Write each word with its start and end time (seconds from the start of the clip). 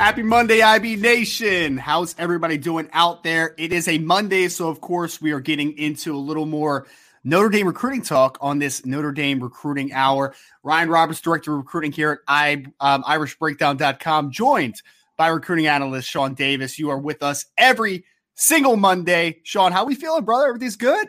Happy 0.00 0.22
Monday, 0.22 0.62
IB 0.62 0.96
Nation. 0.96 1.76
How's 1.76 2.14
everybody 2.16 2.56
doing 2.56 2.88
out 2.94 3.22
there? 3.22 3.54
It 3.58 3.70
is 3.70 3.86
a 3.86 3.98
Monday, 3.98 4.48
so 4.48 4.70
of 4.70 4.80
course, 4.80 5.20
we 5.20 5.30
are 5.32 5.40
getting 5.40 5.76
into 5.76 6.16
a 6.16 6.16
little 6.16 6.46
more 6.46 6.86
Notre 7.22 7.50
Dame 7.50 7.66
recruiting 7.66 8.00
talk 8.00 8.38
on 8.40 8.58
this 8.58 8.86
Notre 8.86 9.12
Dame 9.12 9.42
recruiting 9.42 9.92
hour. 9.92 10.34
Ryan 10.62 10.88
Roberts, 10.88 11.20
Director 11.20 11.52
of 11.52 11.58
Recruiting 11.58 11.92
here 11.92 12.12
at 12.12 12.18
I, 12.26 12.64
um, 12.80 13.02
IrishBreakdown.com, 13.02 14.30
joined 14.30 14.80
by 15.18 15.28
recruiting 15.28 15.66
analyst 15.66 16.08
Sean 16.08 16.32
Davis. 16.32 16.78
You 16.78 16.88
are 16.88 16.98
with 16.98 17.22
us 17.22 17.44
every 17.58 18.06
single 18.36 18.78
Monday. 18.78 19.40
Sean, 19.42 19.70
how 19.70 19.82
are 19.82 19.86
we 19.86 19.96
feeling, 19.96 20.24
brother? 20.24 20.46
Everything's 20.46 20.76
good? 20.76 21.08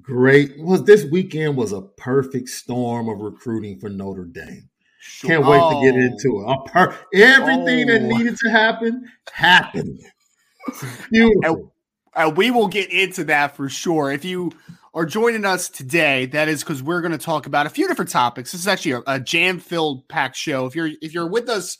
Great. 0.00 0.58
Was 0.58 0.84
this 0.84 1.04
weekend 1.04 1.54
was 1.54 1.72
a 1.72 1.82
perfect 1.82 2.48
storm 2.48 3.10
of 3.10 3.18
recruiting 3.18 3.78
for 3.78 3.90
Notre 3.90 4.24
Dame. 4.24 4.70
Can't 5.22 5.46
wait 5.46 5.60
oh. 5.62 5.80
to 5.80 5.86
get 5.86 6.00
into 6.00 6.44
it. 6.46 6.72
Per- 6.72 6.96
everything 7.14 7.90
oh. 7.90 7.92
that 7.92 8.02
needed 8.02 8.36
to 8.36 8.50
happen 8.50 9.10
happened. 9.32 10.00
Beautiful. 11.10 11.40
And, 11.44 11.70
and 12.14 12.36
we 12.36 12.50
will 12.50 12.68
get 12.68 12.90
into 12.90 13.24
that 13.24 13.56
for 13.56 13.68
sure. 13.68 14.12
If 14.12 14.24
you 14.24 14.52
are 14.92 15.06
joining 15.06 15.44
us 15.44 15.68
today, 15.68 16.26
that 16.26 16.48
is 16.48 16.62
because 16.62 16.82
we're 16.82 17.00
going 17.00 17.12
to 17.12 17.18
talk 17.18 17.46
about 17.46 17.66
a 17.66 17.70
few 17.70 17.88
different 17.88 18.10
topics. 18.10 18.52
This 18.52 18.60
is 18.60 18.68
actually 18.68 18.92
a, 18.92 19.02
a 19.06 19.20
jam-filled 19.20 20.08
packed 20.08 20.36
show. 20.36 20.66
If 20.66 20.74
you're 20.74 20.90
if 21.00 21.14
you're 21.14 21.28
with 21.28 21.48
us 21.48 21.78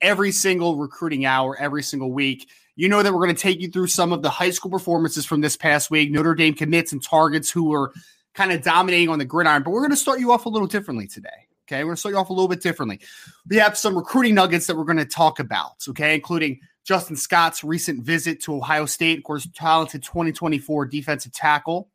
every 0.00 0.32
single 0.32 0.76
recruiting 0.76 1.24
hour, 1.24 1.56
every 1.58 1.82
single 1.82 2.12
week, 2.12 2.48
you 2.76 2.88
know 2.88 3.02
that 3.02 3.12
we're 3.12 3.24
going 3.24 3.34
to 3.34 3.42
take 3.42 3.60
you 3.60 3.70
through 3.70 3.86
some 3.88 4.12
of 4.12 4.22
the 4.22 4.30
high 4.30 4.50
school 4.50 4.70
performances 4.70 5.24
from 5.24 5.40
this 5.40 5.56
past 5.56 5.90
week, 5.90 6.10
Notre 6.10 6.34
Dame 6.34 6.54
commits 6.54 6.92
and 6.92 7.02
targets 7.02 7.50
who 7.50 7.72
are 7.72 7.92
kind 8.34 8.52
of 8.52 8.62
dominating 8.62 9.08
on 9.08 9.18
the 9.18 9.24
gridiron. 9.24 9.62
But 9.62 9.70
we're 9.70 9.80
going 9.80 9.90
to 9.90 9.96
start 9.96 10.20
you 10.20 10.32
off 10.32 10.46
a 10.46 10.48
little 10.48 10.68
differently 10.68 11.06
today. 11.06 11.47
Okay, 11.70 11.84
we're 11.84 11.88
going 11.88 11.96
to 11.96 12.00
start 12.00 12.14
you 12.14 12.18
off 12.18 12.30
a 12.30 12.32
little 12.32 12.48
bit 12.48 12.62
differently. 12.62 12.98
We 13.46 13.56
have 13.56 13.76
some 13.76 13.94
recruiting 13.94 14.34
nuggets 14.34 14.66
that 14.66 14.76
we're 14.76 14.84
going 14.84 14.96
to 14.96 15.04
talk 15.04 15.38
about, 15.38 15.74
okay, 15.90 16.14
including 16.14 16.60
Justin 16.82 17.14
Scott's 17.14 17.62
recent 17.62 18.02
visit 18.02 18.40
to 18.44 18.56
Ohio 18.56 18.86
State, 18.86 19.18
of 19.18 19.24
course, 19.24 19.46
talented 19.54 20.02
2024 20.02 20.86
defensive 20.86 21.30
tackle 21.32 21.90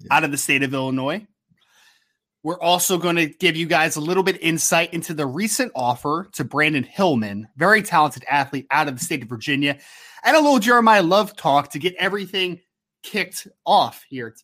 yeah. 0.00 0.14
out 0.14 0.24
of 0.24 0.30
the 0.30 0.36
state 0.36 0.62
of 0.62 0.74
Illinois. 0.74 1.26
We're 2.42 2.60
also 2.60 2.98
going 2.98 3.16
to 3.16 3.26
give 3.26 3.56
you 3.56 3.66
guys 3.66 3.96
a 3.96 4.00
little 4.00 4.22
bit 4.22 4.42
insight 4.42 4.92
into 4.92 5.14
the 5.14 5.26
recent 5.26 5.72
offer 5.74 6.28
to 6.32 6.44
Brandyn 6.44 6.84
Hillman, 6.84 7.48
very 7.56 7.80
talented 7.80 8.24
athlete 8.28 8.66
out 8.70 8.88
of 8.88 8.98
the 8.98 9.04
state 9.04 9.22
of 9.22 9.28
Virginia, 9.30 9.78
and 10.22 10.36
a 10.36 10.40
little 10.40 10.60
Jeremiyah 10.60 11.08
Love 11.08 11.34
talk 11.34 11.70
to 11.70 11.78
get 11.78 11.94
everything 11.94 12.60
kicked 13.02 13.48
off 13.64 14.04
here. 14.10 14.36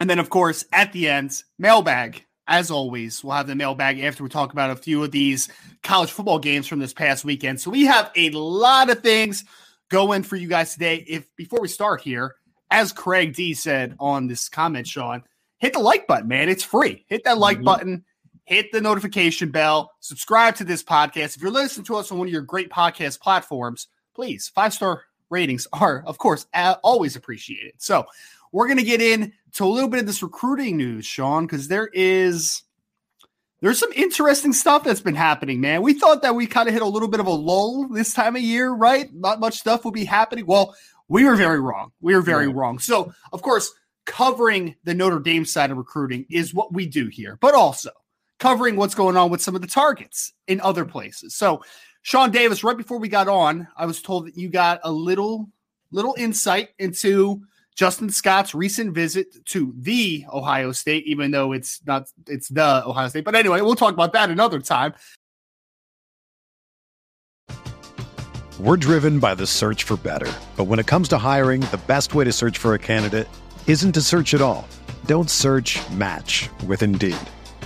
And 0.00 0.08
then, 0.08 0.18
of 0.18 0.30
course, 0.30 0.64
at 0.72 0.94
the 0.94 1.10
end, 1.10 1.42
mailbag 1.58 2.24
as 2.48 2.70
always, 2.70 3.22
we'll 3.22 3.34
have 3.34 3.46
the 3.46 3.54
mailbag 3.54 4.00
after 4.00 4.22
we 4.22 4.28
talk 4.28 4.52
about 4.52 4.70
a 4.70 4.76
few 4.76 5.02
of 5.04 5.10
these 5.10 5.48
college 5.82 6.10
football 6.10 6.38
games 6.38 6.66
from 6.66 6.80
this 6.80 6.92
past 6.92 7.24
weekend. 7.24 7.60
So 7.60 7.70
we 7.70 7.84
have 7.84 8.10
a 8.16 8.30
lot 8.30 8.90
of 8.90 9.00
things 9.00 9.44
going 9.88 10.22
for 10.22 10.36
you 10.36 10.48
guys 10.48 10.72
today. 10.72 11.04
If 11.06 11.34
before 11.36 11.60
we 11.60 11.68
start 11.68 12.00
here, 12.00 12.34
as 12.70 12.92
Craig 12.92 13.34
D 13.34 13.54
said 13.54 13.94
on 14.00 14.26
this 14.26 14.48
comment, 14.48 14.86
Sean, 14.86 15.22
hit 15.58 15.74
the 15.74 15.78
like 15.78 16.06
button, 16.06 16.28
man. 16.28 16.48
It's 16.48 16.64
free. 16.64 17.04
Hit 17.08 17.24
that 17.24 17.38
like 17.38 17.58
mm-hmm. 17.58 17.64
button, 17.64 18.04
hit 18.44 18.72
the 18.72 18.80
notification 18.80 19.50
bell, 19.50 19.92
subscribe 20.00 20.56
to 20.56 20.64
this 20.64 20.82
podcast. 20.82 21.36
If 21.36 21.42
you're 21.42 21.50
listening 21.50 21.84
to 21.86 21.96
us 21.96 22.10
on 22.10 22.18
one 22.18 22.26
of 22.26 22.32
your 22.32 22.42
great 22.42 22.70
podcast 22.70 23.20
platforms, 23.20 23.88
please 24.14 24.48
five 24.48 24.74
star 24.74 25.04
ratings 25.30 25.66
are, 25.72 26.02
of 26.06 26.18
course, 26.18 26.46
always 26.82 27.14
appreciated. 27.16 27.74
So 27.78 28.04
we're 28.52 28.66
going 28.66 28.78
to 28.78 28.84
get 28.84 29.02
in 29.02 29.32
to 29.54 29.64
a 29.64 29.66
little 29.66 29.88
bit 29.88 30.00
of 30.00 30.06
this 30.06 30.22
recruiting 30.22 30.76
news, 30.76 31.04
Sean, 31.04 31.46
because 31.46 31.68
there 31.68 31.88
is 31.92 32.62
there's 33.60 33.78
some 33.78 33.92
interesting 33.92 34.52
stuff 34.52 34.82
that's 34.82 35.00
been 35.00 35.14
happening, 35.14 35.60
man. 35.60 35.82
We 35.82 35.94
thought 35.94 36.22
that 36.22 36.34
we 36.34 36.46
kind 36.46 36.68
of 36.68 36.74
hit 36.74 36.82
a 36.82 36.86
little 36.86 37.08
bit 37.08 37.20
of 37.20 37.26
a 37.26 37.30
lull 37.30 37.86
this 37.88 38.12
time 38.12 38.34
of 38.34 38.42
year, 38.42 38.72
right? 38.72 39.08
Not 39.14 39.40
much 39.40 39.58
stuff 39.58 39.84
will 39.84 39.92
be 39.92 40.04
happening. 40.04 40.46
Well, 40.46 40.74
we 41.08 41.24
were 41.24 41.36
very 41.36 41.60
wrong. 41.60 41.92
We 42.00 42.14
were 42.14 42.22
very 42.22 42.48
wrong. 42.48 42.80
So, 42.80 43.12
of 43.32 43.42
course, 43.42 43.72
covering 44.04 44.74
the 44.82 44.94
Notre 44.94 45.20
Dame 45.20 45.44
side 45.44 45.70
of 45.70 45.76
recruiting 45.76 46.26
is 46.28 46.52
what 46.52 46.72
we 46.72 46.86
do 46.86 47.06
here, 47.06 47.38
but 47.40 47.54
also 47.54 47.90
covering 48.40 48.74
what's 48.74 48.96
going 48.96 49.16
on 49.16 49.30
with 49.30 49.40
some 49.40 49.54
of 49.54 49.60
the 49.60 49.68
targets 49.68 50.32
in 50.48 50.60
other 50.60 50.84
places. 50.84 51.36
So, 51.36 51.62
Sean 52.02 52.32
Davis, 52.32 52.64
right 52.64 52.76
before 52.76 52.98
we 52.98 53.08
got 53.08 53.28
on, 53.28 53.68
I 53.76 53.86
was 53.86 54.02
told 54.02 54.26
that 54.26 54.36
you 54.36 54.48
got 54.48 54.80
a 54.82 54.90
little 54.90 55.48
little 55.92 56.16
insight 56.18 56.70
into 56.80 57.42
Justin 57.74 58.10
Scott's 58.10 58.54
recent 58.54 58.94
visit 58.94 59.44
to 59.46 59.72
the 59.76 60.24
Ohio 60.32 60.72
State, 60.72 61.04
even 61.06 61.30
though 61.30 61.52
it's 61.52 61.80
not, 61.86 62.08
it's 62.26 62.48
the 62.48 62.86
Ohio 62.86 63.08
State. 63.08 63.24
But 63.24 63.34
anyway, 63.34 63.60
we'll 63.62 63.76
talk 63.76 63.94
about 63.94 64.12
that 64.12 64.30
another 64.30 64.60
time. 64.60 64.94
We're 68.60 68.76
driven 68.76 69.18
by 69.18 69.34
the 69.34 69.46
search 69.46 69.84
for 69.84 69.96
better. 69.96 70.30
But 70.56 70.64
when 70.64 70.78
it 70.78 70.86
comes 70.86 71.08
to 71.08 71.18
hiring, 71.18 71.62
the 71.62 71.80
best 71.86 72.14
way 72.14 72.24
to 72.24 72.32
search 72.32 72.58
for 72.58 72.74
a 72.74 72.78
candidate 72.78 73.26
isn't 73.66 73.92
to 73.92 74.02
search 74.02 74.34
at 74.34 74.42
all. 74.42 74.68
Don't 75.06 75.30
search 75.30 75.80
match 75.90 76.50
with 76.66 76.82
Indeed. 76.82 77.16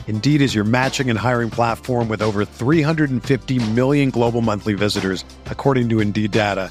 Indeed 0.06 0.40
is 0.40 0.54
your 0.54 0.64
matching 0.64 1.10
and 1.10 1.18
hiring 1.18 1.50
platform 1.50 2.08
with 2.08 2.22
over 2.22 2.44
350 2.44 3.70
million 3.72 4.10
global 4.10 4.40
monthly 4.40 4.74
visitors, 4.74 5.24
according 5.46 5.88
to 5.88 5.98
Indeed 5.98 6.30
data 6.30 6.70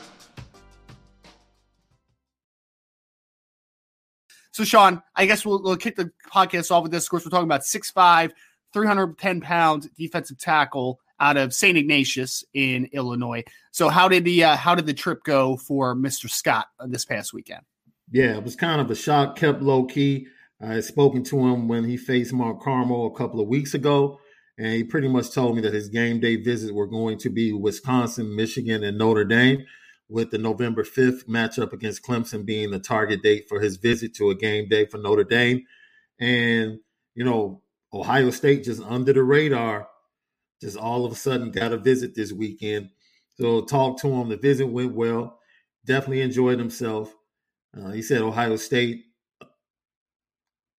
So, 4.51 4.63
Sean, 4.63 5.01
I 5.15 5.25
guess 5.25 5.45
we'll, 5.45 5.61
we'll 5.63 5.77
kick 5.77 5.95
the 5.95 6.11
podcast 6.31 6.71
off 6.71 6.83
with 6.83 6.91
this. 6.91 7.05
Of 7.05 7.09
course, 7.09 7.25
we're 7.25 7.31
talking 7.31 7.45
about 7.45 7.61
6'5", 7.61 8.31
310 8.73 9.41
pound 9.41 9.89
defensive 9.97 10.37
tackle 10.37 10.99
out 11.19 11.37
of 11.37 11.53
St. 11.53 11.77
Ignatius 11.77 12.43
in 12.53 12.89
Illinois. 12.91 13.43
So 13.71 13.89
how 13.89 14.09
did 14.09 14.25
the 14.25 14.43
uh, 14.43 14.57
how 14.57 14.75
did 14.75 14.87
the 14.87 14.93
trip 14.93 15.23
go 15.23 15.55
for 15.55 15.95
Mr. 15.95 16.29
Scott 16.29 16.67
this 16.87 17.05
past 17.05 17.33
weekend? 17.33 17.61
Yeah, 18.11 18.37
it 18.37 18.43
was 18.43 18.55
kind 18.55 18.81
of 18.81 18.91
a 18.91 18.95
shock, 18.95 19.37
kept 19.37 19.61
low 19.61 19.85
key. 19.85 20.27
I 20.59 20.73
had 20.73 20.83
spoken 20.83 21.23
to 21.25 21.39
him 21.39 21.67
when 21.67 21.85
he 21.85 21.95
faced 21.95 22.33
Mount 22.33 22.61
Carmel 22.61 23.07
a 23.07 23.17
couple 23.17 23.39
of 23.39 23.47
weeks 23.47 23.73
ago, 23.73 24.19
and 24.57 24.73
he 24.73 24.83
pretty 24.83 25.07
much 25.07 25.31
told 25.31 25.55
me 25.55 25.61
that 25.61 25.73
his 25.73 25.89
game 25.89 26.19
day 26.19 26.35
visits 26.35 26.71
were 26.71 26.87
going 26.87 27.17
to 27.19 27.29
be 27.29 27.53
Wisconsin, 27.53 28.35
Michigan, 28.35 28.83
and 28.83 28.97
Notre 28.97 29.23
Dame, 29.23 29.65
with 30.11 30.29
the 30.29 30.37
November 30.37 30.83
5th 30.83 31.25
matchup 31.27 31.71
against 31.71 32.03
Clemson 32.03 32.45
being 32.45 32.69
the 32.69 32.79
target 32.79 33.23
date 33.23 33.47
for 33.47 33.61
his 33.61 33.77
visit 33.77 34.13
to 34.15 34.29
a 34.29 34.35
game 34.35 34.67
day 34.67 34.85
for 34.85 34.97
Notre 34.97 35.23
Dame. 35.23 35.63
And, 36.19 36.79
you 37.15 37.23
know, 37.23 37.61
Ohio 37.93 38.29
State 38.29 38.65
just 38.65 38.81
under 38.83 39.13
the 39.13 39.23
radar 39.23 39.87
just 40.61 40.77
all 40.77 41.05
of 41.05 41.11
a 41.11 41.15
sudden 41.15 41.51
got 41.51 41.73
a 41.73 41.77
visit 41.77 42.13
this 42.13 42.31
weekend. 42.31 42.89
So 43.39 43.61
talked 43.61 44.01
to 44.01 44.07
him. 44.07 44.29
The 44.29 44.37
visit 44.37 44.67
went 44.67 44.93
well. 44.93 45.39
Definitely 45.85 46.21
enjoyed 46.21 46.59
himself. 46.59 47.13
Uh, 47.75 47.89
he 47.91 48.01
said 48.03 48.21
Ohio 48.21 48.55
State 48.57 49.05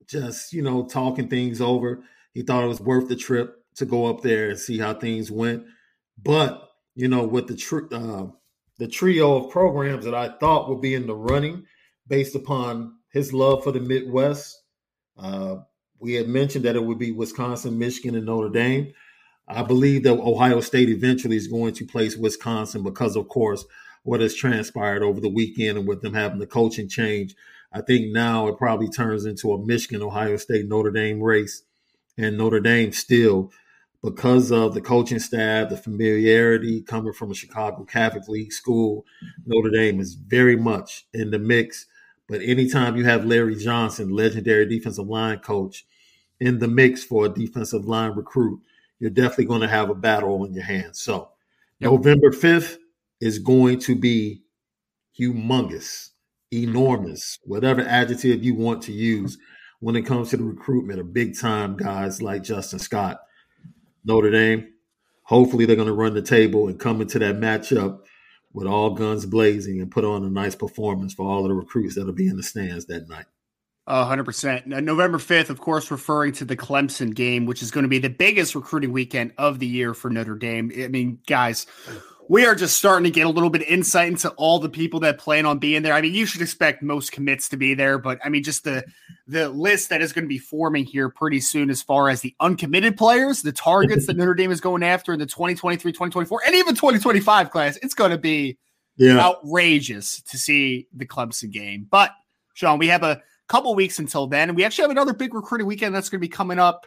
just, 0.06 0.52
you 0.52 0.62
know, 0.62 0.84
talking 0.84 1.28
things 1.28 1.60
over. 1.60 2.04
He 2.32 2.42
thought 2.42 2.64
it 2.64 2.68
was 2.68 2.80
worth 2.80 3.08
the 3.08 3.16
trip 3.16 3.56
to 3.76 3.86
go 3.86 4.06
up 4.06 4.22
there 4.22 4.50
and 4.50 4.58
see 4.58 4.78
how 4.78 4.94
things 4.94 5.30
went. 5.30 5.64
But, 6.22 6.68
you 6.94 7.08
know, 7.08 7.24
with 7.24 7.48
the 7.48 7.56
tr- 7.56 7.92
uh, 7.92 8.26
the 8.78 8.88
trio 8.88 9.36
of 9.36 9.50
programs 9.50 10.04
that 10.04 10.14
I 10.14 10.28
thought 10.28 10.68
would 10.68 10.80
be 10.80 10.94
in 10.94 11.06
the 11.06 11.14
running 11.14 11.66
based 12.08 12.34
upon 12.34 12.96
his 13.10 13.32
love 13.32 13.62
for 13.62 13.72
the 13.72 13.80
Midwest, 13.80 14.62
uh, 15.18 15.56
we 15.98 16.14
had 16.14 16.28
mentioned 16.28 16.64
that 16.64 16.76
it 16.76 16.84
would 16.84 16.98
be 16.98 17.12
Wisconsin, 17.12 17.78
Michigan, 17.78 18.16
and 18.16 18.26
Notre 18.26 18.48
Dame. 18.48 18.92
I 19.46 19.62
believe 19.62 20.02
that 20.04 20.18
Ohio 20.18 20.60
State 20.60 20.88
eventually 20.88 21.36
is 21.36 21.46
going 21.46 21.74
to 21.74 21.86
place 21.86 22.16
Wisconsin 22.16 22.82
because, 22.82 23.16
of 23.16 23.28
course, 23.28 23.64
what 24.02 24.20
has 24.20 24.34
transpired 24.34 25.02
over 25.02 25.20
the 25.20 25.28
weekend 25.28 25.78
and 25.78 25.86
with 25.86 26.02
them 26.02 26.14
having 26.14 26.38
the 26.38 26.46
coaching 26.46 26.88
change. 26.88 27.34
I 27.72 27.82
think 27.82 28.12
now 28.12 28.48
it 28.48 28.58
probably 28.58 28.88
turns 28.88 29.24
into 29.24 29.52
a 29.52 29.64
Michigan, 29.64 30.02
Ohio 30.02 30.36
State, 30.36 30.66
Notre 30.66 30.90
Dame 30.90 31.20
race. 31.20 31.62
And 32.18 32.36
Notre 32.36 32.60
Dame 32.60 32.92
still, 32.92 33.50
because 34.02 34.50
of 34.50 34.74
the 34.74 34.80
coaching 34.80 35.20
staff, 35.20 35.68
the 35.68 35.76
familiarity 35.76 36.82
coming 36.82 37.12
from 37.12 37.30
a 37.30 37.34
Chicago 37.34 37.84
Catholic 37.84 38.26
League 38.28 38.52
school, 38.52 39.04
Notre 39.46 39.70
Dame 39.70 40.00
is 40.00 40.14
very 40.14 40.56
much 40.56 41.06
in 41.14 41.30
the 41.30 41.38
mix. 41.38 41.86
But 42.28 42.42
anytime 42.42 42.96
you 42.96 43.04
have 43.04 43.24
Larry 43.24 43.56
Johnson, 43.56 44.10
legendary 44.10 44.66
defensive 44.66 45.06
line 45.06 45.38
coach, 45.38 45.86
in 46.40 46.58
the 46.58 46.66
mix 46.66 47.04
for 47.04 47.26
a 47.26 47.28
defensive 47.28 47.84
line 47.84 48.12
recruit, 48.12 48.60
you're 48.98 49.10
definitely 49.10 49.44
going 49.44 49.60
to 49.60 49.68
have 49.68 49.90
a 49.90 49.94
battle 49.94 50.42
on 50.42 50.52
your 50.52 50.64
hands. 50.64 51.00
So 51.00 51.30
yep. 51.78 51.92
November 51.92 52.30
5th 52.30 52.78
is 53.20 53.38
going 53.38 53.78
to 53.80 53.94
be 53.94 54.42
humongous, 55.18 56.10
enormous, 56.52 57.38
whatever 57.44 57.82
adjective 57.82 58.42
you 58.42 58.54
want 58.54 58.82
to 58.82 58.92
use 58.92 59.38
when 59.78 59.94
it 59.94 60.02
comes 60.02 60.30
to 60.30 60.36
the 60.36 60.44
recruitment 60.44 60.98
of 60.98 61.12
big 61.12 61.38
time 61.38 61.76
guys 61.76 62.20
like 62.20 62.42
Justin 62.42 62.80
Scott, 62.80 63.20
Notre 64.04 64.30
Dame. 64.30 64.68
Hopefully, 65.24 65.66
they're 65.66 65.76
going 65.76 65.86
to 65.86 65.94
run 65.94 66.14
the 66.14 66.22
table 66.22 66.68
and 66.68 66.78
come 66.78 67.00
into 67.00 67.18
that 67.20 67.36
matchup 67.36 68.00
with 68.52 68.66
all 68.66 68.90
guns 68.90 69.24
blazing 69.24 69.80
and 69.80 69.90
put 69.90 70.04
on 70.04 70.24
a 70.24 70.30
nice 70.30 70.54
performance 70.54 71.14
for 71.14 71.26
all 71.26 71.42
of 71.42 71.48
the 71.48 71.54
recruits 71.54 71.94
that'll 71.94 72.12
be 72.12 72.28
in 72.28 72.36
the 72.36 72.42
stands 72.42 72.86
that 72.86 73.08
night. 73.08 73.26
Uh, 73.86 74.08
100%. 74.08 74.66
November 74.66 75.18
5th, 75.18 75.50
of 75.50 75.60
course, 75.60 75.90
referring 75.90 76.32
to 76.32 76.44
the 76.44 76.56
Clemson 76.56 77.12
game, 77.12 77.46
which 77.46 77.62
is 77.62 77.72
going 77.72 77.82
to 77.82 77.88
be 77.88 77.98
the 77.98 78.08
biggest 78.08 78.54
recruiting 78.54 78.92
weekend 78.92 79.32
of 79.38 79.58
the 79.58 79.66
year 79.66 79.92
for 79.92 80.08
Notre 80.08 80.36
Dame. 80.36 80.70
I 80.76 80.86
mean, 80.86 81.18
guys, 81.26 81.66
we 82.28 82.46
are 82.46 82.54
just 82.54 82.76
starting 82.76 83.04
to 83.04 83.10
get 83.10 83.26
a 83.26 83.30
little 83.30 83.50
bit 83.50 83.62
of 83.62 83.68
insight 83.68 84.08
into 84.08 84.30
all 84.30 84.58
the 84.58 84.68
people 84.68 85.00
that 85.00 85.18
plan 85.18 85.44
on 85.46 85.58
being 85.58 85.82
there. 85.82 85.92
I 85.92 86.00
mean, 86.00 86.14
you 86.14 86.26
should 86.26 86.42
expect 86.42 86.82
most 86.82 87.12
commits 87.12 87.48
to 87.50 87.56
be 87.56 87.74
there, 87.74 87.98
but 87.98 88.18
I 88.24 88.28
mean, 88.28 88.42
just 88.42 88.64
the 88.64 88.84
the 89.26 89.48
list 89.48 89.90
that 89.90 90.02
is 90.02 90.12
going 90.12 90.24
to 90.24 90.28
be 90.28 90.38
forming 90.38 90.84
here 90.84 91.08
pretty 91.08 91.40
soon 91.40 91.70
as 91.70 91.82
far 91.82 92.08
as 92.08 92.20
the 92.20 92.34
uncommitted 92.40 92.96
players, 92.96 93.42
the 93.42 93.52
targets 93.52 94.06
that 94.06 94.16
Notre 94.18 94.34
Dame 94.34 94.50
is 94.50 94.60
going 94.60 94.82
after 94.82 95.12
in 95.12 95.18
the 95.18 95.26
2023, 95.26 95.92
2024, 95.92 96.42
and 96.46 96.54
even 96.54 96.74
2025 96.74 97.50
class, 97.50 97.76
it's 97.82 97.94
going 97.94 98.10
to 98.10 98.18
be 98.18 98.58
yeah. 98.96 99.18
outrageous 99.18 100.22
to 100.22 100.38
see 100.38 100.88
the 100.94 101.06
Clemson 101.06 101.50
game. 101.50 101.86
But 101.90 102.12
Sean, 102.54 102.78
we 102.78 102.88
have 102.88 103.02
a 103.02 103.22
couple 103.52 103.74
weeks 103.74 103.98
until 103.98 104.26
then. 104.26 104.48
And 104.48 104.56
we 104.56 104.64
actually 104.64 104.84
have 104.84 104.90
another 104.90 105.12
big 105.12 105.34
recruiting 105.34 105.66
weekend 105.66 105.94
that's 105.94 106.08
going 106.08 106.18
to 106.20 106.26
be 106.26 106.28
coming 106.28 106.58
up 106.58 106.86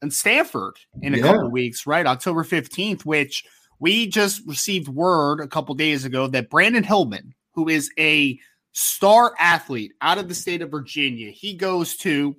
in 0.00 0.10
Stanford 0.10 0.76
in 1.02 1.14
a 1.14 1.18
yeah. 1.18 1.24
couple 1.24 1.50
weeks, 1.50 1.86
right? 1.86 2.06
October 2.06 2.44
15th, 2.44 3.04
which 3.04 3.44
we 3.78 4.06
just 4.06 4.42
received 4.46 4.88
word 4.88 5.40
a 5.40 5.48
couple 5.48 5.74
days 5.74 6.04
ago 6.04 6.26
that 6.28 6.50
Brandyn 6.50 6.84
Hillman, 6.84 7.34
who 7.52 7.68
is 7.68 7.90
a 7.98 8.38
star 8.72 9.34
athlete 9.38 9.92
out 10.00 10.18
of 10.18 10.28
the 10.28 10.34
state 10.34 10.62
of 10.62 10.70
Virginia, 10.70 11.30
he 11.30 11.54
goes 11.54 11.96
to 11.98 12.36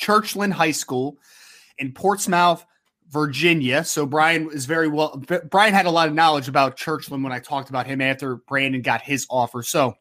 Churchland 0.00 0.52
High 0.52 0.72
School 0.72 1.18
in 1.78 1.92
Portsmouth, 1.92 2.64
Virginia. 3.08 3.84
So 3.84 4.06
Brian 4.06 4.50
is 4.52 4.66
very 4.66 4.88
well. 4.88 5.22
Brian 5.50 5.74
had 5.74 5.86
a 5.86 5.90
lot 5.90 6.08
of 6.08 6.14
knowledge 6.14 6.48
about 6.48 6.76
Churchland 6.76 7.22
when 7.22 7.32
I 7.32 7.38
talked 7.38 7.70
about 7.70 7.86
him 7.86 8.00
after 8.00 8.36
Brandyn 8.36 8.82
got 8.82 9.02
his 9.02 9.26
offer. 9.30 9.62
So 9.62 9.94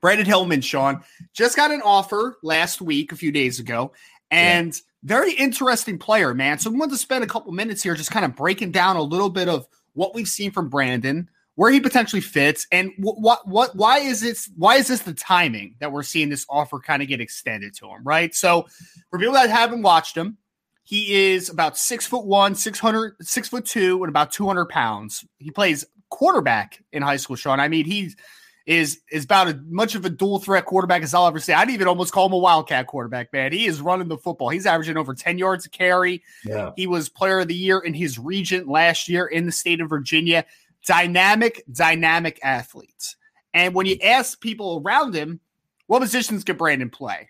Brandyn 0.00 0.26
Hillman, 0.26 0.60
Sean, 0.60 1.02
just 1.32 1.56
got 1.56 1.70
an 1.70 1.82
offer 1.82 2.36
last 2.42 2.80
week, 2.80 3.12
a 3.12 3.16
few 3.16 3.32
days 3.32 3.58
ago, 3.58 3.92
and 4.30 4.74
yeah. 4.74 4.80
Very 5.04 5.32
interesting 5.34 5.98
player, 5.98 6.32
man. 6.32 6.58
So 6.58 6.70
we 6.70 6.78
want 6.78 6.90
to 6.92 6.98
spend 6.98 7.22
a 7.24 7.26
couple 7.26 7.52
minutes 7.52 7.82
here 7.82 7.94
just 7.94 8.10
kind 8.10 8.24
of 8.24 8.34
breaking 8.34 8.72
down 8.72 8.96
a 8.96 9.02
little 9.02 9.28
bit 9.28 9.48
of 9.48 9.66
what 9.92 10.14
we've 10.14 10.26
seen 10.26 10.50
from 10.50 10.70
Brandyn, 10.70 11.28
where 11.56 11.70
he 11.70 11.78
potentially 11.78 12.22
fits, 12.22 12.66
and 12.72 12.90
what 12.96 13.46
what 13.46 13.76
why 13.76 13.98
is 13.98 14.22
this 14.22 14.50
why 14.56 14.76
is 14.76 14.88
this 14.88 15.02
the 15.02 15.12
timing 15.12 15.76
that 15.78 15.92
we're 15.92 16.02
seeing 16.02 16.30
this 16.30 16.46
offer 16.48 16.80
kind 16.80 17.02
of 17.02 17.08
get 17.08 17.20
extended 17.20 17.74
to 17.76 17.86
him, 17.86 18.02
right? 18.02 18.34
So 18.34 18.66
for 19.10 19.18
people 19.18 19.34
that 19.34 19.50
haven't 19.50 19.82
watched 19.82 20.16
him, 20.16 20.38
he 20.84 21.32
is 21.32 21.50
about 21.50 21.76
six 21.76 22.06
foot 22.06 22.24
one, 22.24 22.54
600, 22.54 23.16
six 23.20 23.48
foot 23.48 23.66
two, 23.66 24.02
and 24.02 24.08
about 24.08 24.32
200 24.32 24.70
pounds. 24.70 25.24
He 25.38 25.50
plays 25.50 25.84
quarterback 26.08 26.82
in 26.92 27.02
high 27.02 27.16
school, 27.18 27.36
Sean. 27.36 27.60
I 27.60 27.68
mean, 27.68 27.84
he's 27.84 28.16
is 28.66 29.00
is 29.10 29.24
about 29.24 29.48
as 29.48 29.56
much 29.66 29.94
of 29.94 30.04
a 30.04 30.10
dual 30.10 30.38
threat 30.38 30.64
quarterback 30.64 31.02
as 31.02 31.12
I'll 31.12 31.26
ever 31.26 31.38
see. 31.38 31.52
I'd 31.52 31.70
even 31.70 31.86
almost 31.86 32.12
call 32.12 32.26
him 32.26 32.32
a 32.32 32.38
wildcat 32.38 32.86
quarterback, 32.86 33.32
man. 33.32 33.52
He 33.52 33.66
is 33.66 33.80
running 33.80 34.08
the 34.08 34.16
football. 34.16 34.48
He's 34.48 34.66
averaging 34.66 34.96
over 34.96 35.14
10 35.14 35.36
yards 35.38 35.66
a 35.66 35.70
carry. 35.70 36.22
Yeah. 36.44 36.70
He 36.76 36.86
was 36.86 37.08
player 37.08 37.40
of 37.40 37.48
the 37.48 37.54
year 37.54 37.78
in 37.78 37.92
his 37.92 38.18
region 38.18 38.66
last 38.66 39.08
year 39.08 39.26
in 39.26 39.46
the 39.46 39.52
state 39.52 39.80
of 39.80 39.90
Virginia. 39.90 40.46
Dynamic, 40.86 41.62
dynamic 41.72 42.40
athletes. 42.42 43.16
And 43.52 43.74
when 43.74 43.86
you 43.86 43.96
ask 44.02 44.40
people 44.40 44.82
around 44.84 45.14
him, 45.14 45.40
what 45.86 46.00
positions 46.00 46.44
can 46.44 46.56
Brandyn 46.56 46.90
play? 46.90 47.28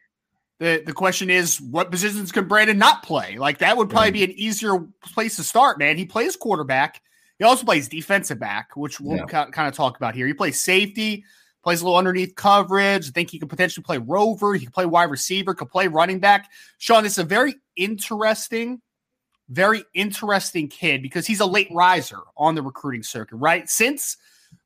The 0.60 0.82
the 0.86 0.92
question 0.92 1.30
is, 1.30 1.60
what 1.60 1.90
positions 1.90 2.30
can 2.30 2.48
Brandyn 2.48 2.76
not 2.76 3.02
play? 3.02 3.38
Like 3.38 3.58
that 3.58 3.76
would 3.76 3.90
probably 3.90 4.12
be 4.12 4.24
an 4.24 4.30
easier 4.32 4.78
place 5.02 5.36
to 5.36 5.42
start, 5.42 5.78
man. 5.80 5.96
He 5.96 6.04
plays 6.04 6.36
quarterback. 6.36 7.02
He 7.44 7.46
also 7.46 7.66
plays 7.66 7.88
defensive 7.88 8.38
back, 8.38 8.74
which 8.74 8.98
we'll 9.00 9.18
yeah. 9.18 9.26
ca- 9.26 9.50
kind 9.50 9.68
of 9.68 9.74
talk 9.74 9.98
about 9.98 10.14
here. 10.14 10.26
He 10.26 10.32
plays 10.32 10.62
safety, 10.62 11.24
plays 11.62 11.82
a 11.82 11.84
little 11.84 11.98
underneath 11.98 12.34
coverage. 12.36 13.06
I 13.06 13.10
think 13.10 13.30
he 13.30 13.38
could 13.38 13.50
potentially 13.50 13.84
play 13.84 13.98
rover. 13.98 14.54
He 14.54 14.64
could 14.64 14.72
play 14.72 14.86
wide 14.86 15.10
receiver, 15.10 15.52
could 15.52 15.68
play 15.68 15.86
running 15.86 16.20
back. 16.20 16.50
Sean, 16.78 17.04
it's 17.04 17.18
a 17.18 17.22
very 17.22 17.54
interesting, 17.76 18.80
very 19.50 19.84
interesting 19.92 20.68
kid 20.68 21.02
because 21.02 21.26
he's 21.26 21.40
a 21.40 21.44
late 21.44 21.68
riser 21.70 22.20
on 22.34 22.54
the 22.54 22.62
recruiting 22.62 23.02
circuit, 23.02 23.36
right? 23.36 23.68
Since 23.68 24.16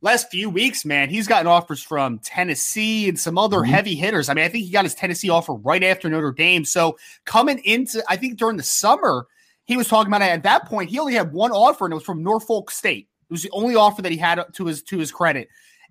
last 0.00 0.30
few 0.30 0.48
weeks, 0.48 0.84
man, 0.84 1.10
he's 1.10 1.26
gotten 1.26 1.48
offers 1.48 1.82
from 1.82 2.20
Tennessee 2.20 3.08
and 3.08 3.18
some 3.18 3.38
other 3.38 3.56
mm-hmm. 3.56 3.72
heavy 3.72 3.96
hitters. 3.96 4.28
I 4.28 4.34
mean, 4.34 4.44
I 4.44 4.48
think 4.48 4.66
he 4.66 4.70
got 4.70 4.84
his 4.84 4.94
Tennessee 4.94 5.30
offer 5.30 5.54
right 5.54 5.82
after 5.82 6.08
Notre 6.08 6.30
Dame. 6.30 6.64
So 6.64 6.96
coming 7.24 7.58
into, 7.64 8.04
I 8.08 8.14
think 8.14 8.38
during 8.38 8.56
the 8.56 8.62
summer, 8.62 9.26
he 9.68 9.76
was 9.76 9.86
talking 9.86 10.10
about 10.10 10.22
it 10.22 10.30
at 10.30 10.42
that 10.44 10.64
point. 10.64 10.88
He 10.88 10.98
only 10.98 11.12
had 11.12 11.30
one 11.30 11.52
offer, 11.52 11.84
and 11.84 11.92
it 11.92 11.94
was 11.94 12.04
from 12.04 12.22
Norfolk 12.22 12.70
State. 12.70 13.06
It 13.28 13.32
was 13.32 13.42
the 13.42 13.50
only 13.52 13.76
offer 13.76 14.00
that 14.00 14.10
he 14.10 14.16
had 14.16 14.42
to 14.54 14.64
his 14.64 14.82
to 14.84 14.98
his 14.98 15.12
credit. 15.12 15.48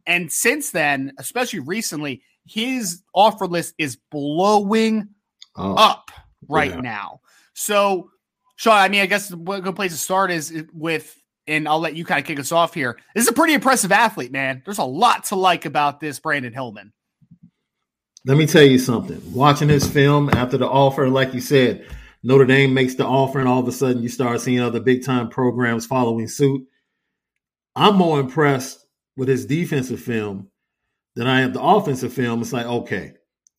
And 0.07 0.31
since 0.31 0.71
then, 0.71 1.13
especially 1.19 1.59
recently, 1.59 2.23
his 2.47 3.03
offer 3.13 3.45
list 3.45 3.75
is 3.77 3.97
blowing 4.09 5.09
oh, 5.55 5.75
up 5.75 6.09
right 6.49 6.71
yeah. 6.71 6.81
now. 6.81 7.21
So, 7.53 8.09
Sean, 8.55 8.77
I 8.77 8.89
mean, 8.89 9.01
I 9.01 9.05
guess 9.05 9.29
the 9.29 9.37
good 9.37 9.75
place 9.75 9.91
to 9.91 9.97
start 9.97 10.31
is 10.31 10.65
with 10.73 11.15
and 11.45 11.67
I'll 11.67 11.79
let 11.79 11.95
you 11.95 12.03
kind 12.03 12.19
of 12.19 12.25
kick 12.25 12.39
us 12.39 12.51
off 12.51 12.73
here. 12.73 12.97
This 13.15 13.23
is 13.23 13.29
a 13.29 13.33
pretty 13.33 13.53
impressive 13.53 13.91
athlete, 13.91 14.31
man. 14.31 14.63
There's 14.65 14.79
a 14.79 14.83
lot 14.83 15.25
to 15.25 15.35
like 15.35 15.65
about 15.65 15.99
this 15.99 16.19
Brandyn 16.19 16.51
Hillman. 16.51 16.91
Let 18.25 18.37
me 18.37 18.47
tell 18.47 18.63
you 18.63 18.79
something. 18.79 19.21
Watching 19.33 19.69
this 19.69 19.89
film 19.89 20.29
after 20.33 20.57
the 20.57 20.67
offer, 20.67 21.07
like 21.07 21.33
you 21.33 21.39
said, 21.39 21.87
Notre 22.23 22.45
Dame 22.45 22.73
makes 22.73 22.95
the 22.95 23.05
offer, 23.05 23.39
and 23.39 23.47
all 23.47 23.59
of 23.59 23.67
a 23.67 23.71
sudden 23.71 24.01
you 24.01 24.09
start 24.09 24.41
seeing 24.41 24.59
other 24.59 24.79
big 24.79 25.05
time 25.05 25.29
programs 25.29 25.85
following 25.85 26.27
suit. 26.27 26.67
I'm 27.75 27.95
more 27.95 28.19
impressed 28.19 28.85
with 29.15 29.27
his 29.27 29.45
defensive 29.45 29.99
film 29.99 30.49
than 31.15 31.27
I 31.27 31.41
am 31.41 31.53
the 31.53 31.61
offensive 31.61 32.13
film. 32.13 32.41
It's 32.41 32.53
like, 32.53 32.65
okay, 32.65 33.13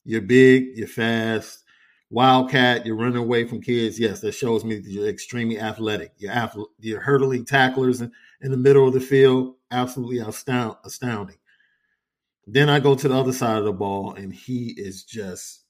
you're 0.05 0.21
big, 0.23 0.77
you're 0.77 0.89
fast, 0.89 1.65
wildcat, 2.11 2.85
you're 2.85 2.97
running 2.97 3.17
away 3.17 3.47
from 3.47 3.61
kids. 3.61 3.99
Yes, 3.99 4.21
that 4.21 4.33
shows 4.33 4.65
me 4.65 4.79
that 4.79 4.91
you're 4.91 5.09
extremely 5.09 5.61
athletic. 5.61 6.13
You're, 6.19 6.33
ath- 6.33 6.57
you're 6.81 7.01
hurdling 7.01 7.45
tacklers 7.45 8.01
in, 8.01 8.13
in 8.41 8.51
the 8.51 8.57
middle 8.57 8.87
of 8.89 8.95
the 8.95 9.01
field. 9.01 9.55
Absolutely 9.71 10.19
astound- 10.19 10.77
astounding. 10.85 11.37
Then 12.47 12.69
I 12.71 12.81
go 12.81 12.95
to 12.95 13.09
the 13.09 13.15
other 13.17 13.33
side 13.33 13.59
of 13.59 13.65
the 13.65 13.73
ball, 13.73 14.15
and 14.15 14.33
he 14.33 14.75
is 14.77 15.05
just 15.05 15.65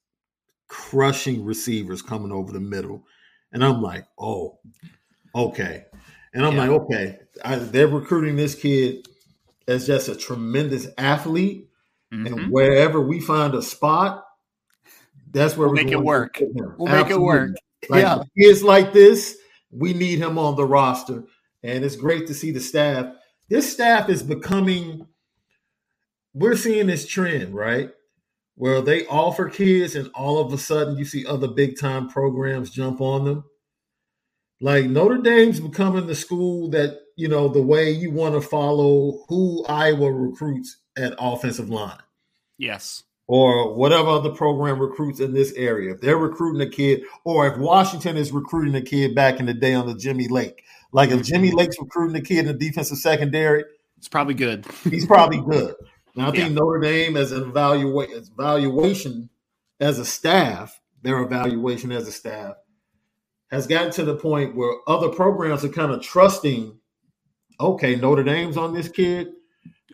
crushing 0.68 1.44
receivers 1.44 2.02
coming 2.02 2.32
over 2.32 2.52
the 2.52 2.60
middle. 2.60 3.04
And 3.52 3.64
I'm 3.64 3.82
like, 3.82 4.06
oh, 4.18 4.58
okay. 5.34 5.86
And 6.34 6.44
I'm 6.44 6.54
yeah. 6.54 6.60
like, 6.60 6.70
okay, 6.82 7.18
I, 7.44 7.56
they're 7.56 7.88
recruiting 7.88 8.36
this 8.36 8.54
kid 8.54 9.08
as 9.66 9.86
just 9.86 10.08
a 10.08 10.14
tremendous 10.14 10.86
athlete. 10.98 11.68
Mm-hmm. 12.12 12.26
And 12.26 12.52
wherever 12.52 13.00
we 13.00 13.20
find 13.20 13.54
a 13.54 13.62
spot, 13.62 14.24
that's 15.30 15.56
where 15.56 15.68
we'll 15.68 15.82
make 15.82 15.92
it 15.92 16.02
work. 16.02 16.38
We'll 16.40 16.88
Absolutely. 16.88 17.02
make 17.02 17.10
it 17.10 17.20
work. 17.20 17.50
Like 17.88 18.02
yeah. 18.02 18.22
Kids 18.38 18.62
like 18.62 18.92
this, 18.92 19.36
we 19.70 19.94
need 19.94 20.18
him 20.18 20.38
on 20.38 20.56
the 20.56 20.64
roster. 20.64 21.24
And 21.62 21.84
it's 21.84 21.96
great 21.96 22.26
to 22.28 22.34
see 22.34 22.50
the 22.50 22.60
staff. 22.60 23.12
This 23.48 23.72
staff 23.72 24.08
is 24.08 24.22
becoming, 24.22 25.06
we're 26.34 26.56
seeing 26.56 26.86
this 26.86 27.06
trend, 27.06 27.54
right? 27.54 27.90
Where 28.58 28.82
they 28.82 29.06
offer 29.06 29.48
kids, 29.48 29.94
and 29.94 30.10
all 30.14 30.40
of 30.40 30.52
a 30.52 30.58
sudden 30.58 30.98
you 30.98 31.04
see 31.04 31.24
other 31.24 31.46
big 31.46 31.78
time 31.78 32.08
programs 32.08 32.70
jump 32.70 33.00
on 33.00 33.24
them. 33.24 33.44
Like 34.60 34.86
Notre 34.86 35.18
Dame's 35.18 35.60
becoming 35.60 36.08
the 36.08 36.16
school 36.16 36.68
that, 36.70 36.98
you 37.16 37.28
know, 37.28 37.46
the 37.46 37.62
way 37.62 37.92
you 37.92 38.10
want 38.10 38.34
to 38.34 38.40
follow 38.40 39.24
who 39.28 39.64
Iowa 39.66 40.10
recruits 40.10 40.76
at 40.96 41.14
offensive 41.20 41.70
line. 41.70 41.98
Yes. 42.58 43.04
Or 43.28 43.74
whatever 43.74 44.08
other 44.08 44.30
program 44.30 44.80
recruits 44.80 45.20
in 45.20 45.34
this 45.34 45.52
area. 45.52 45.94
If 45.94 46.00
they're 46.00 46.18
recruiting 46.18 46.66
a 46.66 46.68
kid, 46.68 47.02
or 47.24 47.46
if 47.46 47.58
Washington 47.58 48.16
is 48.16 48.32
recruiting 48.32 48.74
a 48.74 48.82
kid 48.82 49.14
back 49.14 49.38
in 49.38 49.46
the 49.46 49.54
day 49.54 49.74
on 49.74 49.86
the 49.86 49.94
Jimmy 49.94 50.26
Lake. 50.26 50.64
Like 50.90 51.10
if 51.10 51.22
Jimmy 51.22 51.50
mm-hmm. 51.50 51.58
Lake's 51.58 51.78
recruiting 51.78 52.16
a 52.16 52.22
kid 52.22 52.40
in 52.40 52.46
the 52.46 52.54
defensive 52.54 52.98
secondary, 52.98 53.64
it's 53.98 54.08
probably 54.08 54.34
good. 54.34 54.66
he's 54.82 55.06
probably 55.06 55.40
good. 55.40 55.74
Now 56.18 56.28
I 56.28 56.30
think 56.32 56.48
yeah. 56.50 56.54
Notre 56.54 56.80
Dame 56.80 57.16
as 57.16 57.32
an 57.32 57.44
evaluation 57.48 59.30
as 59.80 59.98
a 59.98 60.04
staff, 60.04 60.80
their 61.02 61.20
evaluation 61.20 61.92
as 61.92 62.06
a 62.08 62.12
staff 62.12 62.56
has 63.50 63.66
gotten 63.66 63.90
to 63.92 64.04
the 64.04 64.16
point 64.16 64.54
where 64.54 64.74
other 64.86 65.08
programs 65.08 65.64
are 65.64 65.70
kind 65.70 65.92
of 65.92 66.02
trusting, 66.02 66.78
okay, 67.58 67.96
Notre 67.96 68.22
Dame's 68.22 68.56
on 68.56 68.74
this 68.74 68.88
kid. 68.88 69.28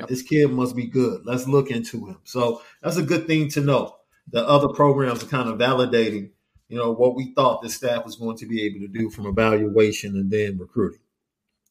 Yep. 0.00 0.08
This 0.08 0.22
kid 0.22 0.50
must 0.50 0.74
be 0.74 0.86
good. 0.86 1.20
Let's 1.24 1.46
look 1.46 1.70
into 1.70 2.06
him. 2.06 2.18
So 2.24 2.62
that's 2.82 2.96
a 2.96 3.02
good 3.02 3.28
thing 3.28 3.48
to 3.50 3.60
know. 3.60 3.94
that 4.32 4.46
other 4.46 4.68
programs 4.68 5.22
are 5.22 5.26
kind 5.26 5.48
of 5.48 5.58
validating, 5.58 6.30
you 6.68 6.76
know, 6.78 6.92
what 6.92 7.14
we 7.14 7.32
thought 7.34 7.62
the 7.62 7.68
staff 7.68 8.04
was 8.04 8.16
going 8.16 8.36
to 8.38 8.46
be 8.46 8.62
able 8.62 8.80
to 8.80 8.88
do 8.88 9.10
from 9.10 9.26
evaluation 9.26 10.16
and 10.16 10.30
then 10.30 10.58
recruiting. 10.58 11.00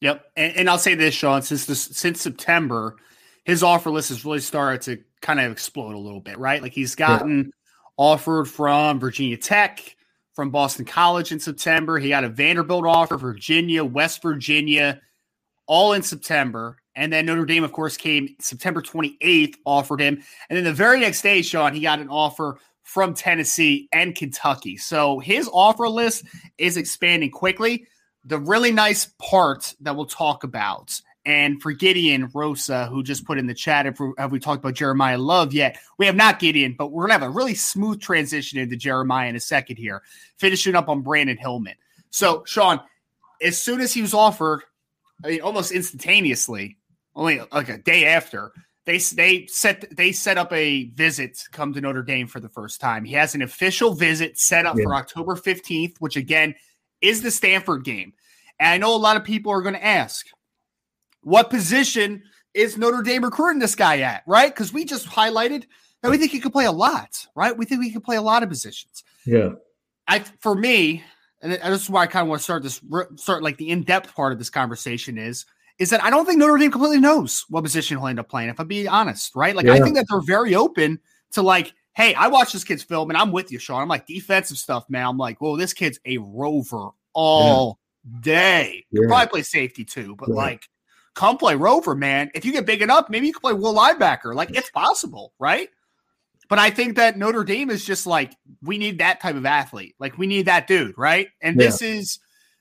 Yep, 0.00 0.24
and, 0.36 0.56
and 0.56 0.70
I'll 0.70 0.78
say 0.78 0.94
this, 0.94 1.14
Sean, 1.14 1.42
since 1.42 1.66
this, 1.66 1.82
since 1.82 2.20
September, 2.20 2.96
his 3.44 3.62
offer 3.62 3.90
list 3.90 4.08
has 4.08 4.24
really 4.24 4.40
started 4.40 4.82
to 4.82 5.04
kind 5.20 5.40
of 5.40 5.52
explode 5.52 5.94
a 5.94 5.98
little 5.98 6.20
bit, 6.20 6.38
right? 6.38 6.62
Like 6.62 6.72
he's 6.72 6.94
gotten 6.94 7.38
yeah. 7.38 7.50
offered 7.96 8.46
from 8.46 9.00
Virginia 9.00 9.36
Tech, 9.36 9.96
from 10.34 10.50
Boston 10.50 10.84
College 10.84 11.32
in 11.32 11.40
September. 11.40 11.98
He 11.98 12.08
got 12.08 12.24
a 12.24 12.28
Vanderbilt 12.28 12.86
offer, 12.86 13.16
Virginia, 13.16 13.84
West 13.84 14.22
Virginia, 14.22 15.00
all 15.66 15.92
in 15.92 16.02
September. 16.02 16.78
And 16.96 17.12
then 17.12 17.26
Notre 17.26 17.44
Dame, 17.44 17.64
of 17.64 17.72
course, 17.72 17.96
came 17.96 18.36
September 18.40 18.80
28th, 18.80 19.56
offered 19.64 20.00
him. 20.00 20.22
And 20.48 20.56
then 20.56 20.64
the 20.64 20.72
very 20.72 21.00
next 21.00 21.22
day, 21.22 21.42
Sean, 21.42 21.74
he 21.74 21.80
got 21.80 22.00
an 22.00 22.08
offer 22.08 22.58
from 22.82 23.14
Tennessee 23.14 23.88
and 23.92 24.14
Kentucky. 24.14 24.76
So 24.76 25.18
his 25.18 25.48
offer 25.52 25.88
list 25.88 26.24
is 26.58 26.76
expanding 26.76 27.30
quickly. 27.30 27.86
The 28.24 28.38
really 28.38 28.72
nice 28.72 29.06
part 29.18 29.74
that 29.80 29.96
we'll 29.96 30.06
talk 30.06 30.44
about 30.44 30.98
and 31.26 31.60
for 31.62 31.72
Gideon 31.72 32.30
Rosa, 32.34 32.86
who 32.86 33.02
just 33.02 33.24
put 33.24 33.38
in 33.38 33.46
the 33.46 33.54
chat, 33.54 33.86
if 33.86 33.98
we, 33.98 34.12
have 34.18 34.30
we 34.30 34.38
talked 34.38 34.62
about 34.62 34.74
Jeremiyah 34.74 35.18
Love 35.18 35.54
yet? 35.54 35.78
We 35.98 36.06
have 36.06 36.16
not 36.16 36.38
Gideon, 36.38 36.74
but 36.76 36.88
we're 36.88 37.06
going 37.06 37.18
to 37.18 37.24
have 37.24 37.30
a 37.30 37.34
really 37.34 37.54
smooth 37.54 38.00
transition 38.00 38.58
into 38.58 38.76
Jeremiyah 38.76 39.30
in 39.30 39.36
a 39.36 39.40
second 39.40 39.76
here, 39.76 40.02
finishing 40.36 40.74
up 40.74 40.88
on 40.88 41.02
Brandyn 41.02 41.38
Hillman. 41.38 41.76
So, 42.10 42.44
Sean, 42.46 42.80
as 43.42 43.60
soon 43.60 43.80
as 43.80 43.92
he 43.92 44.02
was 44.02 44.12
offered, 44.12 44.62
I 45.24 45.28
mean, 45.28 45.40
almost 45.40 45.72
instantaneously, 45.72 46.76
only 47.14 47.40
like 47.52 47.68
a 47.68 47.78
day 47.78 48.06
after, 48.06 48.52
they 48.84 48.98
they 48.98 49.46
set 49.46 49.96
they 49.96 50.12
set 50.12 50.36
up 50.36 50.52
a 50.52 50.90
visit 50.90 51.38
to 51.38 51.50
come 51.50 51.72
to 51.72 51.80
Notre 51.80 52.02
Dame 52.02 52.26
for 52.26 52.40
the 52.40 52.48
first 52.50 52.80
time. 52.80 53.04
He 53.04 53.14
has 53.14 53.34
an 53.34 53.42
official 53.42 53.94
visit 53.94 54.38
set 54.38 54.66
up 54.66 54.76
yeah. 54.76 54.84
for 54.84 54.94
October 54.94 55.36
15th, 55.36 55.96
which 56.00 56.16
again 56.16 56.54
is 57.00 57.22
the 57.22 57.30
Stanford 57.30 57.84
game. 57.84 58.12
And 58.58 58.68
I 58.68 58.78
know 58.78 58.94
a 58.94 58.98
lot 58.98 59.16
of 59.16 59.24
people 59.24 59.52
are 59.52 59.62
going 59.62 59.74
to 59.74 59.84
ask, 59.84 60.26
what 61.24 61.50
position 61.50 62.22
is 62.54 62.78
Notre 62.78 63.02
Dame 63.02 63.24
recruiting 63.24 63.58
this 63.58 63.74
guy 63.74 64.00
at, 64.00 64.22
right? 64.26 64.54
Because 64.54 64.72
we 64.72 64.84
just 64.84 65.06
highlighted 65.06 65.64
that 66.02 66.10
we 66.10 66.18
think 66.18 66.30
he 66.30 66.40
could 66.40 66.52
play 66.52 66.66
a 66.66 66.72
lot, 66.72 67.26
right? 67.34 67.56
We 67.56 67.64
think 67.64 67.82
he 67.82 67.90
could 67.90 68.04
play 68.04 68.16
a 68.16 68.22
lot 68.22 68.42
of 68.42 68.48
positions. 68.48 69.02
Yeah. 69.26 69.50
I 70.06 70.20
for 70.40 70.54
me, 70.54 71.02
and 71.42 71.52
this 71.52 71.82
is 71.82 71.90
why 71.90 72.02
I 72.02 72.06
kind 72.06 72.22
of 72.22 72.28
want 72.28 72.40
to 72.40 72.44
start 72.44 72.62
this 72.62 72.80
start 73.16 73.42
like 73.42 73.56
the 73.56 73.70
in-depth 73.70 74.14
part 74.14 74.32
of 74.32 74.38
this 74.38 74.50
conversation 74.50 75.18
is 75.18 75.46
is 75.78 75.90
that 75.90 76.04
I 76.04 76.10
don't 76.10 76.24
think 76.24 76.38
Notre 76.38 76.56
Dame 76.56 76.70
completely 76.70 77.00
knows 77.00 77.44
what 77.48 77.64
position 77.64 77.98
he'll 77.98 78.06
end 78.06 78.20
up 78.20 78.28
playing, 78.28 78.48
if 78.48 78.60
I'm 78.60 78.68
being 78.68 78.86
honest, 78.86 79.34
right? 79.34 79.56
Like 79.56 79.66
yeah. 79.66 79.72
I 79.72 79.80
think 79.80 79.96
that 79.96 80.06
they're 80.08 80.20
very 80.20 80.54
open 80.54 81.00
to 81.32 81.42
like, 81.42 81.72
hey, 81.94 82.14
I 82.14 82.28
watched 82.28 82.52
this 82.52 82.64
kid's 82.64 82.84
film 82.84 83.10
and 83.10 83.16
I'm 83.16 83.32
with 83.32 83.50
you, 83.50 83.58
Sean. 83.58 83.82
I'm 83.82 83.88
like 83.88 84.06
defensive 84.06 84.58
stuff, 84.58 84.84
man. 84.88 85.06
I'm 85.06 85.18
like, 85.18 85.40
well, 85.40 85.56
this 85.56 85.72
kid's 85.72 85.98
a 86.04 86.18
rover 86.18 86.90
all 87.12 87.80
yeah. 88.04 88.20
day. 88.20 88.84
Yeah. 88.92 89.08
Probably 89.08 89.26
play 89.26 89.42
safety 89.42 89.84
too, 89.84 90.14
but 90.16 90.28
like 90.28 90.68
come 91.14 91.38
play 91.38 91.54
Rover, 91.54 91.94
man. 91.94 92.30
If 92.34 92.44
you 92.44 92.52
get 92.52 92.66
big 92.66 92.82
enough, 92.82 93.08
maybe 93.08 93.26
you 93.26 93.32
can 93.32 93.40
play 93.40 93.52
Will 93.52 93.74
linebacker. 93.74 94.34
Like 94.34 94.56
it's 94.56 94.70
possible, 94.70 95.32
right? 95.38 95.68
But 96.48 96.58
I 96.58 96.70
think 96.70 96.96
that 96.96 97.16
Notre 97.16 97.44
Dame 97.44 97.70
is 97.70 97.84
just 97.84 98.06
like, 98.06 98.34
we 98.62 98.78
need 98.78 98.98
that 98.98 99.20
type 99.20 99.34
of 99.34 99.46
athlete. 99.46 99.94
Like 99.98 100.18
we 100.18 100.26
need 100.26 100.46
that 100.46 100.66
dude, 100.66 100.96
right? 100.98 101.28
And 101.40 101.56
yeah. 101.56 101.66
this 101.66 101.80
is, 101.82 102.18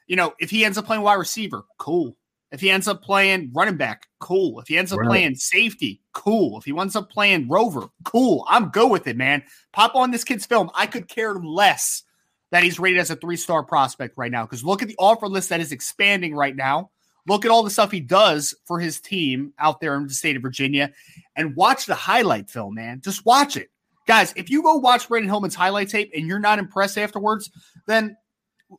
you 0.08 0.16
know, 0.16 0.34
if 0.40 0.50
he 0.50 0.64
ends 0.64 0.78
up 0.78 0.86
playing 0.86 1.02
wide 1.02 1.16
receiver, 1.16 1.66
cool. 1.78 2.16
If 2.52 2.62
he 2.62 2.70
ends 2.70 2.88
up 2.88 3.02
playing 3.02 3.52
running 3.54 3.78
back, 3.78 4.08
cool. 4.20 4.60
If 4.60 4.68
he 4.68 4.78
ends 4.78 4.94
up 4.94 5.00
right. 5.00 5.08
playing 5.08 5.36
safety, 5.36 6.02
cool. 6.14 6.60
If 6.60 6.66
he 6.66 6.78
ends 6.78 6.96
up 6.96 7.10
playing 7.10 7.50
rover, 7.50 7.88
cool. 8.04 8.46
I'm 8.48 8.70
good 8.70 8.92
with 8.92 9.08
it, 9.08 9.18
man. 9.18 9.44
Pop 9.74 9.96
on 9.96 10.12
this 10.12 10.24
kid's 10.24 10.46
film. 10.46 10.70
I 10.76 10.86
could 10.86 11.08
care 11.08 11.34
less 11.34 12.04
that 12.52 12.62
he's 12.62 12.80
rated 12.80 13.00
as 13.00 13.10
a 13.10 13.16
three 13.16 13.38
star 13.38 13.64
prospect 13.64 14.18
right 14.18 14.32
now 14.32 14.44
because 14.44 14.64
look 14.64 14.84
at 14.84 14.88
the 14.88 14.96
offer 15.00 15.28
list 15.28 15.50
that 15.50 15.62
is 15.62 15.72
expanding 15.72 16.36
right 16.36 16.56
now. 16.56 16.92
Look 17.28 17.46
at 17.46 17.52
all 17.52 17.64
the 17.64 17.70
stuff 17.70 17.92
he 17.92 18.02
does 18.02 18.54
for 18.66 18.80
his 18.80 19.00
team 19.00 19.54
out 19.58 19.80
there 19.80 19.96
in 19.96 20.08
the 20.08 20.14
state 20.14 20.36
of 20.36 20.42
Virginia 20.42 20.92
and 21.36 21.56
watch 21.56 21.86
the 21.86 21.96
highlight 21.96 22.50
film, 22.50 22.76
man. 22.76 23.02
Just 23.02 23.26
watch 23.26 23.56
it. 23.56 23.70
Guys, 24.08 24.34
if 24.36 24.50
you 24.50 24.62
go 24.62 24.76
watch 24.76 25.08
Brandyn 25.08 25.30
Hillman's 25.30 25.56
highlight 25.56 25.90
tape 25.90 26.12
and 26.14 26.28
you're 26.28 26.40
not 26.40 26.60
impressed 26.60 26.98
afterwards, 26.98 27.50
then 27.88 28.18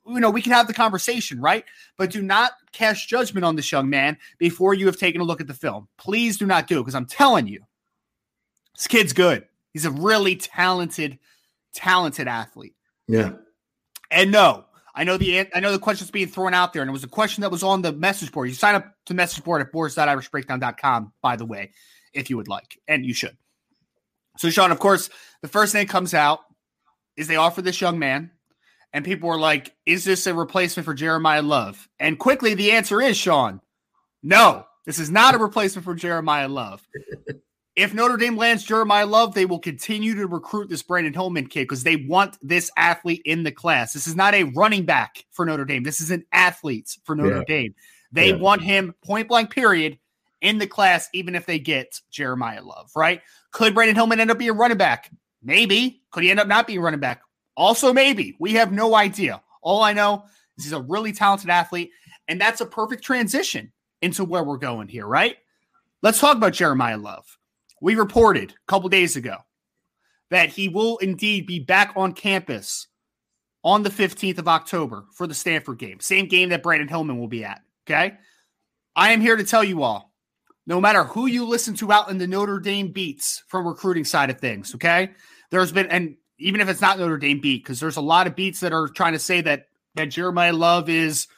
you 0.07 0.21
know, 0.21 0.31
we 0.31 0.43
can 0.43 0.53
have 0.53 0.67
the 0.67 0.75
conversation, 0.75 1.41
right? 1.41 1.65
But 1.97 2.11
do 2.11 2.23
not 2.23 2.53
cast 2.73 3.09
judgment 3.09 3.45
on 3.45 3.57
this 3.57 3.71
young 3.71 3.89
man 3.89 4.19
before 4.39 4.75
you 4.75 4.87
have 4.87 4.97
taken 4.97 5.21
a 5.21 5.25
look 5.25 5.41
at 5.41 5.47
the 5.47 5.55
film. 5.55 5.89
Please 5.97 6.37
do 6.37 6.47
not 6.47 6.67
do 6.67 6.79
it 6.79 6.83
because 6.83 6.95
I'm 6.95 7.07
telling 7.07 7.47
you, 7.47 7.65
this 8.75 8.87
kid's 8.87 9.13
good. 9.13 9.47
He's 9.73 9.85
a 9.85 9.91
really 9.91 10.37
talented, 10.37 11.19
talented 11.73 12.29
athlete. 12.29 12.75
Yeah. 13.07 13.33
And 14.11 14.33
no, 14.33 14.65
I 14.95 15.05
know 15.05 15.17
the 15.17 15.49
I 15.55 15.61
know 15.61 15.73
the 15.73 15.79
question's 15.79 16.11
being 16.11 16.29
thrown 16.29 16.55
out 16.55 16.73
there, 16.73 16.83
and 16.83 16.89
it 16.89 16.93
was 16.93 17.05
a 17.05 17.09
question 17.09 17.43
that 17.43 17.51
was 17.51 17.63
on 17.63 17.83
the 17.83 17.93
message 17.93 18.31
board. 18.31 18.49
You 18.49 18.55
sign 18.55 18.77
up 18.77 18.95
to 19.07 19.15
message 19.15 19.43
board 19.43 19.61
at 19.61 19.73
boards.irishbreakdown.com, 19.73 21.13
by 21.21 21.37
the 21.37 21.45
way, 21.45 21.73
if 22.13 22.31
you 22.31 22.37
would 22.37 22.49
like, 22.49 22.79
and 22.87 23.05
you 23.05 23.13
should. 23.13 23.37
So, 24.39 24.51
Sean, 24.51 24.71
of 24.71 24.79
course, 24.79 25.11
the 25.43 25.49
first 25.49 25.73
thing 25.73 25.87
comes 25.87 26.15
out 26.15 26.41
is 27.17 27.27
they 27.27 27.37
offer 27.37 27.61
this 27.61 27.81
young 27.81 27.99
man, 27.99 28.31
and 28.93 29.05
people 29.05 29.29
were 29.29 29.39
like, 29.39 29.75
"Is 29.85 30.05
this 30.05 30.27
a 30.29 30.35
replacement 30.35 30.85
for 30.85 30.95
Jeremiyah 30.95 31.47
Love?" 31.47 31.89
And 31.99 32.19
quickly, 32.19 32.55
the 32.55 32.73
answer 32.73 33.01
is, 33.01 33.17
Sean, 33.17 33.61
no, 34.23 34.65
this 34.87 35.01
is 35.01 35.11
not 35.11 35.35
a 35.35 35.39
replacement 35.39 35.85
for 35.85 35.97
Jeremiyah 35.97 36.51
Love. 36.51 36.87
If 37.77 37.93
Notre 37.93 38.17
Dame 38.17 38.37
lands 38.37 38.65
Jeremiyah 38.67 39.11
Love, 39.11 39.35
they 39.35 39.47
will 39.47 39.59
continue 39.59 40.15
to 40.15 40.29
recruit 40.29 40.69
this 40.69 40.83
Brandyn 40.83 41.13
Hillman 41.13 41.49
kid 41.49 41.65
because 41.65 41.83
they 41.83 41.97
want 41.97 42.39
this 42.41 42.71
athlete 42.77 43.23
in 43.25 43.43
the 43.43 43.51
class. 43.51 43.93
This 43.93 44.07
is 44.07 44.15
not 44.15 44.33
a 44.35 44.45
running 44.45 44.85
back 44.85 45.25
for 45.33 45.45
Notre 45.45 45.65
Dame. 45.65 45.83
This 45.83 46.01
is 46.01 46.13
an 46.13 46.25
athlete 46.33 46.97
for 47.03 47.17
Notre 47.17 47.39
yeah. 47.39 47.45
Dame. 47.49 47.75
They 48.13 48.31
yeah. 48.31 48.37
want 48.37 48.63
him 48.63 48.95
point 49.05 49.27
blank, 49.27 49.51
period, 49.51 49.99
in 50.41 50.59
the 50.59 50.69
class, 50.69 51.09
even 51.13 51.35
if 51.35 51.47
they 51.47 51.59
get 51.59 52.01
Jeremiyah 52.13 52.65
Love, 52.65 52.93
right? 52.95 53.23
Could 53.51 53.75
Brandyn 53.75 53.97
Hillman 53.97 54.21
end 54.21 54.31
up 54.31 54.39
being 54.39 54.57
running 54.57 54.79
back? 54.79 55.11
Maybe. 55.43 56.03
Could 56.13 56.23
he 56.23 56.31
end 56.31 56.39
up 56.39 56.47
not 56.47 56.69
being 56.69 56.81
running 56.81 57.01
back? 57.01 57.23
Also, 57.57 57.93
maybe. 57.93 58.37
We 58.39 58.53
have 58.53 58.71
no 58.71 58.95
idea. 58.95 59.43
All 59.63 59.83
I 59.83 59.95
know 59.95 60.25
is 60.59 60.65
he's 60.65 60.73
a 60.73 60.81
really 60.81 61.13
talented 61.13 61.51
athlete, 61.51 61.91
and 62.29 62.41
that's 62.41 62.61
a 62.61 62.67
perfect 62.67 63.03
transition 63.03 63.73
into 64.01 64.25
where 64.25 64.45
we're 64.45 64.59
going 64.59 64.87
here, 64.87 65.07
right? 65.07 65.37
Let's 66.03 66.21
talk 66.21 66.37
about 66.37 66.53
Jeremiyah 66.53 67.03
Love. 67.03 67.39
We 67.81 67.95
reported 67.95 68.53
a 68.53 68.67
couple 68.67 68.89
days 68.89 69.17
ago 69.17 69.37
that 70.31 70.49
he 70.49 70.69
will 70.69 70.99
indeed 70.99 71.47
be 71.47 71.59
back 71.59 71.93
on 71.97 72.13
campus 72.13 72.87
on 73.63 73.83
the 73.83 73.91
15th 73.91 74.39
of 74.39 74.49
October 74.49 75.07
for 75.13 75.27
the 75.27 75.35
Stanford 75.35 75.79
game, 75.79 76.01
same 76.01 76.27
game 76.27 76.51
that 76.51 76.63
Brandyn 76.63 76.89
Hillman 76.89 77.19
will 77.19 77.29
be 77.29 77.45
at. 77.45 77.63
Okay. 77.87 78.15
I 78.97 79.13
am 79.13 79.21
here 79.21 79.37
to 79.37 79.45
tell 79.45 79.65
you 79.65 79.83
all 79.83 80.15
no 80.67 80.81
matter 80.81 81.05
who 81.05 81.27
you 81.27 81.45
listen 81.45 81.75
to 81.75 81.93
out 81.93 82.11
in 82.11 82.19
the 82.19 82.27
Notre 82.27 82.59
Dame 82.59 82.89
beats 82.89 83.43
from 83.49 83.67
recruiting 83.67 84.05
side 84.05 84.31
of 84.31 84.41
things, 84.41 84.75
okay? 84.75 85.11
There's 85.51 85.73
been, 85.73 85.87
and 85.89 86.17
even 86.39 86.61
if 86.61 86.69
it's 86.69 86.81
not 86.81 86.99
Notre 86.99 87.19
Dame 87.19 87.41
beat, 87.41 87.63
because 87.63 87.81
there's 87.81 87.97
a 87.97 88.03
lot 88.03 88.27
of 88.27 88.35
beats 88.35 88.61
that 88.61 88.73
are 88.73 88.89
trying 88.89 89.13
to 89.13 89.19
say 89.19 89.41
that 89.43 89.67
that 89.95 90.09
Jeremiyah 90.09 90.59
Love 90.59 90.89
is 90.89 91.29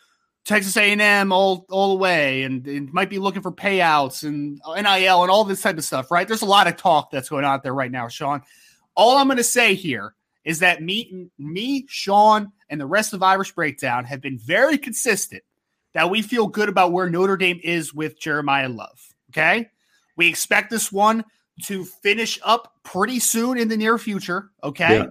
Texas 0.46 0.76
A&M 0.76 1.32
all 1.32 1.66
all 1.70 1.96
the 1.96 2.00
way, 2.00 2.44
and, 2.44 2.64
and 2.68 2.92
might 2.92 3.10
be 3.10 3.18
looking 3.18 3.42
for 3.42 3.50
payouts 3.50 4.22
and 4.22 4.60
NIL 4.64 5.22
and 5.22 5.30
all 5.30 5.44
this 5.44 5.60
type 5.60 5.76
of 5.76 5.84
stuff, 5.84 6.10
right? 6.10 6.26
There's 6.26 6.42
a 6.42 6.46
lot 6.46 6.68
of 6.68 6.76
talk 6.76 7.10
that's 7.10 7.28
going 7.28 7.44
on 7.44 7.60
there 7.64 7.74
right 7.74 7.90
now, 7.90 8.06
Sean. 8.06 8.42
All 8.94 9.18
I'm 9.18 9.26
going 9.26 9.38
to 9.38 9.44
say 9.44 9.74
here 9.74 10.14
is 10.44 10.60
that 10.60 10.80
me, 10.82 11.28
me, 11.36 11.84
Sean, 11.88 12.52
and 12.70 12.80
the 12.80 12.86
rest 12.86 13.12
of 13.12 13.24
Irish 13.24 13.52
Breakdown 13.52 14.04
have 14.04 14.20
been 14.20 14.38
very 14.38 14.78
consistent 14.78 15.42
that 15.94 16.08
we 16.08 16.22
feel 16.22 16.46
good 16.46 16.68
about 16.68 16.92
where 16.92 17.10
Notre 17.10 17.36
Dame 17.36 17.60
is 17.64 17.92
with 17.92 18.20
Jeremiyah 18.20 18.74
Love. 18.74 19.14
Okay. 19.30 19.68
We 20.16 20.28
expect 20.28 20.70
this 20.70 20.92
one 20.92 21.24
to 21.64 21.84
finish 21.84 22.38
up 22.44 22.72
pretty 22.84 23.18
soon 23.18 23.58
in 23.58 23.66
the 23.66 23.76
near 23.76 23.98
future. 23.98 24.50
Okay. 24.62 24.98
Yeah. 24.98 25.06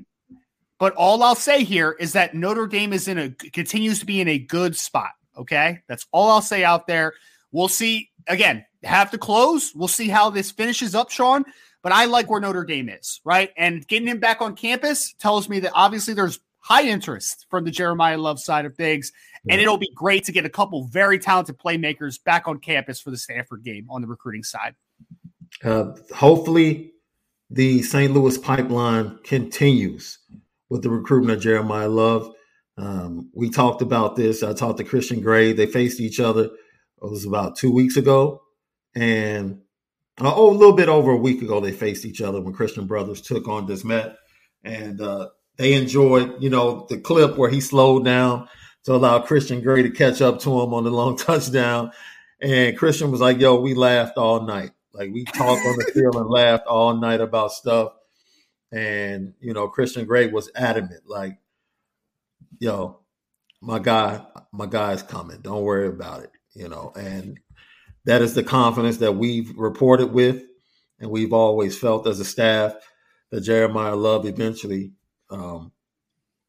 But 0.80 0.94
all 0.94 1.22
I'll 1.24 1.36
say 1.36 1.64
here 1.64 1.92
is 2.00 2.14
that 2.14 2.36
Notre 2.36 2.68
Dame 2.68 2.94
is 2.94 3.08
in 3.08 3.18
a 3.18 3.30
continues 3.30 4.00
to 4.00 4.06
be 4.06 4.22
in 4.22 4.28
a 4.28 4.38
good 4.38 4.76
spot. 4.76 5.12
Okay. 5.38 5.82
That's 5.88 6.06
all 6.12 6.30
I'll 6.30 6.42
say 6.42 6.64
out 6.64 6.88
there. 6.88 7.14
We'll 7.52 7.68
see 7.68 8.10
again, 8.28 8.66
have 8.84 9.12
to 9.12 9.18
close. 9.18 9.74
We'll 9.76 9.88
see 9.88 10.08
how 10.08 10.30
this 10.30 10.52
finishes 10.52 10.96
up, 10.96 11.10
Sean. 11.12 11.46
But 11.82 11.92
I 11.92 12.06
like 12.06 12.30
where 12.30 12.42
Notre 12.42 12.64
Dame 12.64 12.90
is, 12.90 13.22
right? 13.24 13.52
And 13.58 13.88
getting 13.88 14.08
him 14.08 14.20
back 14.20 14.42
on 14.42 14.56
campus 14.56 15.14
tells 15.20 15.48
me 15.48 15.60
that 15.60 15.72
obviously 15.76 16.16
there's 16.16 16.40
high 16.60 16.84
interest 16.84 17.46
from 17.50 17.64
the 17.64 17.72
Jeremiyah 17.72 18.20
Love 18.20 18.40
side 18.40 18.66
of 18.66 18.76
things. 18.76 19.12
And 19.48 19.62
it'll 19.62 19.78
be 19.78 19.92
great 19.94 20.24
to 20.24 20.32
get 20.32 20.44
a 20.46 20.50
couple 20.50 20.86
very 20.86 21.20
talented 21.20 21.60
playmakers 21.60 22.22
back 22.24 22.48
on 22.48 22.58
campus 22.58 23.00
for 23.00 23.12
the 23.12 23.18
Stanford 23.18 23.64
game 23.64 23.86
on 23.92 24.02
the 24.02 24.08
recruiting 24.08 24.42
side. 24.42 24.74
Uh, 25.64 25.92
hopefully, 26.16 26.94
the 27.52 27.84
St. 27.84 28.12
Louis 28.12 28.40
pipeline 28.40 29.20
continues 29.24 30.18
with 30.70 30.82
the 30.82 30.90
recruitment 30.90 31.38
of 31.38 31.44
Jeremiyah 31.44 31.94
Love. 31.94 32.34
Um, 32.78 33.30
we 33.34 33.50
talked 33.50 33.82
about 33.82 34.16
this. 34.16 34.44
I 34.44 34.54
talked 34.54 34.78
to 34.80 34.84
Christian 34.84 35.22
Gray. 35.22 35.54
They 35.54 35.66
faced 35.66 36.00
each 36.00 36.20
other. 36.20 36.46
It 36.46 36.52
was 37.12 37.26
about 37.26 37.56
two 37.56 37.72
weeks 37.72 37.98
ago, 37.98 38.42
and 38.96 39.62
uh, 40.20 40.34
oh, 40.34 40.50
a 40.50 40.58
little 40.58 40.76
bit 40.76 40.90
over 40.90 41.12
a 41.12 41.18
week 41.18 41.42
ago, 41.42 41.60
they 41.60 41.72
faced 41.72 42.06
each 42.06 42.22
other 42.22 42.42
when 42.42 42.54
Christian 42.54 42.88
Brothers 42.88 43.22
took 43.22 43.48
on 43.48 43.66
De 43.66 43.76
Smet, 43.76 44.16
and 44.64 45.02
uh, 45.02 45.30
they 45.58 45.74
enjoyed, 45.74 46.42
you 46.42 46.50
know, 46.50 46.86
the 46.90 46.98
clip 46.98 47.38
where 47.38 47.50
he 47.50 47.62
slowed 47.62 48.06
down 48.06 48.48
to 48.86 48.94
allow 48.94 49.20
Christian 49.20 49.62
Gray 49.62 49.84
to 49.84 49.90
catch 49.90 50.22
up 50.22 50.40
to 50.42 50.62
him 50.62 50.74
on 50.74 50.84
the 50.84 50.92
long 50.92 51.18
touchdown. 51.18 51.92
And 52.42 52.78
Christian 52.78 53.12
was 53.12 53.22
like, 53.22 53.40
yo, 53.40 53.60
we 53.60 53.74
laughed 53.74 54.18
all 54.18 54.42
night. 54.42 54.72
Like 54.94 55.12
we 55.12 55.26
talked 55.26 55.66
on 55.66 55.76
the 55.78 55.92
field 55.94 56.16
and 56.16 56.30
laughed 56.30 56.68
all 56.68 56.96
night 56.96 57.22
about 57.22 57.52
stuff. 57.52 57.94
And, 58.72 59.34
you 59.40 59.54
know, 59.54 59.68
Christian 59.68 60.06
Gray 60.06 60.28
was 60.28 60.52
adamant, 60.56 61.04
like, 61.08 61.38
yo, 62.60 63.00
my 63.62 63.80
guy, 63.80 64.22
my 64.52 64.66
guy 64.66 64.94
is 64.94 65.04
coming. 65.04 65.42
Don't 65.42 65.64
worry 65.64 65.88
about 65.88 66.24
it. 66.24 66.32
You 66.54 66.70
know, 66.70 66.94
and 66.96 67.40
that 68.06 68.22
is 68.22 68.34
the 68.34 68.44
confidence 68.44 68.98
that 68.98 69.14
we've 69.14 69.52
reported 69.58 70.14
with 70.14 70.44
and 71.00 71.12
we've 71.12 71.34
always 71.34 71.78
felt 71.78 72.08
as 72.08 72.20
a 72.20 72.26
staff 72.26 72.76
that 73.32 73.44
Jeremiyah 73.44 74.02
Love 74.02 74.26
eventually 74.26 74.94
um, 75.30 75.72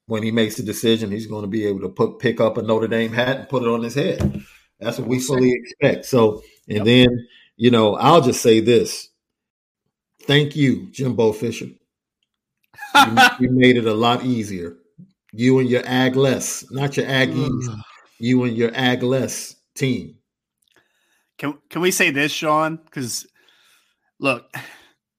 when 0.07 0.23
he 0.23 0.31
makes 0.31 0.57
the 0.57 0.63
decision, 0.63 1.11
he's 1.11 1.27
going 1.27 1.43
to 1.43 1.49
be 1.49 1.67
able 1.67 1.81
to 1.81 1.89
put 1.89 2.19
pick 2.19 2.41
up 2.41 2.57
a 2.57 2.63
Notre 2.63 2.89
Dame 2.89 3.13
hat 3.13 3.37
and 3.37 3.49
put 3.49 3.63
it 3.63 3.69
on 3.69 3.83
his 3.83 3.95
head. 3.95 4.45
That's 4.79 4.99
what 4.99 5.09
we 5.09 5.19
fully 5.19 5.53
expect. 5.53 6.07
So, 6.07 6.43
and 6.69 6.79
yep. 6.79 6.85
then 6.85 7.27
you 7.57 7.71
know, 7.71 7.97
I'll 7.97 8.21
just 8.21 8.43
say 8.43 8.61
this: 8.61 9.09
thank 10.23 10.55
you, 10.55 10.91
Jimbo 10.93 11.33
Fisher. 11.33 11.67
you, 12.95 13.17
you 13.41 13.51
made 13.51 13.77
it 13.77 13.87
a 13.87 13.95
lot 13.95 14.25
easier. 14.25 14.77
You 15.37 15.59
and 15.59 15.69
your 15.69 15.83
Ag 15.85 16.17
less, 16.17 16.65
not 16.71 16.97
your 16.97 17.07
Aggies. 17.07 17.81
you 18.19 18.45
and 18.45 18.57
your 18.57 18.71
Ag 18.75 19.03
less 19.03 19.57
team. 19.75 20.17
Can 21.39 21.59
can 21.69 21.83
we 21.83 21.91
say 21.91 22.11
this, 22.11 22.33
Sean? 22.33 22.77
Because 22.77 23.27
look, 24.19 24.51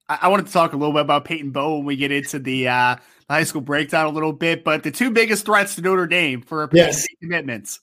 I, 0.10 0.20
I 0.24 0.28
wanted 0.30 0.48
to 0.48 0.52
talk 0.52 0.74
a 0.74 0.78
little 0.78 0.94
bit 0.94 1.02
about 1.02 1.26
Peyton 1.26 1.52
Bow 1.52 1.78
when 1.78 1.86
we 1.86 1.96
get 1.96 2.12
into 2.12 2.40
the 2.40 2.68
uh, 2.68 2.96
high 3.30 3.44
school 3.44 3.62
breakdown 3.62 4.08
a 4.08 4.10
little 4.10 4.34
bit, 4.34 4.64
but 4.64 4.84
the 4.84 4.92
two 4.92 5.12
biggest 5.12 5.46
threats 5.46 5.76
to 5.76 5.82
Notre 5.82 6.08
Dame 6.08 6.42
for 6.42 6.68
yes. 6.74 7.06
commitments. 7.22 7.80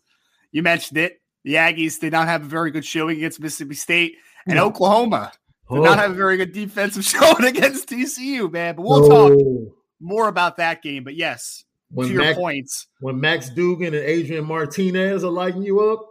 You 0.50 0.62
mentioned 0.62 0.98
it. 0.98 1.20
The 1.44 1.54
Aggies 1.54 2.00
did 2.00 2.12
not 2.12 2.26
have 2.26 2.42
a 2.42 2.46
very 2.46 2.70
good 2.70 2.84
showing 2.84 3.18
against 3.18 3.38
Mississippi 3.38 3.74
State, 3.74 4.16
and 4.46 4.56
no. 4.56 4.66
Oklahoma 4.66 5.30
did 5.70 5.78
oh. 5.78 5.82
not 5.82 5.98
have 5.98 6.10
a 6.10 6.14
very 6.14 6.36
good 6.36 6.52
defensive 6.52 7.04
showing 7.04 7.44
against 7.44 7.88
TCU, 7.88 8.50
man. 8.50 8.74
But 8.74 8.82
we'll 8.82 9.08
talk 9.08 9.38
more 10.00 10.28
about 10.28 10.56
that 10.56 10.82
game. 10.82 11.04
But 11.04 11.14
yes, 11.14 11.64
when 11.94 12.08
to 12.08 12.14
your 12.14 12.34
points. 12.34 12.86
When 13.00 13.20
Max 13.20 13.48
Duggan 13.48 13.94
and 13.94 13.96
Adrian 13.96 14.44
Martinez 14.44 15.24
are 15.24 15.30
lighting 15.30 15.62
you 15.62 15.80
up, 15.80 16.06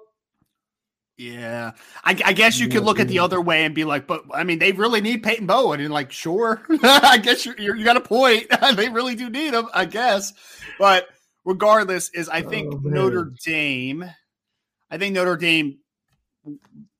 yeah, 1.18 1.72
I, 2.04 2.20
I, 2.26 2.34
guess 2.34 2.60
you 2.60 2.68
could 2.68 2.84
look 2.84 3.00
at 3.00 3.08
the 3.08 3.20
other 3.20 3.40
way 3.40 3.66
and 3.66 3.76
be 3.76 3.84
like, 3.84 4.08
but 4.08 4.24
I 4.34 4.44
mean, 4.44 4.58
they 4.58 4.72
really 4.72 5.00
need 5.00 5.22
Peyton 5.22 5.46
Bowen, 5.46 5.80
and 5.80 5.94
like, 5.94 6.12
sure, 6.12 6.64
I 6.84 7.20
guess 7.20 7.46
you're, 7.46 7.60
you're, 7.60 7.76
you 7.76 7.86
got 7.86 7.98
a 7.98 8.02
point. 8.02 8.48
they 8.76 8.90
really 8.90 9.14
do 9.14 9.30
need 9.30 9.54
him, 9.54 9.68
I 9.76 9.86
guess. 9.86 10.34
But 10.80 11.08
regardless, 11.46 12.10
is 12.16 12.30
I 12.30 12.42
think 12.42 12.74
oh, 12.74 12.80
Notre 12.84 13.32
Dame, 13.46 14.04
I 14.90 14.98
think 14.98 15.14
Notre 15.14 15.38
Dame 15.38 15.78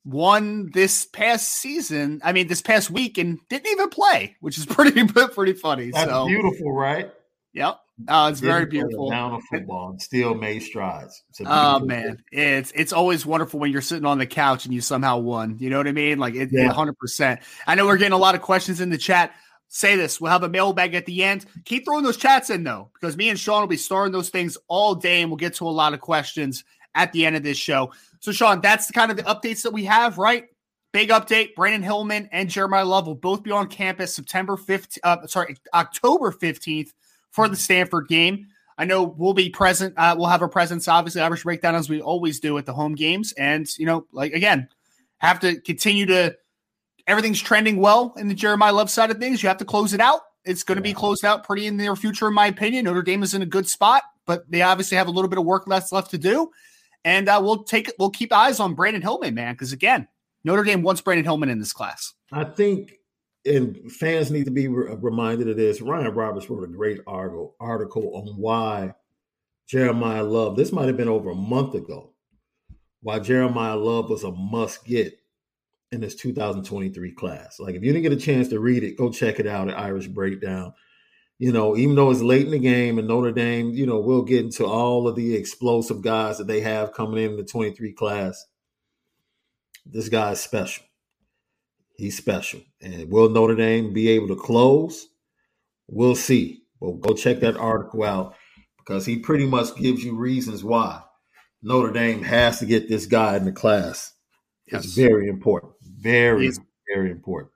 won 0.06 0.70
this 0.74 1.06
past 1.06 1.50
season. 1.50 2.22
I 2.24 2.34
mean, 2.34 2.48
this 2.48 2.62
past 2.62 2.92
week 2.92 3.18
and 3.18 3.40
didn't 3.50 3.72
even 3.72 3.90
play, 3.90 4.36
which 4.42 4.60
is 4.60 4.66
pretty 4.68 5.08
pretty 5.08 5.54
funny. 5.54 5.90
That's 5.90 6.10
so, 6.10 6.28
beautiful, 6.28 6.72
right? 6.72 7.12
Yep. 7.54 7.80
Uh, 8.08 8.30
it's 8.32 8.40
very 8.40 8.66
beautiful. 8.66 9.10
Down 9.10 9.34
of 9.34 9.44
football 9.52 9.92
and 9.92 10.02
still 10.02 10.34
made 10.34 10.64
strides. 10.64 11.24
Oh 11.46 11.80
man, 11.80 12.24
it's 12.32 12.72
it's 12.76 12.92
always 12.92 13.24
wonderful 13.24 13.60
when 13.60 13.72
you're 13.72 13.82
sitting 13.82 14.06
on 14.06 14.18
the 14.18 14.26
couch 14.26 14.66
and 14.66 14.74
you 14.74 14.82
somehow 14.82 15.20
won. 15.20 15.58
You 15.60 15.70
know 15.70 15.78
what 15.78 15.88
I 15.88 15.92
mean? 15.92 16.18
Like 16.18 16.34
it, 16.34 16.50
yeah. 16.52 16.74
100%. 16.74 17.44
I 17.68 17.76
know 17.76 17.86
we're 17.86 17.98
getting 17.98 18.14
a 18.14 18.18
lot 18.18 18.34
of 18.34 18.42
questions 18.42 18.82
in 18.82 18.90
the 18.90 18.98
chat. 18.98 19.34
Say 19.68 19.96
this. 19.96 20.20
We'll 20.20 20.32
have 20.32 20.44
a 20.44 20.50
mailbag 20.50 20.96
at 20.96 21.06
the 21.06 21.24
end. 21.24 21.46
Keep 21.66 21.86
throwing 21.86 22.04
those 22.04 22.18
chats 22.18 22.50
in 22.50 22.64
though, 22.64 22.90
because 22.94 23.16
me 23.16 23.30
and 23.30 23.40
Sean 23.40 23.62
will 23.62 23.68
be 23.68 23.78
starting 23.78 24.12
those 24.12 24.30
things 24.30 24.58
all 24.68 24.96
day, 24.96 25.22
and 25.22 25.30
we'll 25.30 25.38
get 25.38 25.54
to 25.56 25.68
a 25.68 25.70
lot 25.70 25.94
of 25.94 26.02
questions 26.02 26.64
at 26.96 27.12
the 27.14 27.26
end 27.28 27.36
of 27.36 27.44
this 27.44 27.58
show. 27.58 27.92
So, 28.20 28.32
Sean, 28.32 28.60
that's 28.60 28.88
the 28.88 28.94
kind 28.94 29.12
of 29.12 29.18
the 29.18 29.24
updates 29.24 29.62
that 29.64 29.74
we 29.74 29.86
have, 29.86 30.18
right? 30.18 30.46
Big 30.94 31.10
update: 31.10 31.54
Brandyn 31.56 31.84
Hillman 31.84 32.28
and 32.32 32.50
Jeremiyah 32.50 32.88
Love 32.88 33.06
will 33.06 33.16
both 33.16 33.44
be 33.44 33.52
on 33.52 33.68
campus 33.68 34.16
September 34.16 34.58
15th. 34.58 34.98
Uh, 35.04 35.28
sorry, 35.28 35.56
October 35.76 36.32
15th 36.32 36.90
for 37.34 37.50
the 37.50 37.56
Stanford 37.58 38.08
game. 38.08 38.48
I 38.78 38.86
know 38.86 39.04
we'll 39.04 39.34
be 39.34 39.50
present. 39.50 39.94
Uh, 39.98 40.16
we'll 40.18 40.30
have 40.30 40.42
a 40.42 40.48
presence, 40.48 40.88
obviously, 40.88 41.22
Irish 41.22 41.44
breakdown 41.44 41.76
as 41.76 41.90
we 41.90 42.02
always 42.02 42.40
do 42.40 42.58
at 42.58 42.66
the 42.66 42.74
home 42.74 42.96
games. 42.96 43.34
And, 43.34 43.68
you 43.78 43.86
know, 43.86 44.08
like 44.12 44.34
again, 44.34 44.70
have 45.18 45.40
to 45.42 45.60
continue 45.62 46.06
to, 46.08 46.36
everything's 47.06 47.42
trending 47.42 47.78
well 47.78 48.14
in 48.18 48.30
the 48.30 48.36
Jeremiyah 48.36 48.74
Love 48.74 48.90
side 48.90 49.12
of 49.12 49.18
things. 49.18 49.44
You 49.44 49.50
have 49.50 49.58
to 49.58 49.66
close 49.66 49.94
it 49.94 50.00
out. 50.00 50.22
It's 50.46 50.64
going 50.64 50.78
to 50.78 50.82
be 50.82 50.94
closed 50.94 51.24
out 51.24 51.44
pretty 51.44 51.68
in 51.68 51.78
the 51.78 51.84
near 51.84 51.96
future, 51.96 52.28
in 52.28 52.34
my 52.34 52.48
opinion. 52.48 52.86
Notre 52.86 53.02
Dame 53.02 53.24
is 53.24 53.34
in 53.34 53.42
a 53.42 53.46
good 53.46 53.68
spot, 53.68 54.04
but 54.26 54.50
they 54.50 54.62
obviously 54.62 54.98
have 54.98 55.08
a 55.08 55.12
little 55.12 55.30
bit 55.30 55.40
of 55.40 55.46
work 55.46 55.68
left 55.68 55.92
left 55.92 56.12
to 56.12 56.18
do. 56.18 56.52
And 57.06 57.30
uh, 57.30 57.40
we'll 57.44 57.64
take 57.64 57.92
we'll 58.00 58.10
keep 58.10 58.34
eyes 58.34 58.60
on 58.60 58.76
Brandyn 58.76 59.02
Hillman, 59.02 59.36
man, 59.36 59.54
because 59.54 59.72
again, 59.72 60.08
Notre 60.44 60.64
Dame 60.64 60.82
wants 60.82 61.02
Brandyn 61.02 61.24
Hillman 61.24 61.50
in 61.50 61.60
this 61.60 61.74
class. 61.74 62.14
I 62.32 62.44
think 62.44 62.94
and 63.46 63.92
fans 63.92 64.32
need 64.32 64.46
to 64.46 64.52
be 64.52 64.68
re- 64.68 64.96
reminded 65.00 65.50
of 65.50 65.58
this. 65.58 65.82
Ryan 65.82 66.14
Roberts 66.14 66.50
wrote 66.50 66.64
a 66.64 66.72
great 66.72 67.02
article 67.06 67.56
article 67.60 68.16
on 68.16 68.36
why 68.38 68.94
Jeremiyah 69.72 70.30
Love. 70.30 70.56
This 70.56 70.72
might 70.72 70.88
have 70.88 70.98
been 70.98 71.10
over 71.10 71.32
a 71.32 71.36
month 71.36 71.76
ago. 71.76 72.14
Why 73.02 73.20
Jeremiyah 73.20 73.84
Love 73.84 74.10
was 74.10 74.24
a 74.24 74.32
must 74.32 74.86
get 74.86 75.20
in 75.92 76.02
this 76.02 76.16
2023 76.16 77.12
class. 77.12 77.60
Like 77.60 77.76
if 77.76 77.84
you 77.84 77.92
didn't 77.92 78.04
get 78.04 78.14
a 78.14 78.18
chance 78.18 78.48
to 78.50 78.60
read 78.60 78.84
it, 78.84 78.98
go 78.98 79.12
check 79.12 79.40
it 79.40 79.48
out 79.48 79.70
at 79.70 79.78
Irish 79.78 80.08
Breakdown. 80.08 80.74
You 81.40 81.52
know, 81.52 81.76
even 81.76 81.96
though 81.96 82.12
it's 82.12 82.22
late 82.22 82.46
in 82.46 82.52
the 82.52 82.60
game 82.60 83.00
and 83.00 83.08
Notre 83.08 83.32
Dame, 83.32 83.72
you 83.72 83.86
know, 83.86 84.00
we'll 84.00 84.22
get 84.22 84.46
into 84.46 84.66
all 84.66 85.08
of 85.08 85.16
the 85.16 85.36
explosive 85.36 86.02
guys 86.02 86.38
that 86.38 86.48
they 86.48 86.62
have 86.62 86.94
coming 86.94 87.24
in 87.24 87.36
the 87.36 87.44
23 87.44 87.92
class. 87.94 88.46
this 89.86 90.08
guy 90.10 90.32
is 90.32 90.40
special. 90.40 90.86
He's 91.96 92.18
special. 92.18 92.62
And 92.82 93.10
will 93.10 93.30
Notre 93.30 93.56
Dame 93.56 93.94
be 93.94 94.10
able 94.10 94.28
to 94.30 94.36
close? 94.36 95.08
We'll 95.88 96.16
see. 96.16 96.64
But 96.82 97.02
go 97.02 97.14
check 97.14 97.40
that 97.42 97.58
article 97.58 98.04
out 98.04 98.36
because 98.78 99.06
he 99.06 99.20
pretty 99.20 99.46
much 99.46 99.76
gives 99.76 100.04
you 100.04 100.16
reasons 100.16 100.64
why 100.64 101.02
Notre 101.62 101.94
Dame 101.94 102.24
has 102.24 102.60
to 102.60 102.66
get 102.66 102.90
this 102.90 103.06
guy 103.06 103.38
in 103.38 103.46
the 103.46 103.52
class. 103.52 104.14
Yes. 104.72 104.86
It's 104.86 104.94
very 104.94 105.30
important. 105.30 105.74
Very, 105.82 106.52
very 106.94 107.12
important. 107.12 107.52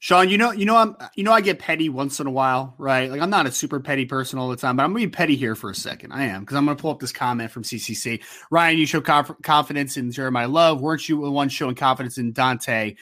Sean, 0.00 0.28
you 0.28 0.38
know, 0.38 0.52
you 0.52 0.64
know, 0.64 0.76
I'm, 0.76 0.96
you 1.16 1.24
know, 1.24 1.32
I 1.32 1.40
get 1.40 1.58
petty 1.58 1.88
once 1.88 2.20
in 2.20 2.28
a 2.28 2.30
while, 2.30 2.74
right? 2.78 3.10
Like 3.10 3.20
I'm 3.20 3.30
not 3.30 3.46
a 3.46 3.52
super 3.52 3.80
petty 3.80 4.04
person 4.04 4.38
all 4.38 4.48
the 4.48 4.56
time, 4.56 4.76
but 4.76 4.84
I'm 4.84 4.90
gonna 4.90 5.06
be 5.06 5.10
petty 5.10 5.34
here 5.34 5.56
for 5.56 5.70
a 5.70 5.74
second. 5.74 6.12
I 6.12 6.24
am 6.24 6.40
because 6.42 6.56
I'm 6.56 6.66
gonna 6.66 6.76
pull 6.76 6.92
up 6.92 7.00
this 7.00 7.10
comment 7.10 7.50
from 7.50 7.64
CCC. 7.64 8.22
Ryan, 8.50 8.78
you 8.78 8.86
show 8.86 9.00
conf- 9.00 9.42
confidence 9.42 9.96
in 9.96 10.10
Jeremiyah 10.10 10.52
Love. 10.52 10.80
Weren't 10.80 11.08
you 11.08 11.20
the 11.22 11.30
one 11.30 11.48
showing 11.48 11.74
confidence 11.74 12.16
in 12.16 12.32
Dante? 12.32 12.94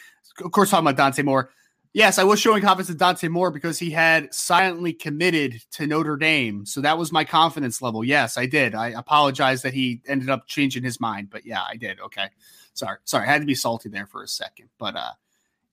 Of 0.43 0.53
course, 0.53 0.71
talking 0.71 0.87
about 0.87 0.97
Dante 0.97 1.23
Moore. 1.23 1.51
Yes, 1.93 2.19
I 2.19 2.25
was 2.25 2.41
showing 2.41 2.63
confidence 2.63 2.91
in 2.91 2.97
Dante 2.97 3.29
Moore 3.29 3.51
because 3.51 3.79
he 3.79 3.91
had 3.91 4.33
silently 4.33 4.93
committed 4.95 5.63
to 5.73 5.87
Notre 5.87 6.17
Dame. 6.17 6.65
So 6.65 6.81
that 6.83 6.99
was 6.99 7.13
my 7.13 7.25
confidence 7.25 7.81
level. 7.81 8.05
Yes, 8.05 8.37
I 8.39 8.47
did. 8.47 8.75
I 8.75 8.89
apologize 8.89 9.63
that 9.63 9.73
he 9.75 10.03
ended 10.07 10.31
up 10.31 10.47
changing 10.47 10.83
his 10.83 11.01
mind, 11.01 11.29
but 11.31 11.47
yeah, 11.47 11.63
I 11.67 11.77
did. 11.77 12.01
Okay. 12.01 12.29
Sorry. 12.75 12.99
Sorry. 13.05 13.27
I 13.27 13.33
had 13.33 13.41
to 13.41 13.47
be 13.47 13.55
salty 13.55 13.89
there 13.89 14.07
for 14.07 14.23
a 14.23 14.29
second. 14.29 14.69
But 14.79 14.97
uh 14.97 15.13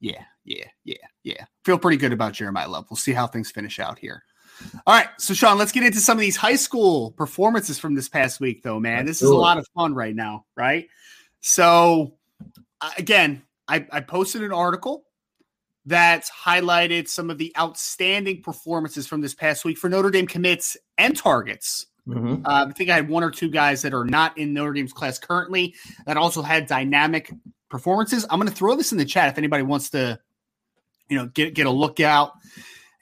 yeah, 0.04 0.24
yeah, 0.44 0.66
yeah, 0.84 0.98
yeah. 1.24 1.46
Feel 1.63 1.78
pretty 1.78 1.96
good 1.96 2.12
about 2.12 2.34
Jeremiyah 2.34 2.68
Love. 2.68 2.88
We'll 2.89 2.98
see 2.98 3.13
how 3.13 3.26
things 3.26 3.50
finish 3.50 3.80
out 3.80 3.98
here. 3.98 4.22
All 4.86 4.94
right, 4.94 5.08
so 5.18 5.34
Sean, 5.34 5.58
let's 5.58 5.72
get 5.72 5.84
into 5.84 6.00
some 6.00 6.18
of 6.18 6.22
these 6.22 6.36
high 6.36 6.58
school 6.58 7.12
performances 7.12 7.80
from 7.80 7.96
this 7.96 8.10
past 8.10 8.42
week, 8.42 8.63
though. 8.63 8.82
Man, 8.82 9.06
this 9.06 9.22
is 9.22 9.30
a 9.30 9.36
lot 9.36 9.58
of 9.58 9.66
fun 9.74 9.96
right 9.96 10.13
now, 10.13 10.46
right? 10.58 10.89
So, 11.39 12.16
again, 12.98 13.44
I, 13.68 13.88
I 13.92 14.02
posted 14.02 14.44
an 14.44 14.52
article 14.52 15.06
that 15.86 16.26
highlighted 16.46 17.08
some 17.08 17.30
of 17.30 17.38
the 17.38 17.54
outstanding 17.58 18.42
performances 18.42 19.08
from 19.08 19.22
this 19.22 19.34
past 19.34 19.63
week 19.63 19.78
for 19.78 19.89
Notre 19.89 20.12
Dame 20.12 20.28
commits 20.28 20.76
and 20.98 21.16
targets. 21.16 21.88
Mm-hmm. 22.08 22.46
Uh, 22.46 22.66
I 22.68 22.72
think 22.74 22.89
I 22.89 22.96
had 22.96 23.08
one 23.08 23.24
or 23.24 23.32
two 23.32 23.50
guys 23.50 23.82
that 23.84 23.94
are 23.94 24.06
not 24.06 24.38
in 24.38 24.54
Notre 24.54 24.74
Dame's 24.74 24.92
class 24.92 25.18
currently 25.18 25.76
that 26.06 26.18
also 26.18 26.42
had 26.42 26.68
dynamic 26.68 27.32
performances. 27.74 28.24
I'm 28.30 28.40
going 28.40 28.48
to 28.48 28.56
throw 28.56 28.76
this 28.76 28.92
in 28.92 29.00
the 29.00 29.06
chat 29.06 29.30
if 29.30 29.40
anybody 29.40 29.64
wants 29.64 29.90
to, 29.90 30.20
you 31.10 31.18
know, 31.18 31.26
get 31.26 31.56
get 31.56 31.66
a 31.66 31.72
look 31.72 32.00
out 32.00 32.34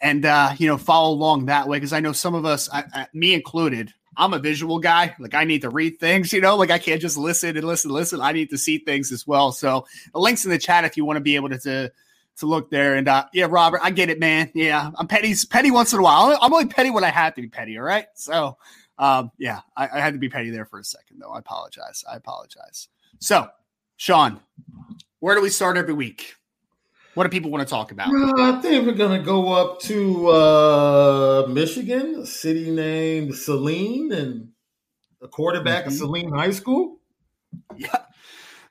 and 0.02 0.26
uh, 0.26 0.54
you 0.58 0.68
know 0.68 0.78
follow 0.78 1.14
along 1.14 1.48
that 1.48 1.68
way 1.68 1.76
because 1.78 1.92
I 1.92 2.00
know 2.00 2.14
some 2.14 2.34
of 2.36 2.46
us, 2.46 2.70
I, 2.72 2.86
I, 2.94 3.08
me 3.14 3.34
included, 3.34 3.94
I'm 4.16 4.34
a 4.34 4.40
visual 4.40 4.80
guy. 4.80 5.14
Like 5.20 5.34
I 5.34 5.44
need 5.44 5.64
to 5.64 5.70
read 5.70 6.00
things, 6.00 6.32
you 6.32 6.40
know, 6.40 6.56
like 6.56 6.72
I 6.72 6.80
can't 6.80 7.02
just 7.02 7.18
listen 7.18 7.58
and 7.58 7.68
listen, 7.68 7.92
listen. 7.92 8.22
I 8.22 8.32
need 8.32 8.50
to 8.52 8.58
see 8.58 8.78
things 8.78 9.12
as 9.12 9.28
well. 9.28 9.52
So 9.52 9.86
the 10.14 10.20
links 10.20 10.46
in 10.46 10.52
the 10.52 10.58
chat 10.58 10.86
if 10.86 10.96
you 10.96 11.04
want 11.04 11.18
to 11.18 11.22
be 11.22 11.36
able 11.36 11.50
to 11.50 11.60
to, 11.60 11.92
to 12.38 12.46
look 12.46 12.72
there. 12.72 12.96
And 12.96 13.10
uh, 13.10 13.26
yeah, 13.34 13.48
Robert, 13.50 13.82
I 13.84 13.92
get 13.92 14.10
it, 14.10 14.20
man. 14.20 14.52
Yeah, 14.56 14.90
I'm 14.96 15.08
petty, 15.08 15.36
petty 15.50 15.70
once 15.70 15.92
in 15.92 16.00
a 16.00 16.02
while. 16.02 16.38
I'm 16.42 16.54
only 16.54 16.68
petty 16.68 16.92
when 16.92 17.04
I 17.04 17.10
have 17.10 17.36
to 17.36 17.42
be 17.42 17.50
petty. 17.50 17.78
All 17.78 17.84
right. 17.84 18.06
So 18.16 18.58
um, 18.98 19.32
yeah, 19.38 19.60
I, 19.76 19.90
I 19.94 20.00
had 20.00 20.14
to 20.14 20.20
be 20.20 20.30
petty 20.30 20.50
there 20.50 20.66
for 20.66 20.80
a 20.80 20.84
second 20.86 21.20
though. 21.20 21.32
I 21.32 21.40
apologize. 21.40 22.06
I 22.10 22.16
apologize. 22.16 22.88
So 23.20 23.50
Sean, 24.02 24.40
where 25.20 25.36
do 25.36 25.44
we 25.44 25.52
start 25.52 25.78
every 25.78 25.94
week? 25.94 26.34
What 27.14 27.26
do 27.26 27.30
people 27.30 27.52
want 27.52 27.68
to 27.68 27.70
talk 27.70 27.92
about? 27.92 28.08
Uh, 28.08 28.34
I 28.52 28.60
think 28.60 28.88
we're 28.88 28.94
going 28.94 29.16
to 29.20 29.24
go 29.24 29.54
up 29.54 29.80
to 29.82 30.28
uh, 30.28 31.46
Michigan, 31.48 32.22
a 32.22 32.26
city 32.26 32.72
named 32.72 33.36
Saline, 33.36 34.12
and 34.12 34.50
a 35.22 35.28
quarterback 35.28 35.82
mm-hmm. 35.82 35.92
at 35.92 36.00
Saline 36.00 36.32
High 36.32 36.50
School. 36.50 36.98
Yeah, 37.78 37.96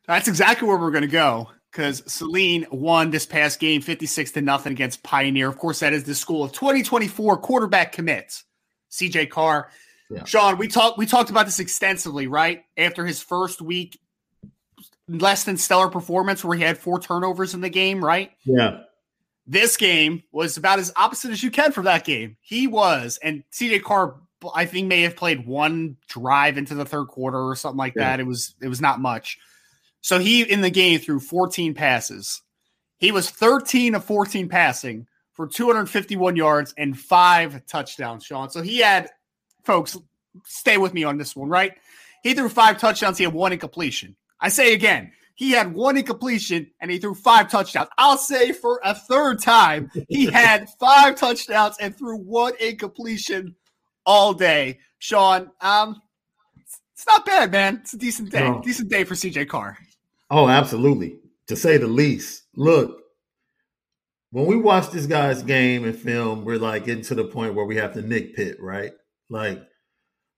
that's 0.05 0.27
exactly 0.27 0.67
where 0.67 0.77
we're 0.77 0.91
going 0.91 1.03
to 1.03 1.07
go 1.07 1.49
because 1.71 2.03
Saline 2.13 2.67
won 2.73 3.13
this 3.13 3.25
past 3.25 3.61
game 3.61 3.83
56 3.83 4.33
to 4.33 4.41
nothing 4.41 4.73
against 4.73 5.05
Pioneer. 5.05 5.49
Of 5.49 5.59
course, 5.59 5.79
that 5.79 5.93
is 5.93 6.03
the 6.03 6.17
school 6.17 6.43
of 6.43 6.51
2024 6.51 7.37
quarterback 7.37 7.93
commits, 7.93 8.43
CJ 8.91 9.31
Carr. 9.31 9.71
Yeah. 10.11 10.25
Sean, 10.25 10.59
we 10.59 10.67
talked 10.67 10.99
we 10.99 11.07
talked 11.07 11.31
about 11.31 11.47
this 11.47 11.61
extensively, 11.61 12.27
right? 12.27 12.65
After 12.77 13.07
his 13.07 13.23
first 13.23 13.63
week 13.63 14.01
less 15.19 15.45
than 15.45 15.57
stellar 15.57 15.89
performance 15.89 16.45
where 16.45 16.57
he 16.57 16.63
had 16.63 16.79
four 16.79 17.01
turnovers 17.01 17.55
in 17.55 17.61
the 17.61 17.69
game, 17.69 18.05
right? 18.05 18.31
Yeah. 18.45 18.83
This 19.47 19.77
game 19.77 20.23
was 20.33 20.57
about 20.57 20.79
as 20.79 20.93
opposite 20.95 21.33
as 21.33 21.43
you 21.43 21.51
can 21.51 21.73
from 21.73 21.85
that 21.85 22.05
game. 22.05 22.37
He 22.41 22.67
was, 22.67 23.19
and 23.23 23.43
CJ 23.53 23.83
Carr, 23.83 24.17
I 24.55 24.65
think, 24.67 24.87
may 24.87 25.03
have 25.03 25.17
played 25.17 25.47
one 25.47 25.97
drive 26.09 26.57
into 26.57 26.75
the 26.75 26.85
third 26.85 27.07
quarter 27.07 27.39
or 27.39 27.57
something 27.57 27.79
like 27.79 27.95
yeah. 27.97 28.11
that. 28.11 28.21
It 28.21 28.27
was 28.27 28.55
it 28.63 28.69
was 28.69 28.81
not 28.81 29.01
much. 29.01 29.39
So 30.03 30.19
he 30.19 30.43
in 30.43 30.61
the 30.61 30.71
game 30.71 31.01
threw 31.01 31.19
14 31.19 31.75
passes. 31.75 32.43
He 32.99 33.13
was 33.13 33.31
13 33.31 33.95
of 33.95 34.05
14 34.05 34.49
passing 34.49 35.07
for 35.33 35.47
251 35.47 36.37
yards 36.37 36.75
and 36.77 36.99
five 36.99 37.65
touchdowns, 37.67 38.25
Sean. 38.25 38.51
So 38.51 38.63
he 38.63 38.79
had, 38.79 39.09
folks, 39.65 39.99
stay 40.45 40.77
with 40.77 40.95
me 40.95 41.05
on 41.05 41.17
this 41.17 41.35
one, 41.35 41.49
right? 41.49 41.73
He 42.23 42.35
threw 42.35 42.49
five 42.49 42.79
touchdowns. 42.79 43.19
He 43.19 43.25
had 43.25 43.33
one 43.33 43.53
incompletion. 43.53 44.17
I 44.41 44.49
say 44.49 44.75
again, 44.75 45.13
he 45.35 45.53
had 45.53 45.73
one 45.73 45.97
incompletion 45.97 46.71
and 46.81 46.91
he 46.91 46.99
threw 46.99 47.15
five 47.15 47.51
touchdowns. 47.51 47.89
I'll 47.97 48.19
say 48.19 48.53
for 48.53 48.81
a 48.85 48.95
third 48.95 49.41
time, 49.41 49.91
he 50.09 50.27
had 50.31 50.69
five 50.79 51.17
touchdowns 51.17 51.77
and 51.81 51.97
threw 51.97 52.19
one 52.19 52.53
incompletion 52.61 53.57
all 54.05 54.35
day. 54.35 54.81
Sean, 54.99 55.51
um, 55.61 56.01
it's 57.01 57.07
not 57.07 57.25
bad, 57.25 57.53
man. 57.53 57.79
It's 57.83 57.95
a 57.95 57.99
decent 57.99 58.31
day. 58.31 58.41
No. 58.41 58.61
Decent 58.63 58.91
day 58.91 59.05
for 59.05 59.15
CJ 59.15 59.49
Carr. 59.49 59.79
Oh, 60.31 60.47
absolutely. 60.47 61.19
To 61.47 61.57
say 61.57 61.79
the 61.79 61.87
least. 61.87 62.43
Look, 62.55 63.01
when 64.33 64.45
we 64.45 64.57
watch 64.57 64.91
this 64.91 65.07
guy's 65.07 65.43
game 65.43 65.85
and 65.85 65.99
film, 65.99 66.45
we're 66.45 66.59
like 66.59 66.85
getting 66.85 67.05
to 67.05 67.15
the 67.15 67.25
point 67.25 67.55
where 67.55 67.65
we 67.65 67.77
have 67.77 67.95
to 67.95 68.03
nick 68.03 68.37
nitpick, 68.37 68.57
right? 68.61 68.93
Like, 69.31 69.63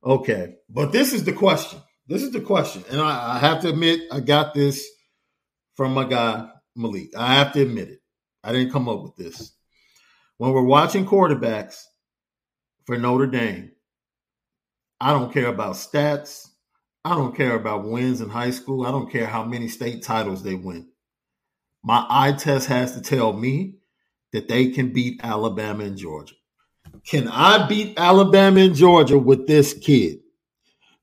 okay. 0.04 0.54
But 0.70 0.92
this 0.92 1.12
is 1.12 1.24
the 1.24 1.32
question. 1.32 1.80
This 2.12 2.24
is 2.24 2.30
the 2.30 2.42
question, 2.42 2.84
and 2.90 3.00
I, 3.00 3.36
I 3.36 3.38
have 3.38 3.62
to 3.62 3.70
admit, 3.70 4.02
I 4.12 4.20
got 4.20 4.52
this 4.52 4.86
from 5.76 5.94
my 5.94 6.04
guy 6.04 6.46
Malik. 6.76 7.08
I 7.16 7.36
have 7.36 7.54
to 7.54 7.62
admit 7.62 7.88
it. 7.88 8.02
I 8.44 8.52
didn't 8.52 8.70
come 8.70 8.86
up 8.86 9.02
with 9.02 9.16
this. 9.16 9.52
When 10.36 10.52
we're 10.52 10.62
watching 10.62 11.06
quarterbacks 11.06 11.82
for 12.84 12.98
Notre 12.98 13.26
Dame, 13.28 13.70
I 15.00 15.12
don't 15.12 15.32
care 15.32 15.46
about 15.46 15.76
stats. 15.76 16.50
I 17.02 17.14
don't 17.14 17.34
care 17.34 17.54
about 17.54 17.88
wins 17.88 18.20
in 18.20 18.28
high 18.28 18.50
school. 18.50 18.84
I 18.84 18.90
don't 18.90 19.10
care 19.10 19.26
how 19.26 19.44
many 19.44 19.68
state 19.68 20.02
titles 20.02 20.42
they 20.42 20.54
win. 20.54 20.88
My 21.82 22.04
eye 22.10 22.32
test 22.32 22.68
has 22.68 22.92
to 22.92 23.00
tell 23.00 23.32
me 23.32 23.76
that 24.34 24.48
they 24.48 24.68
can 24.68 24.92
beat 24.92 25.24
Alabama 25.24 25.84
and 25.84 25.96
Georgia. 25.96 26.34
Can 27.06 27.26
I 27.28 27.66
beat 27.66 27.98
Alabama 27.98 28.60
and 28.60 28.74
Georgia 28.74 29.16
with 29.16 29.46
this 29.46 29.72
kid? 29.72 30.21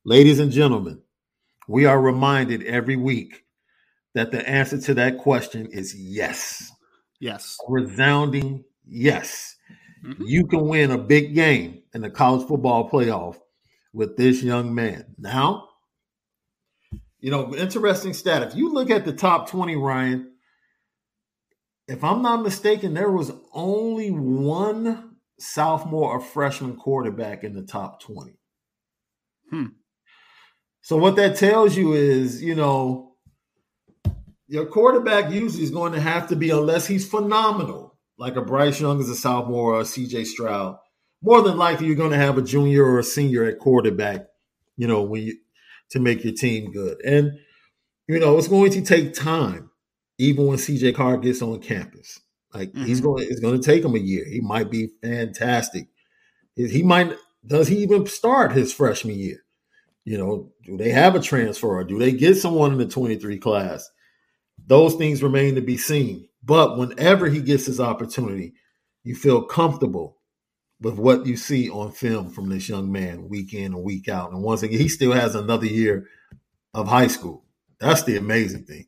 Ladies 0.06 0.40
and 0.40 0.52
gentlemen, 0.52 1.02
we 1.68 1.86
are 1.86 2.00
reminded 2.00 2.64
every 2.64 2.96
week 2.96 3.44
that 4.16 4.32
the 4.32 4.48
answer 4.48 4.80
to 4.80 4.94
that 4.96 5.18
question 5.18 5.68
is 5.72 5.94
yes. 5.96 6.72
Yes. 7.20 7.58
A 7.68 7.72
resounding 7.72 8.64
yes. 8.86 9.58
Mm-hmm. 10.06 10.24
You 10.26 10.48
can 10.48 10.68
win 10.68 10.92
a 10.92 10.98
big 10.98 11.36
game 11.36 11.84
in 11.94 12.02
the 12.02 12.10
college 12.10 12.48
football 12.48 12.90
playoff 12.90 13.38
with 13.94 14.16
this 14.16 14.42
young 14.42 14.74
man. 14.74 15.16
Now, 15.18 15.68
you 17.20 17.30
know, 17.30 17.54
interesting 17.54 18.14
stat. 18.14 18.44
If 18.44 18.56
you 18.56 18.74
look 18.74 18.90
at 18.90 19.04
the 19.04 19.14
top 19.14 19.50
20, 19.50 19.76
Ryan, 19.76 20.32
if 21.90 22.04
I'm 22.06 22.22
not 22.22 22.42
mistaken, 22.42 22.94
there 22.94 23.12
was 23.12 23.34
only 23.54 24.10
one 24.12 25.18
sophomore 25.40 26.12
or 26.12 26.22
freshman 26.22 26.78
quarterback 26.78 27.44
in 27.44 27.54
the 27.54 27.64
top 27.64 28.02
20. 28.02 28.40
Hmm. 29.50 29.66
So 30.82 30.98
what 30.98 31.16
that 31.18 31.36
tells 31.36 31.76
you 31.76 31.94
is, 31.94 32.42
you 32.42 32.56
know, 32.56 33.14
your 34.48 34.66
quarterback 34.66 35.32
usually 35.32 35.64
is 35.64 35.72
going 35.72 35.94
to 35.94 36.02
have 36.02 36.28
to 36.30 36.36
be, 36.36 36.50
unless 36.50 36.88
he's 36.88 37.08
phenomenal, 37.08 37.98
like 38.18 38.36
a 38.36 38.42
Bryce 38.42 38.82
Young 38.82 39.00
as 39.00 39.10
a 39.10 39.16
sophomore 39.16 39.76
or 39.76 39.82
a 39.82 39.84
CJ 39.84 40.26
Stroud. 40.26 40.78
More 41.22 41.42
than 41.42 41.58
likely, 41.58 41.88
you're 41.88 41.96
going 41.96 42.12
to 42.12 42.18
have 42.18 42.38
a 42.38 42.42
junior 42.42 42.84
or 42.84 43.00
a 43.00 43.04
senior 43.04 43.44
at 43.44 43.60
quarterback, 43.60 44.28
you 44.78 44.88
know, 44.88 45.04
when 45.04 45.24
you 45.24 45.38
to 45.90 46.00
make 46.00 46.24
your 46.24 46.34
team 46.34 46.72
good. 46.72 47.00
And 47.04 47.40
you 48.08 48.20
know, 48.20 48.38
it's 48.38 48.48
going 48.48 48.72
to 48.72 48.82
take 48.82 49.14
time, 49.14 49.70
even 50.18 50.48
when 50.48 50.58
CJ 50.58 50.96
Carr 50.96 51.18
gets 51.18 51.42
on 51.42 51.60
campus. 51.60 52.20
Like 52.54 52.70
mm-hmm. 52.70 52.86
he's 52.86 53.02
going, 53.02 53.28
it's 53.30 53.40
going 53.40 53.60
to 53.60 53.66
take 53.66 53.84
him 53.84 53.96
a 53.96 54.00
year. 54.00 54.26
He 54.26 54.42
might 54.42 54.72
be 54.72 54.90
fantastic. 55.02 55.88
He 56.56 56.82
might. 56.84 57.14
Does 57.46 57.68
he 57.68 57.78
even 57.78 58.06
start 58.08 58.52
his 58.52 58.74
freshman 58.74 59.18
year? 59.18 59.44
You 60.06 60.18
know, 60.18 60.52
do 60.64 60.78
they 60.78 60.90
have 60.90 61.16
a 61.16 61.20
transfer 61.20 61.68
or 61.68 61.84
do 61.84 62.00
they 62.00 62.12
get 62.12 62.38
someone 62.38 62.72
in 62.72 62.78
the 62.78 62.88
23 62.88 63.38
class? 63.38 63.90
Those 64.66 64.96
things 64.96 65.24
remain 65.24 65.56
to 65.56 65.62
be 65.62 65.78
seen. 65.78 66.28
But 66.44 66.78
whenever 66.78 67.28
he 67.28 67.42
gets 67.42 67.66
his 67.66 67.80
opportunity, 67.80 68.54
you 69.04 69.16
feel 69.16 69.44
comfortable 69.44 70.18
with 70.82 70.96
what 70.96 71.26
you 71.26 71.36
see 71.36 71.70
on 71.70 71.92
film 71.92 72.30
from 72.30 72.50
this 72.50 72.70
young 72.70 72.92
man 72.92 73.28
week 73.28 73.54
in 73.54 73.74
and 73.74 73.84
week 73.84 74.08
out. 74.08 74.32
And 74.32 74.42
once 74.42 74.64
again, 74.64 74.80
he 74.80 74.88
still 74.88 75.12
has 75.12 75.36
another 75.36 75.66
year 75.66 76.08
of 76.74 76.88
high 76.88 77.08
school. 77.08 77.44
That's 77.80 78.04
the 78.04 78.18
amazing 78.18 78.66
thing. 78.66 78.88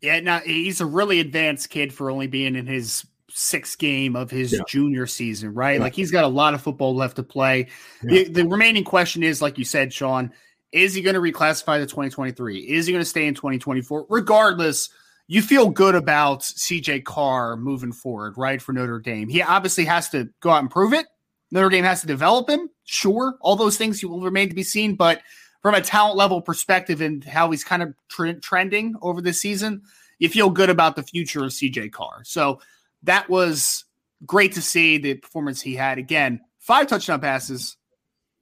Yeah, 0.00 0.20
now 0.20 0.40
he's 0.40 0.80
a 0.80 0.86
really 0.86 1.20
advanced 1.20 1.70
kid 1.70 1.92
for 1.92 2.10
only 2.10 2.28
being 2.28 2.54
in 2.54 2.66
his 2.66 3.04
sixth 3.30 3.78
game 3.78 4.16
of 4.16 4.30
his 4.30 4.52
yeah. 4.52 4.60
junior 4.66 5.06
season, 5.06 5.54
right? 5.54 5.76
Yeah. 5.76 5.82
Like 5.82 5.94
he's 5.94 6.10
got 6.10 6.24
a 6.24 6.28
lot 6.28 6.54
of 6.54 6.62
football 6.62 6.94
left 6.94 7.16
to 7.16 7.22
play. 7.22 7.68
Yeah. 8.02 8.24
The, 8.24 8.28
the 8.28 8.48
remaining 8.48 8.84
question 8.84 9.22
is, 9.22 9.42
like 9.42 9.58
you 9.58 9.64
said, 9.64 9.92
Sean, 9.92 10.32
is 10.72 10.94
he 10.94 11.02
going 11.02 11.14
to 11.14 11.20
reclassify 11.20 11.78
to 11.78 11.86
2023? 11.86 12.58
Is 12.58 12.86
he 12.86 12.92
going 12.92 13.02
to 13.02 13.08
stay 13.08 13.26
in 13.26 13.34
2024? 13.34 14.06
Regardless, 14.08 14.90
you 15.26 15.42
feel 15.42 15.68
good 15.70 15.94
about 15.94 16.40
CJ 16.40 17.04
Carr 17.04 17.56
moving 17.56 17.92
forward, 17.92 18.36
right? 18.36 18.60
For 18.60 18.72
Notre 18.72 18.98
Dame. 18.98 19.28
He 19.28 19.42
obviously 19.42 19.84
has 19.84 20.08
to 20.10 20.28
go 20.40 20.50
out 20.50 20.60
and 20.60 20.70
prove 20.70 20.92
it. 20.92 21.06
Notre 21.50 21.68
Dame 21.70 21.84
has 21.84 22.00
to 22.02 22.06
develop 22.06 22.48
him. 22.48 22.68
Sure. 22.84 23.36
All 23.40 23.56
those 23.56 23.76
things 23.76 24.02
will 24.04 24.20
remain 24.20 24.48
to 24.48 24.54
be 24.54 24.62
seen. 24.62 24.94
But 24.94 25.22
from 25.62 25.74
a 25.74 25.80
talent 25.80 26.16
level 26.16 26.40
perspective 26.40 27.00
and 27.00 27.24
how 27.24 27.50
he's 27.50 27.64
kind 27.64 27.82
of 27.82 27.94
trending 28.42 28.94
over 29.02 29.20
the 29.20 29.32
season, 29.32 29.82
you 30.18 30.28
feel 30.28 30.50
good 30.50 30.70
about 30.70 30.96
the 30.96 31.02
future 31.02 31.44
of 31.44 31.50
CJ 31.50 31.92
Carr. 31.92 32.22
So 32.24 32.60
that 33.04 33.28
was 33.28 33.84
great 34.26 34.52
to 34.52 34.62
see 34.62 34.98
the 34.98 35.14
performance 35.14 35.60
he 35.60 35.74
had. 35.74 35.98
Again, 35.98 36.40
five 36.58 36.86
touchdown 36.86 37.20
passes, 37.20 37.76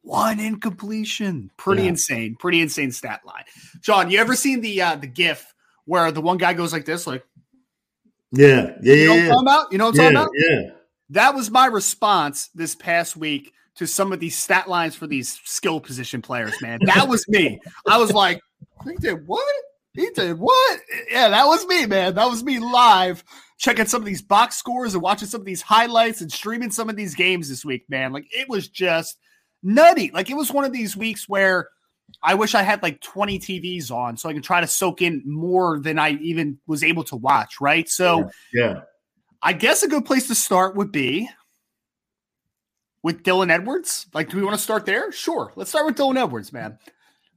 one 0.03 0.41
incompletion. 0.41 1.51
Pretty 1.57 1.83
yeah. 1.83 1.91
insane. 1.91 2.37
Pretty 2.39 2.61
insane 2.61 2.93
stat 2.93 3.21
line. 3.25 3.45
Sean, 3.83 4.11
you 4.11 4.19
ever 4.19 4.37
seen 4.37 4.61
the 4.61 4.81
uh 4.81 4.97
the 4.97 5.07
GIF 5.07 5.53
where 5.85 6.11
the 6.13 6.21
one 6.21 6.39
guy 6.39 6.55
goes 6.55 6.73
like 6.73 6.85
this, 6.85 7.07
like 7.07 7.25
Yeah, 8.33 8.73
yeah, 8.83 8.95
you 8.95 9.07
know 9.09 9.15
yeah. 9.15 9.29
What 9.29 9.37
I'm 9.39 9.43
about? 9.43 9.73
You 9.73 9.79
know 9.79 9.87
what 9.87 10.01
I'm 10.01 10.15
yeah, 10.15 10.21
talking 10.21 10.39
about? 10.41 10.65
Yeah. 10.65 10.71
That 11.11 11.35
was 11.35 11.51
my 11.51 11.67
response 11.67 12.49
this 12.55 12.75
past 12.75 13.17
week 13.17 13.53
to 13.77 13.87
some 13.87 14.13
of 14.13 14.21
these 14.21 14.37
stat 14.37 14.69
lines 14.69 14.97
for 14.97 15.07
these 15.07 15.41
skill 15.45 15.81
position 15.81 16.23
players, 16.23 16.55
man. 16.63 16.81
That 16.87 17.09
was 17.09 17.29
me. 17.29 17.61
I 17.87 17.99
was 17.99 18.13
like, 18.13 18.41
he 18.85 18.97
did 18.97 19.27
what? 19.27 19.45
He 19.97 20.11
did 20.11 20.39
what? 20.39 20.81
Yeah, 21.11 21.31
that 21.31 21.47
was 21.47 21.67
me, 21.67 21.87
man. 21.87 22.15
That 22.15 22.29
was 22.29 22.45
me 22.45 22.59
live 22.59 23.25
checking 23.59 23.87
some 23.87 24.03
of 24.03 24.07
these 24.07 24.23
box 24.23 24.57
scores 24.57 24.95
and 24.95 25.03
watching 25.03 25.29
some 25.29 25.41
of 25.41 25.47
these 25.47 25.63
highlights 25.63 26.21
and 26.21 26.31
streaming 26.31 26.71
some 26.71 26.91
of 26.91 26.97
these 26.97 27.15
games 27.15 27.49
this 27.49 27.65
week, 27.65 27.85
man. 27.89 28.13
Like 28.13 28.27
it 28.31 28.49
was 28.49 28.69
just 28.69 29.19
nutty. 29.63 30.11
Like 30.13 30.31
it 30.31 30.37
was 30.37 30.53
one 30.53 30.65
of 30.65 30.73
these 30.73 30.97
weeks 30.97 31.29
where 31.29 31.71
I 32.23 32.35
wish 32.35 32.55
I 32.55 32.63
had 32.63 32.83
like 32.83 33.01
20 33.01 33.39
TVs 33.39 33.91
on 33.91 34.17
so 34.17 34.29
I 34.29 34.33
can 34.33 34.43
try 34.43 34.61
to 34.61 34.67
soak 34.67 35.03
in 35.03 35.23
more 35.25 35.81
than 35.81 35.99
I 35.99 36.11
even 36.13 36.59
was 36.67 36.83
able 36.83 37.05
to 37.05 37.17
watch, 37.17 37.61
right? 37.61 37.89
So, 37.89 38.31
yeah. 38.53 38.63
yeah. 38.75 38.81
I 39.43 39.53
guess 39.53 39.83
a 39.83 39.89
good 39.89 40.05
place 40.05 40.29
to 40.29 40.35
start 40.35 40.77
would 40.77 40.93
be 40.93 41.29
with 43.03 43.23
Dylan 43.23 43.51
Edwards. 43.51 44.07
Like, 44.13 44.31
do 44.31 44.37
we 44.37 44.43
want 44.43 44.57
to 44.57 44.63
start 44.63 44.87
there? 44.87 45.13
Sure. 45.13 45.53
Let's 45.57 45.71
start 45.71 45.87
with 45.87 45.97
Dylan 45.97 46.21
Edwards, 46.21 46.53
man. 46.53 46.79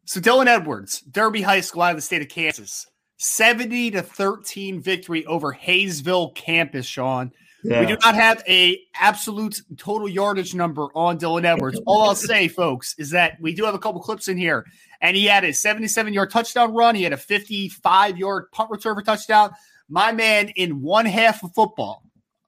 So, 0.10 0.19
Dylan 0.19 0.48
Edwards, 0.48 1.02
Derby 1.02 1.43
High 1.43 1.62
School 1.62 1.84
out 1.84 1.91
of 1.91 1.98
the 1.98 2.02
state 2.02 2.24
of 2.24 2.30
Kansas, 2.30 2.88
70 3.17 3.91
to 3.91 4.02
13 4.02 4.82
victory 4.82 5.24
over 5.28 5.52
Haysville 5.52 6.32
campus, 6.32 6.88
Sean. 6.88 7.32
Yeah. 7.63 7.82
We 7.82 7.86
do 7.86 7.98
not 8.04 8.15
have 8.15 8.41
a 8.48 8.80
absolute 8.95 9.62
total 9.78 10.10
yardage 10.10 10.56
number 10.56 10.88
on 10.95 11.19
Dylan 11.19 11.43
Edwards. 11.45 11.80
All 11.86 12.02
I'll 12.02 12.15
say, 12.15 12.48
folks, 12.48 12.95
is 12.98 13.12
that 13.12 13.38
we 13.39 13.54
do 13.54 13.65
have 13.65 13.76
a 13.76 13.78
couple 13.78 14.02
clips 14.02 14.28
in 14.28 14.36
here, 14.36 14.65
and 15.00 15.15
he 15.15 15.26
had 15.26 15.43
a 15.43 15.54
77 15.54 16.12
yard 16.12 16.32
touchdown 16.32 16.74
run. 16.74 16.95
He 16.95 17.04
had 17.04 17.13
a 17.13 17.17
55 17.17 18.17
yard 18.17 18.45
punt 18.52 18.72
return 18.72 18.95
for 18.95 19.04
touchdown. 19.04 19.52
My 19.89 20.12
man, 20.12 20.50
in 20.56 20.82
one 20.82 21.06
half 21.06 21.43
of 21.43 21.54
football, 21.54 22.02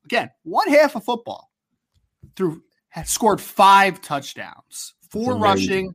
again, 0.04 0.32
one 0.41 0.67
half 0.67 0.95
of 0.95 1.04
football, 1.04 1.52
through 2.36 2.63
scored 3.06 3.39
five 3.39 4.02
touchdowns, 4.02 4.95
four 5.12 5.38
rushing, 5.38 5.93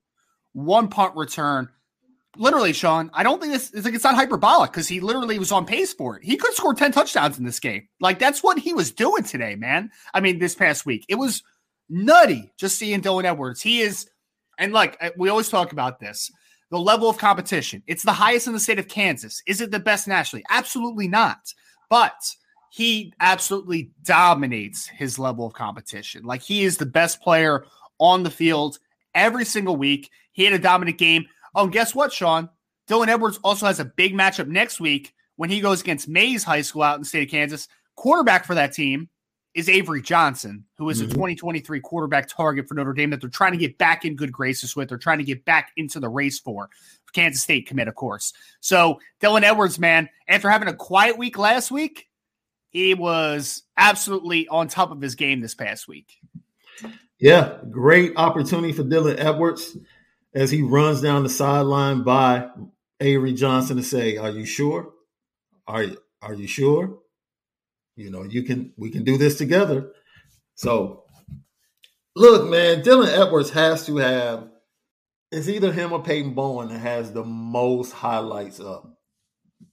one 0.57 0.89
punt 0.89 1.15
return 1.15 1.69
literally, 2.39 2.73
Sean, 2.73 3.11
I 3.15 3.23
don't 3.23 3.41
think 3.41 3.53
this 3.53 3.71
is 3.71 3.85
like 3.85 3.95
it's 3.95 4.05
not 4.05 4.15
hyperbolic 4.15 4.71
because 4.71 4.89
he 4.89 5.01
literally 5.01 5.39
was 5.39 5.53
on 5.53 5.67
pace 5.67 5.93
for 5.93 6.17
it. 6.17 6.25
He 6.25 6.37
could 6.37 6.55
score 6.55 6.75
10 6.75 6.93
touchdowns 6.93 7.39
in 7.39 7.45
this 7.45 7.61
game. 7.61 7.89
Like 8.01 8.19
that's 8.19 8.43
what 8.43 8.59
he 8.59 8.73
was 8.73 8.91
doing 8.91 9.23
today, 9.23 9.55
man. 9.55 9.91
I 10.15 10.21
mean, 10.21 10.39
this 10.39 10.55
past 10.55 10.87
week. 10.87 11.05
It 11.09 11.17
was 11.17 11.43
nutty 11.89 12.53
just 12.59 12.79
seeing 12.79 13.01
Dylan 13.01 13.25
Edwards. 13.25 13.63
He 13.63 13.81
is, 13.81 14.09
and 14.59 14.73
like 14.73 15.01
we 15.17 15.29
always 15.29 15.49
talk 15.49 15.73
about 15.73 16.01
this 16.01 16.31
the 16.71 16.79
level 16.79 17.09
of 17.09 17.17
competition. 17.17 17.83
It's 17.87 18.03
the 18.03 18.13
highest 18.13 18.49
in 18.49 18.53
the 18.53 18.61
state 18.61 18.81
of 18.81 18.89
Kansas. 18.89 19.43
Is 19.47 19.61
it 19.61 19.71
the 19.71 19.79
best 19.79 20.09
nationally? 20.09 20.45
Absolutely 20.51 21.07
not. 21.07 21.55
But 21.89 22.35
he 22.71 23.13
absolutely 23.21 23.93
dominates 24.03 24.89
his 24.89 25.19
level 25.19 25.47
of 25.47 25.55
competition. 25.55 26.25
Like 26.25 26.43
he 26.43 26.65
is 26.65 26.77
the 26.77 26.87
best 26.87 27.23
player 27.23 27.65
on 27.99 28.25
the 28.25 28.31
field 28.31 28.79
every 29.15 29.45
single 29.45 29.77
week. 29.77 30.11
He 30.37 30.45
had 30.45 30.53
a 30.53 30.59
dominant 30.59 30.99
game. 30.99 31.27
Oh, 31.55 31.67
guess 31.67 31.95
what, 31.95 32.13
Sean? 32.13 32.51
Dylan 32.89 33.09
Edwards 33.09 33.41
also 33.43 33.67
has 33.67 33.81
a 33.81 33.87
big 33.87 34.13
matchup 34.13 34.47
next 34.47 34.79
week 34.79 35.15
when 35.37 35.49
he 35.49 35.61
goes 35.61 35.81
against 35.81 36.09
Maize 36.09 36.45
High 36.45 36.61
School 36.61 36.83
out 36.83 36.97
in 36.97 37.01
the 37.01 37.07
state 37.07 37.27
of 37.27 37.31
Kansas. 37.31 37.69
Quarterback 37.97 38.45
for 38.45 38.55
that 38.55 38.75
team 38.75 39.09
is 39.55 39.71
Avery 39.71 40.03
Johnson, 40.03 40.67
who 40.77 40.91
is 40.91 41.01
mm-hmm. 41.01 41.11
a 41.11 41.15
2023 41.15 41.81
quarterback 41.81 42.29
target 42.29 42.69
for 42.69 42.75
Notre 42.75 42.93
Dame 42.93 43.09
that 43.11 43.23
they're 43.23 43.31
trying 43.31 43.53
to 43.53 43.59
get 43.59 43.79
back 43.79 44.05
in 44.05 44.15
good 44.15 44.31
graces 44.31 44.77
with. 44.77 44.91
They're 44.91 44.99
trying 44.99 45.19
to 45.19 45.25
get 45.25 45.47
back 45.47 45.73
into 45.79 45.99
the 45.99 46.09
race 46.11 46.39
for. 46.39 46.69
Kansas 47.15 47.43
State 47.43 47.67
commit, 47.67 47.89
of 47.89 47.95
course. 47.95 48.35
So 48.61 49.01
Dylan 49.23 49.43
Edwards, 49.43 49.79
man, 49.79 50.11
after 50.29 50.51
having 50.51 50.69
a 50.69 50.75
quiet 50.75 51.17
week 51.17 51.39
last 51.39 51.71
week, 51.71 52.09
he 52.69 52.93
was 52.93 53.63
absolutely 53.79 54.47
on 54.49 54.69
top 54.69 54.91
of 54.91 55.01
his 55.01 55.15
game 55.15 55.41
this 55.41 55.55
past 55.55 55.89
week. 55.89 56.19
Yeah, 57.19 57.57
great 57.71 58.13
opportunity 58.17 58.75
for 58.75 58.85
Dylan 58.85 59.19
Edwards 59.19 59.79
as 60.37 60.51
he 60.51 60.61
runs 60.61 61.01
down 61.01 61.23
the 61.23 61.31
sideline 61.31 62.03
by 62.03 62.51
Avery 63.01 63.33
Johnson 63.33 63.79
to 63.79 63.83
say, 63.83 64.19
"Are 64.19 64.31
you 64.31 64.45
sure? 64.45 64.93
Are 65.67 65.83
you 65.83 65.97
are 66.21 66.35
you 66.35 66.47
sure? 66.47 66.99
You 67.97 68.11
know, 68.11 68.23
you 68.23 68.43
can 68.43 68.73
we 68.77 68.91
can 68.91 69.03
do 69.03 69.17
this 69.17 69.39
together." 69.39 69.93
So, 70.55 71.05
look, 72.15 72.51
man, 72.51 72.83
Dylan 72.83 73.09
Edwards 73.09 73.51
has 73.51 73.87
to 73.87 73.97
have. 73.97 74.51
It's 75.33 75.49
either 75.49 75.73
him 75.73 75.93
or 75.93 76.03
Peyton 76.03 76.35
Bowen 76.35 76.69
that 76.69 76.79
has 76.79 77.13
the 77.13 77.25
most 77.25 77.93
highlights 77.93 78.61
up 78.61 78.97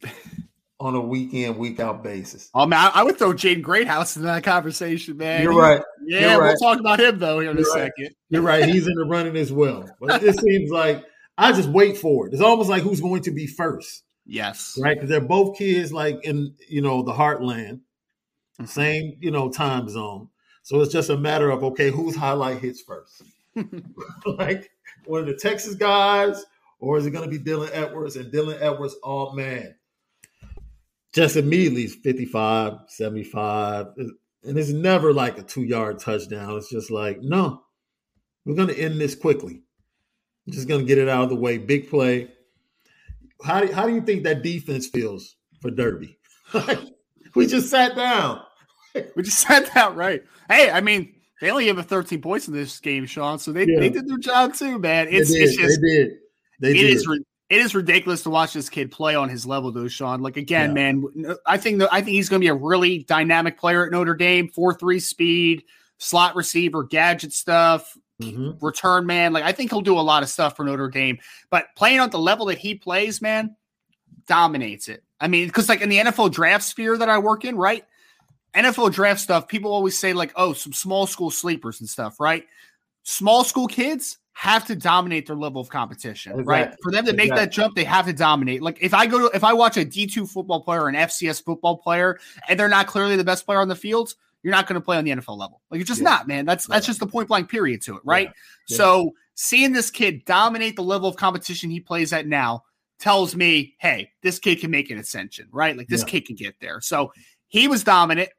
on 0.84 0.96
a 0.96 1.02
week 1.02 1.34
in, 1.34 1.58
week 1.58 1.80
out 1.80 2.04
basis. 2.04 2.50
Oh 2.54 2.66
man, 2.66 2.92
I, 2.94 3.04
would 3.04 3.18
throw 3.18 3.34
Jaden 3.34 3.62
Greathouse 3.62 4.18
in 4.18 4.24
that 4.24 4.44
conversation, 4.44 5.18
man. 5.18 5.44
You're 5.44 5.56
right. 5.56 5.82
Yeah, 6.06 6.20
You're 6.20 6.30
we'll 6.30 6.50
right. 6.50 6.58
talk 6.62 6.80
about 6.80 7.00
him 7.00 7.20
though 7.20 7.40
here 7.40 7.52
in 7.52 7.58
You're 7.58 7.68
a 7.68 7.74
right. 7.74 7.92
second. 7.98 8.16
You're 8.30 8.42
right. 8.42 8.66
He's 8.66 8.88
in 8.88 8.96
the 8.96 9.06
running 9.06 9.38
as 9.38 9.52
well. 9.52 9.90
But 10.00 10.24
it 10.24 10.38
seems 10.40 10.70
like 10.72 11.04
I 11.38 11.52
just 11.54 11.70
wait 11.70 11.98
for 11.98 12.28
it. 12.28 12.34
It's 12.34 12.42
almost 12.42 12.70
like 12.70 12.84
who's 12.84 13.02
going 13.02 13.22
to 13.24 13.32
be 13.32 13.48
first. 13.48 14.04
Yes. 14.26 14.78
Right? 14.80 14.96
Because 14.96 15.10
they're 15.10 15.22
both 15.22 15.58
kids 15.58 15.92
like 15.92 16.24
in, 16.24 16.54
you 16.68 16.82
know, 16.82 17.02
the 17.02 17.14
heartland, 17.14 17.80
mm-hmm. 18.60 18.66
same, 18.66 19.18
you 19.20 19.32
know, 19.32 19.50
time 19.50 19.90
zone. 19.90 20.30
So 20.64 20.80
it's 20.82 20.94
just 20.94 21.10
a 21.10 21.18
matter 21.18 21.50
of 21.50 21.64
okay, 21.64 21.92
whose 21.92 22.16
highlight 22.16 22.60
hits 22.60 22.82
first? 22.82 23.24
like 24.26 24.72
one 25.06 25.22
of 25.22 25.28
the 25.28 25.36
Texas 25.36 25.76
guys, 25.76 26.44
or 26.80 26.98
is 26.98 27.06
it 27.06 27.12
going 27.12 27.30
to 27.30 27.40
be 27.40 27.44
Dylan 27.44 27.70
Edwards? 27.74 28.16
And 28.16 28.32
Dylan 28.32 28.62
Edwards, 28.62 28.96
oh 29.04 29.34
man, 29.34 29.76
just 31.14 31.38
immediately 31.38 31.88
55, 31.88 32.74
75. 32.88 33.88
And 33.98 34.58
it's 34.58 34.72
never 34.72 35.14
like 35.14 35.38
a 35.38 35.44
two 35.44 35.64
yard 35.64 36.00
touchdown. 36.00 36.58
It's 36.58 36.70
just 36.70 36.92
like, 36.92 37.22
no, 37.22 37.64
we're 38.46 38.56
going 38.56 38.68
to 38.68 38.78
end 38.78 39.00
this 39.00 39.16
quickly. 39.16 39.62
just 40.50 40.68
going 40.68 40.82
to 40.82 40.88
get 40.88 40.98
it 40.98 41.08
out 41.08 41.24
of 41.24 41.30
the 41.30 41.36
way. 41.36 41.58
Big 41.58 41.90
play. 41.90 42.32
How 43.44 43.62
do, 43.62 43.72
how 43.72 43.86
do 43.86 43.94
you 43.94 44.02
think 44.02 44.24
that 44.24 44.42
defense 44.42 44.88
feels 44.88 45.36
for 45.62 45.70
Derby? 45.70 46.18
we 47.36 47.46
just 47.48 47.70
sat 47.70 47.96
down. 47.96 48.42
we 49.16 49.24
just 49.24 49.40
sat 49.40 49.74
down, 49.74 49.96
right? 49.96 50.24
Hey, 50.50 50.72
I 50.72 50.82
mean, 50.82 51.14
they 51.42 51.52
only 51.52 51.68
have 51.68 51.78
a 51.78 51.84
13 51.84 52.22
points 52.22 52.48
in 52.48 52.54
this 52.54 52.80
game, 52.80 53.06
Sean. 53.06 53.38
So 53.38 53.52
they, 53.52 53.66
yeah. 53.66 53.80
they 53.80 53.90
did 53.90 54.08
their 54.08 54.18
job 54.18 54.56
too, 54.56 54.80
man. 54.80 55.08
It's, 55.10 55.32
they 55.32 55.40
did. 55.40 55.50
it's 55.50 55.58
just, 55.58 55.82
they 55.82 55.88
did. 55.88 56.12
They 56.60 56.72
it 56.72 56.74
did. 56.74 56.94
Is, 56.96 57.08
it 57.54 57.62
is 57.62 57.76
ridiculous 57.76 58.24
to 58.24 58.32
watch 58.32 58.54
this 58.54 58.68
kid 58.68 58.90
play 58.90 59.14
on 59.14 59.30
his 59.30 59.46
level, 59.46 59.72
though, 59.72 59.88
Sean. 59.88 60.22
Like 60.22 60.38
again, 60.38 60.70
yeah. 60.70 60.92
man, 60.92 61.36
I 61.46 61.58
think 61.58 61.84
I 61.92 62.02
think 62.02 62.16
he's 62.16 62.28
going 62.28 62.42
to 62.42 62.44
be 62.44 62.50
a 62.50 62.56
really 62.56 63.04
dynamic 63.04 63.60
player 63.60 63.86
at 63.86 63.92
Notre 63.92 64.16
Dame. 64.16 64.50
Four 64.50 64.74
three 64.74 65.00
speed, 65.00 65.64
slot 66.00 66.36
receiver, 66.36 66.84
gadget 66.84 67.32
stuff, 67.32 67.96
mm-hmm. 68.20 68.66
return 68.66 69.06
man. 69.06 69.34
Like 69.34 69.44
I 69.44 69.52
think 69.52 69.70
he'll 69.70 69.82
do 69.82 70.00
a 70.00 70.02
lot 70.02 70.24
of 70.24 70.30
stuff 70.30 70.56
for 70.56 70.66
Notre 70.66 70.90
Dame. 70.90 71.20
But 71.52 71.68
playing 71.76 72.00
on 72.00 72.10
the 72.10 72.18
level 72.18 72.48
that 72.48 72.58
he 72.58 72.74
plays, 72.74 73.22
man, 73.22 73.56
dominates 74.26 74.88
it. 74.88 75.04
I 75.20 75.28
mean, 75.28 75.46
because 75.46 75.70
like 75.70 75.82
in 75.82 75.90
the 75.90 76.00
NFL 76.00 76.32
draft 76.32 76.64
sphere 76.64 76.98
that 76.98 77.10
I 77.10 77.20
work 77.20 77.46
in, 77.46 77.56
right? 77.56 77.86
NFL 78.56 78.94
draft 78.94 79.20
stuff, 79.20 79.48
people 79.48 79.72
always 79.72 79.96
say 79.96 80.14
like, 80.14 80.32
oh, 80.36 80.54
some 80.54 80.74
small 80.74 81.06
school 81.06 81.30
sleepers 81.30 81.82
and 81.82 81.90
stuff, 81.90 82.20
right? 82.20 82.46
Small 83.04 83.44
school 83.44 83.68
kids, 83.68 84.18
have 84.34 84.66
to 84.66 84.76
dominate 84.76 85.28
their 85.28 85.36
level 85.36 85.62
of 85.62 85.70
competition, 85.70 86.34
exactly. 86.34 86.54
right? 86.54 86.76
For 86.82 86.92
them 86.92 87.06
to 87.06 87.14
make 87.14 87.28
exactly. 87.28 87.46
that 87.46 87.52
jump, 87.52 87.76
they 87.76 87.84
have 87.84 88.06
to 88.08 88.14
dominate. 88.14 88.62
Like 88.62 88.80
if 88.82 88.94
I 88.94 89.06
go 89.06 89.30
to 89.30 89.36
if 89.36 89.44
I 89.44 89.54
watch 89.54 89.78
a 89.78 89.86
D2 89.86 90.30
football 90.30 90.62
player 90.62 90.82
or 90.82 90.90
an 90.90 90.96
FCS 90.96 91.44
football 91.44 91.78
player 91.78 92.20
and 92.50 92.60
they're 92.60 92.68
not 92.68 92.88
clearly 92.88 93.16
the 93.16 93.24
best 93.24 93.46
player 93.46 93.60
on 93.60 93.68
the 93.68 93.76
field, 93.76 94.16
you're 94.42 94.52
not 94.52 94.68
going 94.68 94.80
to 94.80 94.84
play 94.84 94.98
on 94.98 95.06
the 95.06 95.12
NFL 95.12 95.38
level. 95.38 95.62
Like 95.70 95.78
you're 95.78 95.86
just 95.86 96.02
yeah. 96.02 96.10
not, 96.10 96.28
man. 96.28 96.46
That's 96.46 96.68
that's 96.68 96.86
just 96.86 97.00
the 97.00 97.08
point 97.08 97.28
blank 97.28 97.50
period 97.50 97.82
to 97.84 97.96
it, 97.96 98.02
right? 98.04 98.28
Yeah. 98.28 98.34
Yeah. 98.70 98.78
So 98.78 99.14
seeing 99.36 99.72
this 99.72 99.92
kid 99.92 100.26
dominate 100.26 100.76
the 100.76 100.84
level 100.84 101.08
of 101.08 101.16
competition 101.16 101.70
he 101.70 101.80
plays 101.80 102.12
at 102.12 102.28
now 102.28 102.64
tells 103.00 103.36
me, 103.36 103.76
hey, 103.80 104.12
this 104.22 104.40
kid 104.40 104.60
can 104.60 104.72
make 104.72 104.90
an 104.90 104.98
ascension, 104.98 105.48
right? 105.52 105.78
Like 105.78 105.88
this 105.88 106.02
yeah. 106.02 106.08
kid 106.08 106.26
can 106.26 106.36
get 106.36 106.56
there. 106.60 106.82
So 106.82 107.12
he 107.48 107.68
was 107.68 107.84
dominant. 107.84 108.30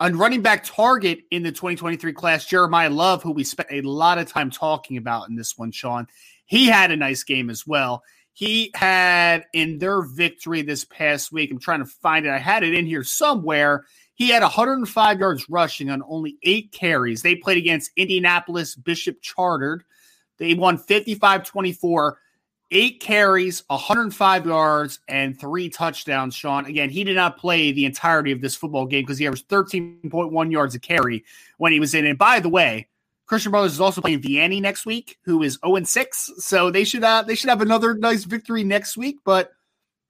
On 0.00 0.16
running 0.16 0.40
back 0.40 0.64
target 0.64 1.24
in 1.30 1.42
the 1.42 1.52
2023 1.52 2.14
class, 2.14 2.46
Jeremiyah 2.46 2.94
Love, 2.94 3.22
who 3.22 3.32
we 3.32 3.44
spent 3.44 3.68
a 3.70 3.82
lot 3.82 4.16
of 4.16 4.26
time 4.26 4.50
talking 4.50 4.96
about 4.96 5.28
in 5.28 5.36
this 5.36 5.58
one, 5.58 5.72
Sean, 5.72 6.06
he 6.46 6.66
had 6.66 6.90
a 6.90 6.96
nice 6.96 7.22
game 7.22 7.50
as 7.50 7.66
well. 7.66 8.02
He 8.32 8.70
had 8.74 9.44
in 9.52 9.76
their 9.76 10.00
victory 10.00 10.62
this 10.62 10.86
past 10.86 11.32
week, 11.32 11.50
I'm 11.50 11.58
trying 11.58 11.80
to 11.80 11.84
find 11.84 12.24
it. 12.24 12.30
I 12.30 12.38
had 12.38 12.62
it 12.62 12.72
in 12.72 12.86
here 12.86 13.04
somewhere. 13.04 13.84
He 14.14 14.30
had 14.30 14.42
105 14.42 15.20
yards 15.20 15.50
rushing 15.50 15.90
on 15.90 16.02
only 16.08 16.38
eight 16.44 16.72
carries. 16.72 17.20
They 17.20 17.36
played 17.36 17.58
against 17.58 17.90
Indianapolis 17.94 18.76
Bishop 18.76 19.20
Chatard. 19.20 19.82
They 20.38 20.54
won 20.54 20.78
55 20.78 21.44
24 21.44 22.18
eight 22.70 23.00
carries, 23.00 23.62
105 23.68 24.46
yards, 24.46 25.00
and 25.08 25.38
three 25.38 25.68
touchdowns. 25.68 26.34
Sean, 26.34 26.66
again, 26.66 26.90
he 26.90 27.04
did 27.04 27.16
not 27.16 27.38
play 27.38 27.72
the 27.72 27.84
entirety 27.84 28.32
of 28.32 28.40
this 28.40 28.54
football 28.54 28.86
game 28.86 29.02
because 29.02 29.18
he 29.18 29.26
averaged 29.26 29.48
13.1 29.48 30.52
yards 30.52 30.74
a 30.74 30.78
carry 30.78 31.24
when 31.58 31.72
he 31.72 31.80
was 31.80 31.94
in. 31.94 32.06
And 32.06 32.18
by 32.18 32.40
the 32.40 32.48
way, 32.48 32.88
Christian 33.26 33.52
Brothers 33.52 33.72
is 33.72 33.80
also 33.80 34.00
playing 34.00 34.22
Vianney 34.22 34.60
next 34.60 34.86
week, 34.86 35.18
who 35.24 35.42
is 35.42 35.58
0 35.64 35.84
6. 35.84 36.30
So 36.38 36.70
they 36.70 36.84
should 36.84 37.04
uh, 37.04 37.22
they 37.22 37.34
should 37.34 37.50
have 37.50 37.62
another 37.62 37.94
nice 37.94 38.24
victory 38.24 38.64
next 38.64 38.96
week. 38.96 39.18
But 39.24 39.52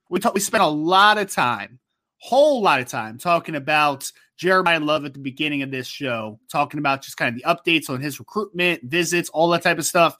we 0.08 0.20
talk, 0.20 0.34
we 0.34 0.40
spent 0.40 0.62
a 0.62 0.66
lot 0.66 1.18
of 1.18 1.30
time, 1.30 1.78
whole 2.18 2.62
lot 2.62 2.80
of 2.80 2.86
time 2.86 3.18
talking 3.18 3.56
about 3.56 4.10
Jeremiyah 4.40 4.84
Love 4.84 5.04
at 5.04 5.12
the 5.12 5.20
beginning 5.20 5.62
of 5.62 5.70
this 5.70 5.86
show, 5.86 6.40
talking 6.50 6.78
about 6.78 7.02
just 7.02 7.18
kind 7.18 7.34
of 7.34 7.42
the 7.42 7.46
updates 7.46 7.90
on 7.90 8.00
his 8.00 8.18
recruitment, 8.18 8.84
visits, 8.84 9.28
all 9.28 9.50
that 9.50 9.62
type 9.62 9.78
of 9.78 9.84
stuff. 9.84 10.16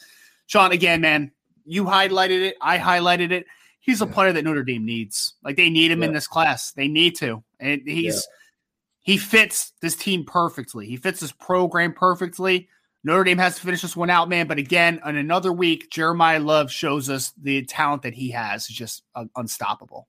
Sean, 0.47 0.73
again, 0.73 1.01
man, 1.01 1.33
you 1.71 1.85
highlighted 1.85 2.43
it. 2.43 2.57
I 2.61 2.79
highlighted 2.79 3.31
it. 3.31 3.47
He's 3.79 4.03
a 4.03 4.05
yeah. 4.05 4.13
player 4.13 4.33
that 4.33 4.45
Notre 4.45 4.65
Dame 4.65 4.85
needs. 4.85 5.35
Like 5.45 5.57
they 5.57 5.71
need 5.71 5.91
him 5.91 6.01
yeah. 6.01 6.09
in 6.09 6.15
this 6.15 6.27
class. 6.27 6.73
They 6.73 6.89
need 6.89 7.15
to. 7.17 7.43
And 7.61 7.83
he's 7.87 8.15
yeah. 8.17 9.13
he 9.13 9.17
fits 9.17 9.73
this 9.81 9.95
team 9.95 10.25
perfectly. 10.25 10.87
He 10.87 10.97
fits 10.97 11.21
this 11.21 11.33
program 11.33 11.93
perfectly. 11.93 12.69
Notre 13.05 13.25
Dame 13.25 13.39
has 13.39 13.55
to 13.57 13.63
finish 13.63 13.83
this 13.83 13.97
one 13.97 14.11
out, 14.11 14.29
man. 14.29 14.47
But 14.47 14.59
again, 14.59 15.01
in 15.07 15.17
another 15.17 15.53
week, 15.53 15.91
Jeremiyah 15.91 16.45
Love 16.45 16.71
shows 16.71 17.09
us 17.09 17.33
the 17.41 17.65
talent 17.65 18.03
that 18.03 18.15
he 18.15 18.31
has 18.33 18.69
is 18.69 18.77
just 18.77 19.05
uh, 19.15 19.25
unstoppable. 19.37 20.09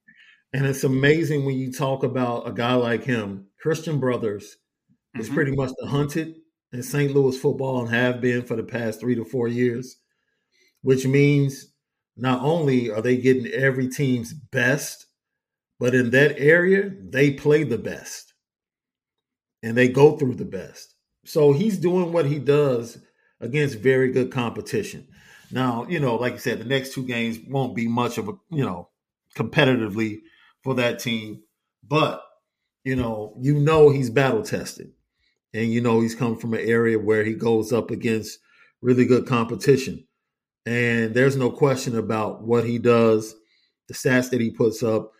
And 0.53 0.65
it's 0.65 0.83
amazing 0.83 1.45
when 1.45 1.55
you 1.55 1.71
talk 1.71 2.03
about 2.03 2.47
a 2.47 2.51
guy 2.51 2.73
like 2.73 3.03
him. 3.03 3.45
Christian 3.61 3.99
Brothers 3.99 4.57
is 5.15 5.27
mm-hmm. 5.27 5.35
pretty 5.35 5.55
much 5.55 5.71
the 5.77 5.87
hunted 5.87 6.35
in 6.73 6.83
St. 6.83 7.13
Louis 7.13 7.37
football 7.37 7.81
and 7.81 7.93
have 7.93 8.19
been 8.19 8.41
for 8.41 8.57
the 8.57 8.63
past 8.63 8.99
three 8.99 9.15
to 9.15 9.23
four 9.23 9.47
years 9.47 10.00
which 10.81 11.05
means 11.05 11.67
not 12.17 12.41
only 12.41 12.91
are 12.91 13.01
they 13.01 13.17
getting 13.17 13.47
every 13.47 13.87
team's 13.87 14.33
best, 14.33 15.07
but 15.79 15.95
in 15.95 16.11
that 16.11 16.39
area, 16.39 16.91
they 17.01 17.31
play 17.31 17.63
the 17.63 17.77
best 17.77 18.33
and 19.63 19.77
they 19.77 19.87
go 19.87 20.17
through 20.17 20.35
the 20.35 20.45
best. 20.45 20.95
So 21.25 21.53
he's 21.53 21.77
doing 21.77 22.11
what 22.11 22.25
he 22.25 22.39
does 22.39 22.97
against 23.39 23.79
very 23.79 24.11
good 24.11 24.31
competition. 24.31 25.07
Now, 25.51 25.85
you 25.87 25.99
know, 25.99 26.15
like 26.15 26.33
you 26.33 26.39
said, 26.39 26.59
the 26.59 26.65
next 26.65 26.93
two 26.93 27.05
games 27.05 27.39
won't 27.47 27.75
be 27.75 27.87
much 27.87 28.17
of 28.17 28.29
a, 28.29 28.33
you 28.49 28.63
know, 28.63 28.89
competitively 29.35 30.19
for 30.63 30.75
that 30.75 30.99
team, 30.99 31.43
but 31.87 32.23
you 32.83 32.95
know, 32.95 33.35
you 33.39 33.59
know 33.59 33.89
he's 33.89 34.09
battle 34.09 34.43
tested. 34.43 34.91
And 35.53 35.71
you 35.71 35.81
know 35.81 35.99
he's 35.99 36.15
come 36.15 36.37
from 36.37 36.53
an 36.53 36.61
area 36.61 36.97
where 36.97 37.23
he 37.23 37.33
goes 37.33 37.73
up 37.73 37.91
against 37.91 38.39
really 38.81 39.05
good 39.05 39.27
competition. 39.27 40.07
And 40.65 41.13
there's 41.13 41.35
no 41.35 41.49
question 41.49 41.97
about 41.97 42.43
what 42.43 42.63
he 42.63 42.77
does, 42.77 43.35
the 43.87 43.93
stats 43.93 44.29
that 44.29 44.41
he 44.41 44.51
puts 44.51 44.83
up. 44.83 45.11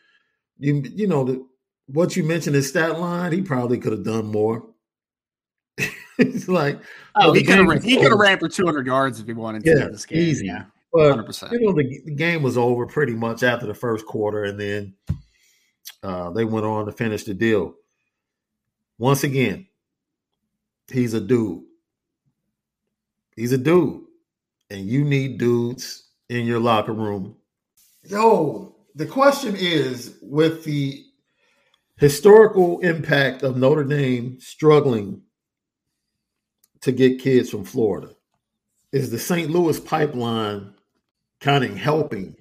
You 0.60 0.84
you 0.93 1.08
know 1.08 1.23
the, 1.23 1.47
what 1.88 2.15
you 2.15 2.23
mentioned 2.23 2.56
his 2.56 2.69
stat 2.69 2.99
line, 2.99 3.32
he 3.32 3.41
probably 3.41 3.80
could 3.80 3.91
have 3.91 4.04
done 4.04 4.27
more. 4.27 4.67
it's 6.19 6.47
like 6.47 6.80
oh, 7.15 7.34
he 7.34 7.43
could 7.43 7.58
have 7.58 7.84
he 7.84 7.95
could 7.95 8.12
have 8.12 8.19
ran 8.19 8.38
for 8.38 8.47
200 8.47 8.86
yards 8.86 9.19
if 9.19 9.25
he 9.25 9.34
wanted 9.34 9.63
to. 9.63 9.71
Yeah, 9.71 9.88
this 9.88 10.06
game. 10.06 10.19
easy. 10.19 10.45
Yeah, 10.45 10.65
hundred 10.95 11.25
percent. 11.25 11.54
You 11.54 11.62
know 11.62 11.73
the, 11.73 12.01
the, 12.06 12.13
game 12.13 12.43
was 12.43 12.58
over 12.58 12.86
pretty 12.86 13.13
much 13.13 13.41
after 13.41 13.65
the 13.65 13.73
first 13.73 14.06
quarter, 14.06 14.43
and 14.43 14.60
then 14.60 14.93
uh, 16.04 16.30
they 16.30 16.45
went 16.45 16.67
on 16.67 16.86
to 16.86 16.91
finish 16.91 17.23
the 17.23 17.34
deal. 17.34 17.73
Once 18.99 19.23
again, 19.23 19.65
he's 20.91 21.15
a 21.15 21.21
dude. 21.21 21.63
He's 23.36 23.54
a 23.54 23.58
dude 23.58 24.04
and 24.71 24.88
you 24.88 25.03
need 25.03 25.38
dudes 25.38 26.05
in 26.29 26.45
your 26.45 26.60
locker 26.60 26.93
room. 26.93 27.36
Yo, 28.03 28.73
the 28.95 29.05
question 29.05 29.55
is 29.57 30.17
with 30.21 30.63
the 30.63 31.05
historical 31.97 32.79
impact 32.79 33.43
of 33.43 33.57
Notre 33.57 33.84
Dame 33.84 34.39
struggling 34.39 35.21
to 36.79 36.93
get 36.93 37.19
kids 37.19 37.49
from 37.49 37.65
Florida, 37.65 38.15
is 38.93 39.12
the 39.12 39.19
St. 39.19 39.51
Louis 39.51 39.79
pipeline 39.79 40.73
kind 41.41 41.65
of 41.65 41.75
helping? 41.75 42.36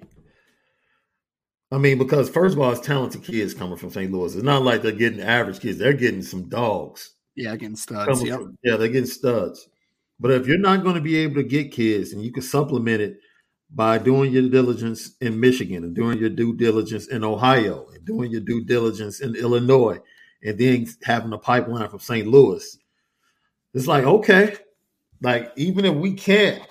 I 1.73 1.79
mean, 1.79 1.99
because 1.99 2.31
first 2.31 2.55
of 2.55 2.61
all, 2.61 2.71
it's 2.71 2.81
talented 2.81 3.25
kids 3.25 3.55
coming 3.55 3.77
from 3.77 3.91
St. 3.91 4.11
Louis. 4.11 4.35
It's 4.35 4.45
not 4.45 4.63
like 4.63 4.83
they're 4.83 4.93
getting 4.93 5.21
average 5.21 5.61
kids; 5.61 5.79
they're 5.79 5.93
getting 5.93 6.23
some 6.23 6.49
dogs. 6.49 7.11
Yeah, 7.35 7.55
getting 7.57 7.77
studs. 7.77 8.23
Yep. 8.23 8.39
From, 8.39 8.59
yeah, 8.63 8.77
they're 8.77 8.89
getting 8.89 9.07
studs. 9.07 9.69
But 10.21 10.33
if 10.33 10.47
you're 10.47 10.59
not 10.59 10.83
going 10.83 10.97
to 10.97 11.01
be 11.01 11.17
able 11.17 11.37
to 11.37 11.43
get 11.43 11.73
kids 11.73 12.13
and 12.13 12.23
you 12.23 12.31
can 12.31 12.43
supplement 12.43 13.01
it 13.01 13.17
by 13.75 13.99
doing 13.99 14.33
your 14.33 14.49
diligence 14.49 15.17
in 15.21 15.41
Michigan 15.41 15.83
and 15.83 15.95
doing 15.95 16.19
your 16.19 16.29
due 16.29 16.55
diligence 16.55 17.07
in 17.09 17.25
Ohio 17.25 17.87
and 17.95 18.05
doing 18.05 18.31
your 18.31 18.43
due 18.43 18.65
diligence 18.65 19.21
in 19.21 19.35
Illinois 19.35 19.99
and 20.43 20.59
then 20.59 20.87
having 21.03 21.33
a 21.33 21.39
pipeline 21.39 21.89
from 21.89 22.01
St. 22.01 22.27
Louis, 22.27 22.77
it's 23.73 23.87
like, 23.87 24.05
okay, 24.05 24.57
like 25.23 25.53
even 25.57 25.85
if 25.85 25.95
we 25.95 26.15
can't 26.15 26.63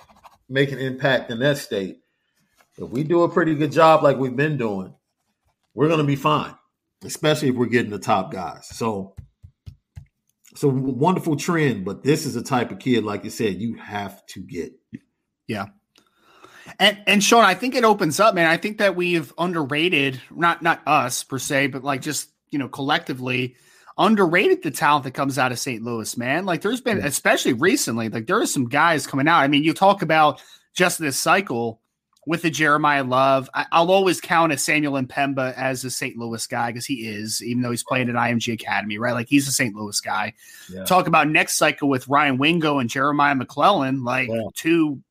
make 0.48 0.70
an 0.70 0.78
impact 0.78 1.30
in 1.30 1.40
that 1.40 1.58
state, 1.58 2.00
if 2.76 2.88
we 2.88 3.02
do 3.02 3.22
a 3.22 3.28
pretty 3.28 3.54
good 3.54 3.72
job 3.72 4.02
like 4.02 4.16
we've 4.16 4.36
been 4.36 4.56
doing, 4.56 4.94
we're 5.74 5.88
going 5.88 6.00
to 6.00 6.04
be 6.04 6.16
fine, 6.16 6.54
especially 7.04 7.48
if 7.48 7.54
we're 7.54 7.66
getting 7.66 7.90
the 7.90 7.98
top 7.98 8.30
guys. 8.30 8.68
So 8.68 9.14
it's 10.60 10.64
a 10.64 10.68
wonderful 10.68 11.36
trend, 11.36 11.86
but 11.86 12.02
this 12.02 12.26
is 12.26 12.36
a 12.36 12.42
type 12.42 12.70
of 12.70 12.78
kid, 12.78 13.02
like 13.02 13.24
you 13.24 13.30
said, 13.30 13.62
you 13.62 13.76
have 13.76 14.24
to 14.26 14.40
get. 14.40 14.74
Yeah. 15.46 15.68
And 16.78 16.98
and 17.06 17.24
Sean, 17.24 17.46
I 17.46 17.54
think 17.54 17.74
it 17.74 17.82
opens 17.82 18.20
up, 18.20 18.34
man. 18.34 18.46
I 18.46 18.58
think 18.58 18.76
that 18.76 18.94
we've 18.94 19.32
underrated, 19.38 20.20
not 20.30 20.60
not 20.60 20.82
us 20.86 21.24
per 21.24 21.38
se, 21.38 21.68
but 21.68 21.82
like 21.82 22.02
just 22.02 22.28
you 22.50 22.58
know 22.58 22.68
collectively 22.68 23.56
underrated 23.96 24.62
the 24.62 24.70
talent 24.70 25.04
that 25.04 25.12
comes 25.12 25.38
out 25.38 25.50
of 25.50 25.58
St. 25.58 25.82
Louis, 25.82 26.14
man. 26.18 26.44
Like 26.44 26.60
there's 26.60 26.82
been, 26.82 26.98
especially 26.98 27.54
recently, 27.54 28.10
like 28.10 28.26
there 28.26 28.40
are 28.40 28.46
some 28.46 28.68
guys 28.68 29.06
coming 29.06 29.28
out. 29.28 29.40
I 29.40 29.48
mean, 29.48 29.64
you 29.64 29.72
talk 29.72 30.02
about 30.02 30.42
just 30.74 30.98
this 30.98 31.18
cycle 31.18 31.80
with 32.30 32.42
the 32.42 32.50
Jeremiyah 32.50 33.08
Love. 33.08 33.50
I, 33.54 33.80
will 33.80 33.90
always 33.90 34.20
count 34.20 34.52
a 34.52 34.56
Samuel 34.56 34.94
and 34.94 35.08
M'Pemba 35.08 35.52
as 35.54 35.82
a 35.84 35.90
St. 35.90 36.16
Louis 36.16 36.46
guy 36.46 36.68
because 36.68 36.86
he 36.86 37.08
is, 37.08 37.42
even 37.42 37.60
though 37.60 37.72
he's 37.72 37.82
playing 37.82 38.08
at 38.08 38.14
IMG 38.14 38.52
Academy, 38.52 38.98
right? 38.98 39.14
Like 39.14 39.28
he's 39.28 39.48
a 39.48 39.52
St. 39.52 39.74
Louis 39.74 40.00
guy. 40.00 40.32
Yeah. 40.72 40.84
Talk 40.84 41.08
about 41.08 41.26
next 41.28 41.56
cycle 41.56 41.88
with 41.88 42.06
Ryan 42.06 42.38
Wingo 42.38 42.78
and 42.78 42.88
Jeremiah 42.88 43.34
McClellan, 43.34 44.04
like 44.04 44.28
yeah. 44.28 44.44
two 44.54 45.02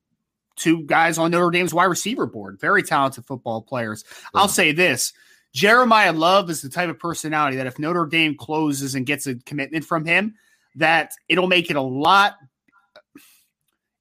two 0.55 0.84
guys 0.84 1.17
on 1.17 1.32
Notre 1.32 1.51
Dame's 1.51 1.73
wide 1.73 1.86
receiver 1.86 2.25
board, 2.25 2.58
very 2.58 2.84
talented 2.84 3.25
football 3.25 3.63
players. 3.63 4.05
Yeah. 4.34 4.39
I'll 4.39 4.47
say 4.47 4.71
this. 4.71 5.12
Jeremiyah 5.53 6.17
Love 6.17 6.49
is 6.49 6.62
the 6.62 6.69
type 6.69 6.89
of 6.89 6.99
personality 6.99 7.58
that 7.58 7.67
if 7.67 7.79
Notre 7.79 8.05
Dame 8.05 8.38
closes 8.38 8.95
and 8.95 9.05
gets 9.05 9.27
a 9.27 9.36
commitment 9.36 9.84
from 9.84 10.05
him, 10.05 10.36
that 10.75 11.12
it'll 11.27 11.47
make 11.47 11.69
it 11.69 11.75
a 11.75 11.82
lot 11.82 12.38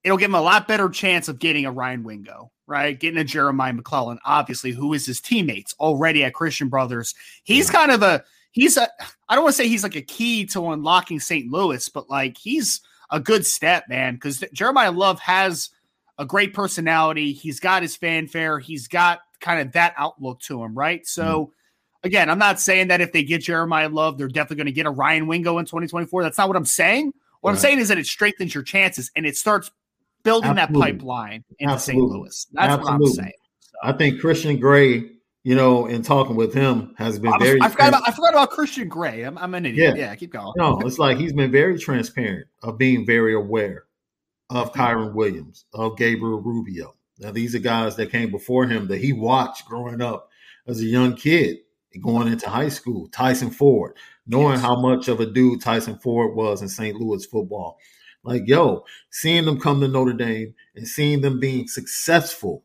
it'll 0.05 0.19
give 0.19 0.31
him 0.31 0.37
a 0.37 0.41
lot 0.41 0.69
better 0.69 0.89
chance 0.89 1.27
of 1.27 1.41
getting 1.41 1.67
a 1.67 1.73
Ryan 1.73 2.05
Wingo, 2.05 2.53
right? 2.69 3.01
Getting 3.01 3.19
a 3.19 3.25
Jeremiah 3.25 3.73
McClellan, 3.73 4.19
obviously, 4.25 4.71
who 4.71 4.93
is 4.93 5.07
his 5.07 5.21
teammates 5.21 5.75
already 5.81 6.23
at 6.23 6.35
Christian 6.35 6.69
Brothers. 6.69 7.15
He's 7.43 7.71
kind 7.71 7.91
of 7.91 8.03
a 8.03 8.23
he's 8.53 8.77
a 8.77 8.89
I 9.29 9.35
don't 9.35 9.45
want 9.45 9.57
to 9.57 9.63
say 9.63 9.69
he's 9.69 9.83
like 9.83 9.97
a 9.97 10.03
key 10.03 10.45
to 10.47 10.71
unlocking 10.71 11.19
St. 11.19 11.51
Louis, 11.51 11.89
but 11.89 12.09
like 12.09 12.37
he's 12.37 12.83
a 13.11 13.19
good 13.19 13.47
step, 13.47 13.89
man, 13.89 14.15
because 14.15 14.41
Jeremiyah 14.41 14.95
Love 14.95 15.19
has 15.21 15.71
a 16.19 16.27
great 16.27 16.53
personality. 16.53 17.33
He's 17.33 17.59
got 17.59 17.83
his 17.83 17.97
fanfare. 17.97 18.59
He's 18.59 18.87
got 18.87 19.21
kind 19.41 19.61
of 19.61 19.73
that 19.73 19.95
outlook 19.97 20.41
to 20.43 20.63
him, 20.63 20.77
right? 20.77 21.05
So. 21.07 21.25
Mm-hmm. 21.25 21.53
Again, 22.05 22.31
I'm 22.31 22.39
not 22.39 22.61
saying 22.61 22.89
that 22.89 23.01
if 23.01 23.11
they 23.11 23.25
get 23.25 23.43
Jeremiyah 23.43 23.93
Love, 23.93 24.19
they're 24.19 24.29
definitely 24.29 24.59
going 24.59 24.67
to 24.67 24.73
get 24.73 24.87
a 24.87 24.91
Ryan 24.91 25.27
Wingo 25.27 25.59
in 25.59 25.65
2024. 25.65 26.23
That's 26.23 26.39
not 26.39 26.47
what 26.47 26.57
I'm 26.57 26.65
saying. 26.65 27.13
What 27.41 27.51
right. 27.51 27.57
I'm 27.57 27.61
saying 27.61 27.81
is 27.81 27.89
that 27.89 27.99
it 27.99 28.07
strengthens 28.07 28.55
your 28.55 28.63
chances 28.63 29.11
and 29.17 29.27
it 29.27 29.37
starts 29.37 29.73
building 30.23 30.51
Absolutely. 30.51 30.93
that 30.93 30.99
pipeline 30.99 31.45
in 31.59 31.79
St. 31.79 31.99
Louis. 31.99 32.47
That's 32.53 32.73
Absolutely. 32.75 33.01
what 33.01 33.09
I'm 33.09 33.15
saying. 33.15 33.33
So. 33.61 33.79
I 33.83 33.93
think 33.93 34.21
Christian 34.21 34.59
Gray, 34.59 35.11
you 35.45 35.55
know, 35.55 35.87
in 35.87 36.03
talking 36.03 36.37
with 36.37 36.53
him, 36.53 36.95
has 36.99 37.19
been 37.19 37.33
I 37.33 37.39
very. 37.39 37.61
I 37.63 37.69
forgot, 37.69 37.89
about, 37.89 38.03
I 38.07 38.13
forgot 38.13 38.33
about 38.35 38.51
Christian 38.51 38.89
Gray. 38.89 39.23
I'm, 39.23 39.39
I'm 39.39 39.55
an 39.55 39.67
idiot. 39.67 39.97
Yeah. 39.97 40.07
yeah, 40.07 40.15
keep 40.15 40.33
going. 40.33 40.53
No, 40.57 40.81
it's 40.81 40.99
like 40.99 41.17
he's 41.19 41.33
been 41.33 41.51
very 41.51 41.79
transparent 41.79 42.47
of 42.63 42.79
being 42.79 43.07
very 43.07 43.35
aware 43.35 43.85
of 44.51 44.73
mm-hmm. 44.75 45.15
Williams, 45.15 45.67
of 45.73 45.97
Gabriel 45.97 46.41
Rubio, 46.41 46.95
Now, 47.19 47.31
these 47.33 47.55
are 47.55 47.61
guys 47.61 47.97
that 47.97 48.11
came 48.11 48.31
before 48.31 48.67
him 48.67 48.87
that 48.89 49.01
he 49.01 49.13
watched 49.13 49.67
growing 49.67 50.01
up 50.01 50.31
as 50.67 50.81
a 50.81 50.85
young 50.85 51.15
kid, 51.15 51.59
going 52.03 52.29
into 52.29 52.49
high 52.49 52.69
school. 52.69 53.09
Tyson 53.09 53.51
Ford, 53.51 53.97
knowing 54.27 54.55
yes. 54.55 54.63
how 54.63 54.81
much 54.81 55.09
of 55.09 55.21
a 55.21 55.27
dude 55.27 55.61
Tyson 55.61 55.99
Ford 55.99 56.35
was 56.35 56.63
in 56.63 56.69
St. 56.69 56.97
Louis 56.97 57.25
football. 57.25 57.79
Like, 58.25 58.43
yo, 58.47 58.85
seeing 59.11 59.45
them 59.45 59.61
come 59.61 59.81
to 59.81 59.89
Notre 59.89 60.13
Dame 60.13 60.55
and 60.75 60.87
seeing 60.87 61.21
them 61.21 61.41
being 61.41 61.69
successful 61.69 62.65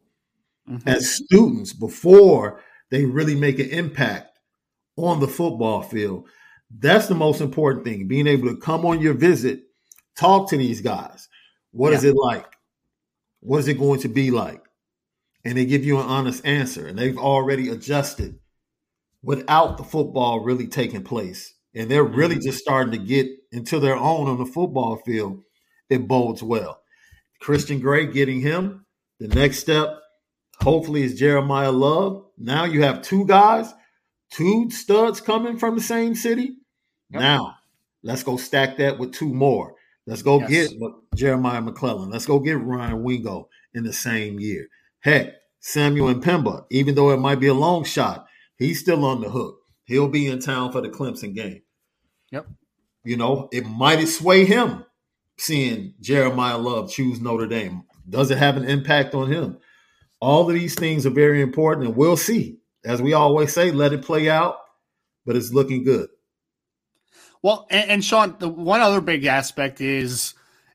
mm-hmm. 0.69 0.87
as 0.87 1.13
students 1.13 1.73
before 1.73 2.61
they 2.89 3.05
really 3.05 3.35
make 3.35 3.59
an 3.59 3.69
impact 3.69 4.39
on 4.97 5.19
the 5.19 5.27
football 5.27 5.81
field. 5.81 6.27
That's 6.69 7.07
the 7.07 7.15
most 7.15 7.41
important 7.41 7.85
thing. 7.85 8.07
Being 8.07 8.27
able 8.27 8.49
to 8.49 8.57
come 8.57 8.85
on 8.85 9.01
your 9.01 9.13
visit, 9.13 9.63
talk 10.15 10.49
to 10.49 10.57
these 10.57 10.81
guys. 10.81 11.29
What 11.71 11.91
yeah. 11.91 11.97
is 11.97 12.03
it 12.03 12.15
like? 12.15 12.55
What 13.41 13.59
is 13.59 13.67
it 13.67 13.79
going 13.79 13.99
to 14.01 14.07
be 14.07 14.31
like? 14.31 14.61
And 15.45 15.57
they 15.57 15.65
give 15.65 15.83
you 15.83 15.99
an 15.99 16.05
honest 16.05 16.45
answer. 16.45 16.87
And 16.87 16.97
they've 16.97 17.17
already 17.17 17.69
adjusted 17.69 18.39
without 19.21 19.77
the 19.77 19.83
football 19.83 20.39
really 20.39 20.67
taking 20.67 21.03
place. 21.03 21.53
And 21.75 21.89
they're 21.89 22.03
really 22.03 22.35
mm-hmm. 22.35 22.45
just 22.45 22.59
starting 22.59 22.91
to 22.91 22.97
get 22.97 23.27
into 23.53 23.79
their 23.79 23.95
own 23.95 24.27
on 24.27 24.37
the 24.37 24.45
football 24.45 24.97
field. 24.97 25.43
It 25.89 26.07
bodes 26.07 26.43
well. 26.43 26.81
Christian 27.39 27.79
Gray 27.79 28.07
getting 28.07 28.41
him. 28.41 28.85
The 29.19 29.27
next 29.27 29.59
step, 29.59 29.99
hopefully, 30.61 31.03
is 31.03 31.19
Jeremiyah 31.19 31.77
Love. 31.77 32.25
Now 32.37 32.65
you 32.65 32.81
have 32.83 33.01
two 33.01 33.25
guys, 33.25 33.73
two 34.31 34.69
studs 34.71 35.21
coming 35.21 35.57
from 35.57 35.75
the 35.75 35.81
same 35.81 36.15
city. 36.15 36.57
Yep. 37.11 37.21
Now, 37.21 37.55
let's 38.01 38.23
go 38.23 38.37
stack 38.37 38.77
that 38.77 38.97
with 38.97 39.13
two 39.13 39.33
more. 39.33 39.75
Let's 40.05 40.23
go 40.23 40.39
yes. 40.39 40.73
get 40.73 40.91
Jeremiah 41.15 41.61
McClellan. 41.61 42.09
Let's 42.09 42.25
go 42.25 42.39
get 42.39 42.59
Ryan 42.59 43.03
Wingo 43.03 43.49
in 43.73 43.83
the 43.83 43.93
same 43.93 44.39
year. 44.39 44.67
Heck, 44.99 45.33
Samuel 45.59 46.13
M'Pemba, 46.15 46.65
even 46.71 46.95
though 46.95 47.11
it 47.11 47.19
might 47.19 47.39
be 47.39 47.47
a 47.47 47.53
long 47.53 47.83
shot, 47.85 48.25
he's 48.57 48.79
still 48.79 49.05
on 49.05 49.21
the 49.21 49.29
hook. 49.29 49.59
He'll 49.85 50.09
be 50.09 50.27
in 50.27 50.39
town 50.39 50.71
for 50.71 50.81
the 50.81 50.89
Clemson 50.89 51.35
game. 51.35 51.61
Yep. 52.31 52.47
You 53.03 53.17
know, 53.17 53.49
it 53.51 53.65
might 53.65 54.05
sway 54.05 54.45
him 54.45 54.85
seeing 55.37 55.93
Jeremiyah 56.01 56.63
Love 56.63 56.91
choose 56.91 57.19
Notre 57.19 57.47
Dame. 57.47 57.83
Does 58.09 58.31
it 58.31 58.37
have 58.37 58.57
an 58.57 58.65
impact 58.65 59.13
on 59.13 59.31
him? 59.31 59.57
All 60.19 60.47
of 60.47 60.53
these 60.53 60.75
things 60.75 61.05
are 61.05 61.11
very 61.11 61.41
important, 61.41 61.87
and 61.87 61.95
we'll 61.95 62.17
see. 62.17 62.59
As 62.85 63.01
we 63.01 63.13
always 63.13 63.53
say, 63.53 63.71
let 63.71 63.93
it 63.93 64.03
play 64.03 64.29
out, 64.29 64.57
but 65.25 65.35
it's 65.35 65.53
looking 65.53 65.83
good. 65.83 66.09
Well, 67.41 67.67
and, 67.69 67.89
and 67.89 68.05
Sean, 68.05 68.35
the 68.39 68.47
one 68.47 68.81
other 68.81 69.01
big 69.01 69.25
aspect 69.25 69.81
is 69.81 70.33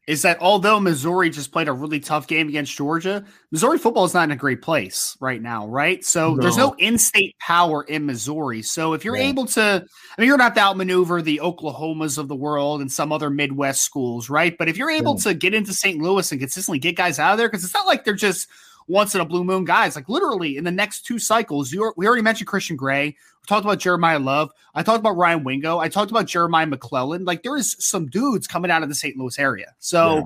is 0.09 0.23
that 0.23 0.39
although 0.41 0.81
Missouri 0.81 1.29
just 1.29 1.53
played 1.53 1.69
a 1.69 1.73
really 1.73 2.01
tough 2.01 2.27
game 2.27 2.49
against 2.49 2.75
Georgia, 2.75 3.23
Missouri 3.51 3.77
football 3.77 4.07
is 4.07 4.15
not 4.15 4.25
in 4.25 4.31
a 4.31 4.37
great 4.37 4.63
place 4.63 5.19
right 5.21 5.43
now, 5.43 5.69
right? 5.69 6.03
So 6.03 6.35
no. 6.35 6.41
there's 6.41 6.57
no 6.57 6.75
in-state 6.79 7.39
power 7.39 7.83
in 7.83 8.07
Missouri. 8.07 8.63
So 8.63 8.95
if 8.95 9.05
you're 9.05 9.19
yeah. 9.19 9.25
able 9.25 9.45
to, 9.49 9.85
I 9.85 10.21
mean, 10.21 10.27
you're 10.27 10.39
not 10.39 10.55
to 10.55 10.63
outmaneuver 10.63 11.21
the 11.21 11.43
Oklahomas 11.45 12.17
of 12.17 12.27
the 12.27 12.35
world 12.35 12.81
and 12.81 12.91
some 12.91 13.13
other 13.13 13.29
Midwest 13.29 13.83
schools, 13.83 14.31
right? 14.31 14.57
But 14.57 14.71
if 14.71 14.79
you're 14.79 14.91
able 14.91 15.17
yeah. 15.17 15.25
to 15.25 15.35
get 15.35 15.53
into 15.53 15.75
St. 15.75 16.01
Louis 16.01 16.33
and 16.33 16.41
consistently 16.41 16.79
get 16.79 16.97
guys 16.97 17.19
out 17.19 17.33
of 17.33 17.39
there, 17.39 17.49
because 17.49 17.63
it's 17.63 17.75
not 17.75 17.87
like 17.87 18.07
they're 18.07 18.15
just 18.15 18.49
once 18.87 19.15
in 19.15 19.21
a 19.21 19.27
blue 19.27 19.45
moon 19.45 19.67
guys. 19.67 19.95
Like 19.95 20.09
literally 20.09 20.57
in 20.57 20.65
the 20.65 20.71
next 20.71 21.03
two 21.03 21.19
cycles, 21.19 21.71
you 21.71 21.93
we 21.99 22.07
already 22.07 22.23
mentioned 22.23 22.49
Christian 22.49 22.77
Gray 22.77 23.15
talked 23.49 23.65
about 23.65 23.79
Jeremiyah 23.79 24.23
Love. 24.23 24.53
I 24.75 24.83
talked 24.83 25.01
about 25.01 25.17
Ryan 25.17 25.43
Wingo. 25.43 25.79
I 25.79 25.89
talked 25.89 26.11
about 26.11 26.27
Jeremiah 26.27 26.67
McClellan. 26.67 27.25
Like 27.25 27.43
there 27.43 27.57
is 27.57 27.75
some 27.79 28.07
dudes 28.07 28.47
coming 28.47 28.71
out 28.71 28.83
of 28.83 28.89
the 28.89 28.95
St. 28.95 29.17
Louis 29.17 29.39
area. 29.39 29.75
So 29.79 30.17
yeah. 30.17 30.23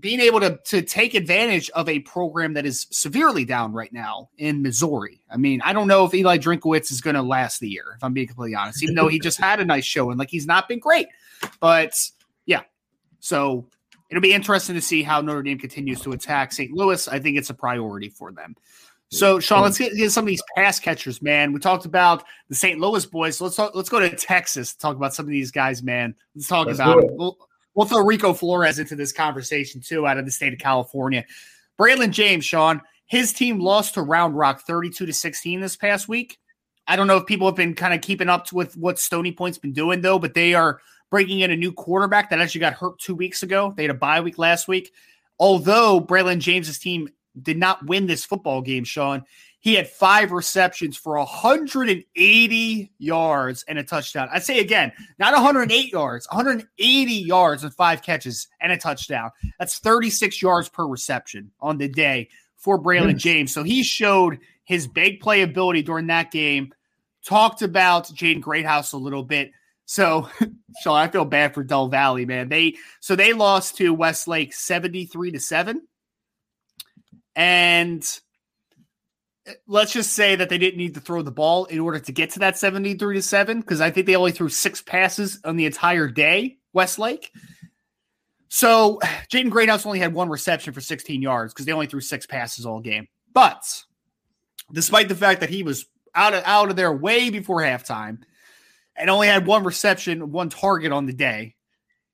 being 0.00 0.20
able 0.20 0.40
to 0.40 0.58
to 0.66 0.82
take 0.82 1.14
advantage 1.14 1.70
of 1.70 1.88
a 1.88 2.00
program 2.00 2.54
that 2.54 2.66
is 2.66 2.88
severely 2.90 3.44
down 3.44 3.72
right 3.72 3.92
now 3.92 4.28
in 4.36 4.60
Missouri. 4.60 5.22
I 5.30 5.36
mean, 5.36 5.62
I 5.62 5.72
don't 5.72 5.88
know 5.88 6.04
if 6.04 6.12
Eli 6.12 6.36
Drinkwitz 6.36 6.90
is 6.90 7.00
going 7.00 7.16
to 7.16 7.22
last 7.22 7.60
the 7.60 7.68
year, 7.68 7.84
if 7.96 8.02
I'm 8.02 8.12
being 8.12 8.26
completely 8.26 8.56
honest, 8.56 8.82
even 8.82 8.96
though 8.96 9.08
he 9.08 9.20
just 9.20 9.38
had 9.40 9.60
a 9.60 9.64
nice 9.64 9.84
show 9.84 10.10
and 10.10 10.18
like 10.18 10.30
he's 10.30 10.46
not 10.46 10.68
been 10.68 10.80
great. 10.80 11.06
But 11.60 11.94
yeah. 12.44 12.62
So 13.20 13.68
it'll 14.10 14.20
be 14.20 14.34
interesting 14.34 14.74
to 14.74 14.82
see 14.82 15.04
how 15.04 15.20
Notre 15.20 15.44
Dame 15.44 15.58
continues 15.58 16.00
to 16.00 16.12
attack 16.12 16.52
St. 16.52 16.72
Louis. 16.72 17.06
I 17.06 17.20
think 17.20 17.38
it's 17.38 17.50
a 17.50 17.54
priority 17.54 18.08
for 18.08 18.32
them. 18.32 18.56
So, 19.12 19.38
Sean, 19.40 19.62
let's 19.62 19.76
mm. 19.76 19.90
get, 19.90 19.94
get, 19.94 20.10
some 20.10 20.24
of 20.24 20.28
these 20.28 20.42
pass 20.56 20.80
catchers, 20.80 21.20
man. 21.20 21.52
We 21.52 21.60
talked 21.60 21.84
about 21.84 22.24
the 22.48 22.54
St. 22.54 22.80
Louis 22.80 23.04
boys. 23.04 23.36
So 23.36 23.44
let's 23.44 23.56
talk, 23.56 23.74
let's 23.74 23.90
go 23.90 24.00
to 24.00 24.08
Texas. 24.16 24.72
To 24.72 24.78
talk 24.78 24.96
about 24.96 25.12
some 25.12 25.26
of 25.26 25.30
these 25.30 25.50
guys, 25.50 25.82
man. 25.82 26.14
Let's 26.34 26.48
talk 26.48 26.66
let's 26.66 26.78
about. 26.78 27.04
We'll, 27.12 27.36
we'll 27.74 27.86
throw 27.86 28.02
Rico 28.02 28.32
Flores 28.32 28.78
into 28.78 28.96
this 28.96 29.12
conversation 29.12 29.82
too, 29.82 30.06
out 30.06 30.16
of 30.16 30.24
the 30.24 30.30
state 30.30 30.54
of 30.54 30.58
California. 30.58 31.26
Braylon 31.78 32.10
James, 32.10 32.46
Sean, 32.46 32.80
his 33.04 33.34
team 33.34 33.60
lost 33.60 33.94
to 33.94 34.02
Round 34.02 34.34
Rock, 34.34 34.62
thirty-two 34.62 35.04
to 35.04 35.12
sixteen 35.12 35.60
this 35.60 35.76
past 35.76 36.08
week. 36.08 36.38
I 36.86 36.96
don't 36.96 37.06
know 37.06 37.18
if 37.18 37.26
people 37.26 37.46
have 37.46 37.56
been 37.56 37.74
kind 37.74 37.92
of 37.92 38.00
keeping 38.00 38.30
up 38.30 38.50
with 38.50 38.76
what 38.78 38.98
Stony 38.98 39.32
Point's 39.32 39.58
been 39.58 39.74
doing 39.74 40.00
though, 40.00 40.18
but 40.18 40.32
they 40.32 40.54
are 40.54 40.80
breaking 41.10 41.40
in 41.40 41.50
a 41.50 41.56
new 41.56 41.72
quarterback 41.72 42.30
that 42.30 42.40
actually 42.40 42.60
got 42.60 42.72
hurt 42.72 42.98
two 42.98 43.14
weeks 43.14 43.42
ago. 43.42 43.74
They 43.76 43.82
had 43.82 43.90
a 43.90 43.94
bye 43.94 44.22
week 44.22 44.38
last 44.38 44.68
week. 44.68 44.90
Although 45.38 46.00
Braylon 46.00 46.38
James's 46.38 46.78
team 46.78 47.10
did 47.40 47.58
not 47.58 47.86
win 47.86 48.06
this 48.06 48.24
football 48.24 48.60
game, 48.60 48.84
Sean. 48.84 49.24
He 49.60 49.74
had 49.74 49.88
five 49.88 50.32
receptions 50.32 50.96
for 50.96 51.16
180 51.16 52.92
yards 52.98 53.64
and 53.68 53.78
a 53.78 53.84
touchdown. 53.84 54.28
I'd 54.32 54.42
say 54.42 54.58
again, 54.58 54.90
not 55.20 55.34
108 55.34 55.92
yards, 55.92 56.26
180 56.30 57.12
yards 57.12 57.62
and 57.62 57.72
five 57.72 58.02
catches 58.02 58.48
and 58.60 58.72
a 58.72 58.76
touchdown. 58.76 59.30
That's 59.60 59.78
36 59.78 60.42
yards 60.42 60.68
per 60.68 60.84
reception 60.84 61.52
on 61.60 61.78
the 61.78 61.86
day 61.88 62.28
for 62.56 62.80
Braylon 62.80 63.12
hmm. 63.12 63.18
James. 63.18 63.54
So 63.54 63.62
he 63.62 63.84
showed 63.84 64.40
his 64.64 64.88
big 64.88 65.20
playability 65.20 65.84
during 65.84 66.08
that 66.08 66.32
game. 66.32 66.72
Talked 67.24 67.62
about 67.62 68.06
Jaden 68.06 68.40
Greathouse 68.40 68.92
a 68.92 68.98
little 68.98 69.22
bit. 69.22 69.52
So, 69.84 70.28
Sean, 70.82 70.96
I 70.96 71.06
feel 71.06 71.24
bad 71.24 71.54
for 71.54 71.62
Del 71.62 71.88
Valle, 71.88 72.26
man. 72.26 72.48
They 72.48 72.74
so 72.98 73.14
they 73.14 73.32
lost 73.32 73.76
to 73.76 73.94
Westlake 73.94 74.54
73 74.54 75.30
to 75.32 75.38
7. 75.38 75.82
And 77.34 78.02
eh, 79.46 79.54
let's 79.66 79.92
just 79.92 80.12
say 80.12 80.36
that 80.36 80.48
they 80.48 80.58
didn't 80.58 80.78
need 80.78 80.94
to 80.94 81.00
throw 81.00 81.22
the 81.22 81.30
ball 81.30 81.64
in 81.66 81.80
order 81.80 81.98
to 81.98 82.12
get 82.12 82.30
to 82.30 82.40
that 82.40 82.58
73 82.58 83.16
to 83.16 83.22
7 83.22 83.60
because 83.60 83.80
I 83.80 83.90
think 83.90 84.06
they 84.06 84.16
only 84.16 84.32
threw 84.32 84.48
six 84.48 84.82
passes 84.82 85.40
on 85.44 85.56
the 85.56 85.66
entire 85.66 86.08
day, 86.08 86.58
Westlake. 86.72 87.30
So 88.48 89.00
Jaden 89.32 89.50
Greathouse 89.50 89.86
only 89.86 89.98
had 89.98 90.14
one 90.14 90.28
reception 90.28 90.72
for 90.72 90.80
16 90.80 91.22
yards 91.22 91.52
because 91.52 91.66
they 91.66 91.72
only 91.72 91.86
threw 91.86 92.00
six 92.00 92.26
passes 92.26 92.66
all 92.66 92.80
game. 92.80 93.08
But 93.32 93.64
despite 94.72 95.08
the 95.08 95.14
fact 95.14 95.40
that 95.40 95.50
he 95.50 95.62
was 95.62 95.86
out 96.14 96.34
of 96.34 96.42
out 96.44 96.68
of 96.70 96.76
there 96.76 96.92
way 96.92 97.30
before 97.30 97.62
halftime 97.62 98.18
and 98.96 99.08
only 99.08 99.28
had 99.28 99.46
one 99.46 99.64
reception, 99.64 100.32
one 100.32 100.50
target 100.50 100.92
on 100.92 101.06
the 101.06 101.12
day, 101.12 101.54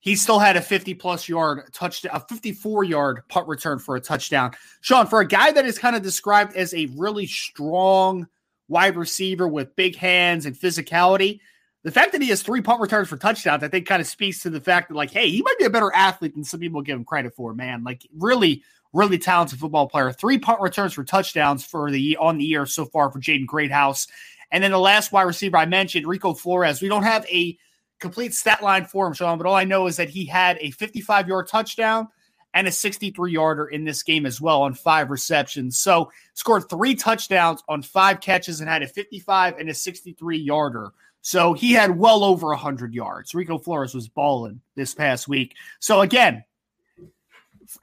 he 0.01 0.15
still 0.15 0.39
had 0.39 0.57
a 0.57 0.63
50 0.63 0.95
plus 0.95 1.29
yard 1.29 1.71
touchdown, 1.73 2.13
a 2.15 2.21
54 2.21 2.85
yard 2.85 3.23
punt 3.29 3.49
return 3.49 3.79
for 3.79 3.97
a 3.97 4.01
touchdown. 4.01 4.53
Sean, 4.81 5.07
for 5.07 5.21
a 5.21 5.27
guy 5.27 5.53
that 5.53 5.67
is 5.67 5.79
kind 5.79 5.97
of 5.97 6.03
described 6.03 6.57
as 6.57 6.73
a 6.75 6.87
really 6.97 7.27
strong 7.27 8.27
wide 8.69 8.97
receiver 8.97 9.49
with 9.49 9.75
big 9.77 9.97
hands 9.97 10.47
and 10.47 10.57
physicality, 10.57 11.41
the 11.85 11.91
fact 11.91 12.13
that 12.13 12.23
he 12.23 12.29
has 12.29 12.43
three 12.43 12.61
punt 12.61 12.81
returns 12.81 13.09
for 13.09 13.17
touchdowns, 13.17 13.63
I 13.63 13.69
think 13.69 13.87
kind 13.87 14.01
of 14.01 14.07
speaks 14.07 14.43
to 14.43 14.51
the 14.51 14.61
fact 14.61 14.89
that, 14.89 14.95
like, 14.95 15.11
hey, 15.11 15.31
he 15.31 15.43
might 15.43 15.59
be 15.59 15.65
a 15.65 15.71
better 15.71 15.95
athlete 15.95 16.35
than 16.35 16.45
some 16.45 16.61
people 16.61 16.83
give 16.83 16.97
him 16.97 17.05
credit 17.05 17.35
for, 17.35 17.55
man. 17.55 17.85
Like, 17.85 18.07
really, 18.17 18.63
really 18.93 19.19
talented 19.19 19.59
football 19.59 19.89
player. 19.89 20.13
Three 20.13 20.39
punt 20.39 20.61
returns 20.61 20.93
for 20.93 21.05
touchdowns 21.05 21.65
for 21.65 21.91
the 21.91 22.17
on 22.19 22.39
the 22.39 22.45
year 22.45 22.67
so 22.67 22.85
far 22.85 23.11
for 23.11 23.21
Jaden 23.21 23.47
Greathouse. 23.47 24.07
And 24.51 24.63
then 24.63 24.71
the 24.71 24.79
last 24.79 25.13
wide 25.13 25.23
receiver 25.23 25.57
I 25.57 25.67
mentioned, 25.67 26.07
Rico 26.07 26.35
Flores. 26.35 26.81
We 26.81 26.89
don't 26.89 27.03
have 27.03 27.27
a 27.27 27.57
complete 27.99 28.35
stat 28.35 28.63
line 28.63 28.85
for 28.85 29.07
him, 29.07 29.13
Sean, 29.13 29.39
but 29.39 29.47
all 29.47 29.55
I 29.55 29.65
know 29.65 29.87
is 29.87 29.97
that 29.97 30.09
he 30.09 30.25
had 30.25 30.59
a 30.61 30.71
55 30.73 31.29
yard 31.29 31.49
touchdown 31.49 32.09
and 32.55 32.67
a 32.67 32.73
63 32.73 33.33
yarder 33.33 33.67
in 33.67 33.85
this 33.85 34.03
game 34.03 34.27
as 34.27 34.41
well 34.41 34.63
on 34.63 34.75
five 34.75 35.11
receptions. 35.11 35.79
So 35.79 36.11
scored 36.35 36.69
three 36.69 36.95
touchdowns 36.95 37.63
on 37.69 37.83
five 37.83 38.21
catches 38.21 38.61
and 38.61 38.69
had 38.69 38.83
a 38.83 38.89
55 38.89 39.59
and 39.59 39.69
a 39.69 39.75
63 39.75 40.39
yarder. 40.39 40.93
So 41.21 41.53
he 41.53 41.73
had 41.73 41.99
well 41.99 42.25
over 42.25 42.49
100 42.49 42.95
yards. 42.95 43.35
Rico 43.35 43.59
Flores 43.59 43.95
was 43.95 44.09
balling 44.09 44.61
this 44.77 44.95
past 44.95 45.29
week. 45.29 45.57
So 45.79 46.01
again, 46.01 46.45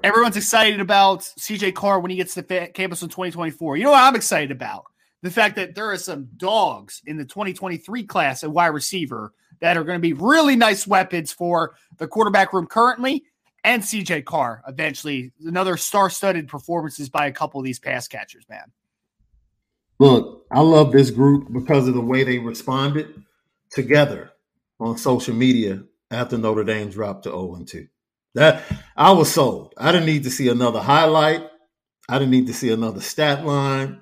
everyone's 0.04 0.38
excited 0.38 0.80
about 0.80 1.20
CJ 1.20 1.76
Carr 1.76 2.00
when 2.00 2.12
he 2.12 2.18
gets 2.18 2.34
to 2.36 2.44
campus 2.44 3.04
in 3.04 3.10
2024. 3.10 3.78
You 3.78 3.84
know 3.84 3.92
what 3.92 4.04
I'm 4.04 4.16
excited 4.16 4.52
about? 4.52 4.86
The 5.22 5.32
fact 5.32 5.56
that 5.58 5.76
there 5.76 5.92
are 5.92 5.98
some 5.98 6.28
dogs 6.38 7.02
in 7.06 7.18
the 7.18 7.26
2023 7.26 8.04
class 8.04 8.44
at 8.44 8.52
wide 8.52 8.68
receiver 8.68 9.34
that 9.62 9.78
are 9.78 9.84
going 9.84 9.98
to 9.98 10.02
be 10.02 10.14
really 10.14 10.56
nice 10.56 10.86
weapons 10.86 11.32
for 11.32 11.76
the 11.98 12.08
quarterback 12.08 12.54
room 12.54 12.68
currently 12.68 13.24
and 13.64 13.82
CJ 13.82 14.26
Carr 14.26 14.64
eventually. 14.68 15.34
Another 15.44 15.76
star 15.78 16.10
studded 16.10 16.48
performances 16.48 17.10
by 17.10 17.26
a 17.28 17.32
couple 17.32 17.60
of 17.60 17.66
these 17.66 17.80
pass 17.80 18.08
catchers, 18.08 18.46
man. 18.50 18.72
Look, 20.00 20.46
I 20.52 20.62
love 20.62 20.92
this 20.92 21.10
group 21.10 21.52
because 21.52 21.88
of 21.88 21.94
the 21.94 22.02
way 22.02 22.24
they 22.24 22.38
responded 22.38 23.24
together 23.70 24.32
on 24.80 24.98
social 24.98 25.34
media 25.34 25.84
after 26.12 26.38
Notre 26.38 26.64
Dame 26.64 26.90
dropped 26.90 27.24
to 27.24 27.30
0 27.30 27.64
2. 27.66 27.88
That 28.36 28.64
I 28.98 29.12
was 29.12 29.32
sold. 29.32 29.74
I 29.78 29.92
didn't 29.92 30.08
need 30.08 30.24
to 30.24 30.30
see 30.30 30.50
another 30.50 30.82
highlight. 30.82 31.44
I 32.10 32.20
didn't 32.20 32.32
need 32.32 32.48
to 32.48 32.54
see 32.54 32.72
another 32.72 33.02
stat 33.02 33.46
line. 33.46 34.02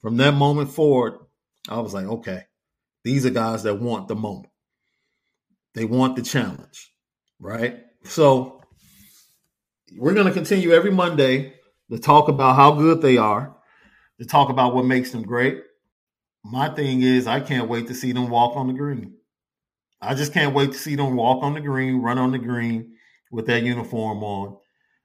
From 0.00 0.16
that 0.16 0.32
moment 0.32 0.70
forward, 0.70 1.18
I 1.68 1.80
was 1.80 1.92
like, 1.92 2.06
okay, 2.06 2.44
these 3.04 3.26
are 3.26 3.30
guys 3.30 3.64
that 3.64 3.80
want 3.80 4.08
the 4.08 4.14
moment. 4.16 4.48
They 5.74 5.84
want 5.84 6.16
the 6.16 6.22
challenge, 6.22 6.92
right? 7.38 7.80
So 8.04 8.62
we're 9.96 10.14
going 10.14 10.26
to 10.26 10.32
continue 10.32 10.72
every 10.72 10.90
Monday 10.90 11.54
to 11.90 11.98
talk 11.98 12.28
about 12.28 12.56
how 12.56 12.72
good 12.72 13.00
they 13.00 13.16
are, 13.16 13.56
to 14.20 14.26
talk 14.26 14.50
about 14.50 14.74
what 14.74 14.84
makes 14.84 15.10
them 15.10 15.22
great. 15.22 15.62
My 16.44 16.68
thing 16.68 17.02
is, 17.02 17.26
I 17.26 17.40
can't 17.40 17.68
wait 17.68 17.88
to 17.88 17.94
see 17.94 18.12
them 18.12 18.28
walk 18.28 18.56
on 18.56 18.66
the 18.66 18.72
green. 18.72 19.14
I 20.00 20.14
just 20.14 20.32
can't 20.32 20.54
wait 20.54 20.72
to 20.72 20.78
see 20.78 20.94
them 20.94 21.16
walk 21.16 21.42
on 21.42 21.54
the 21.54 21.60
green, 21.60 22.00
run 22.00 22.18
on 22.18 22.32
the 22.32 22.38
green 22.38 22.94
with 23.30 23.46
that 23.46 23.62
uniform 23.62 24.22
on, 24.22 24.56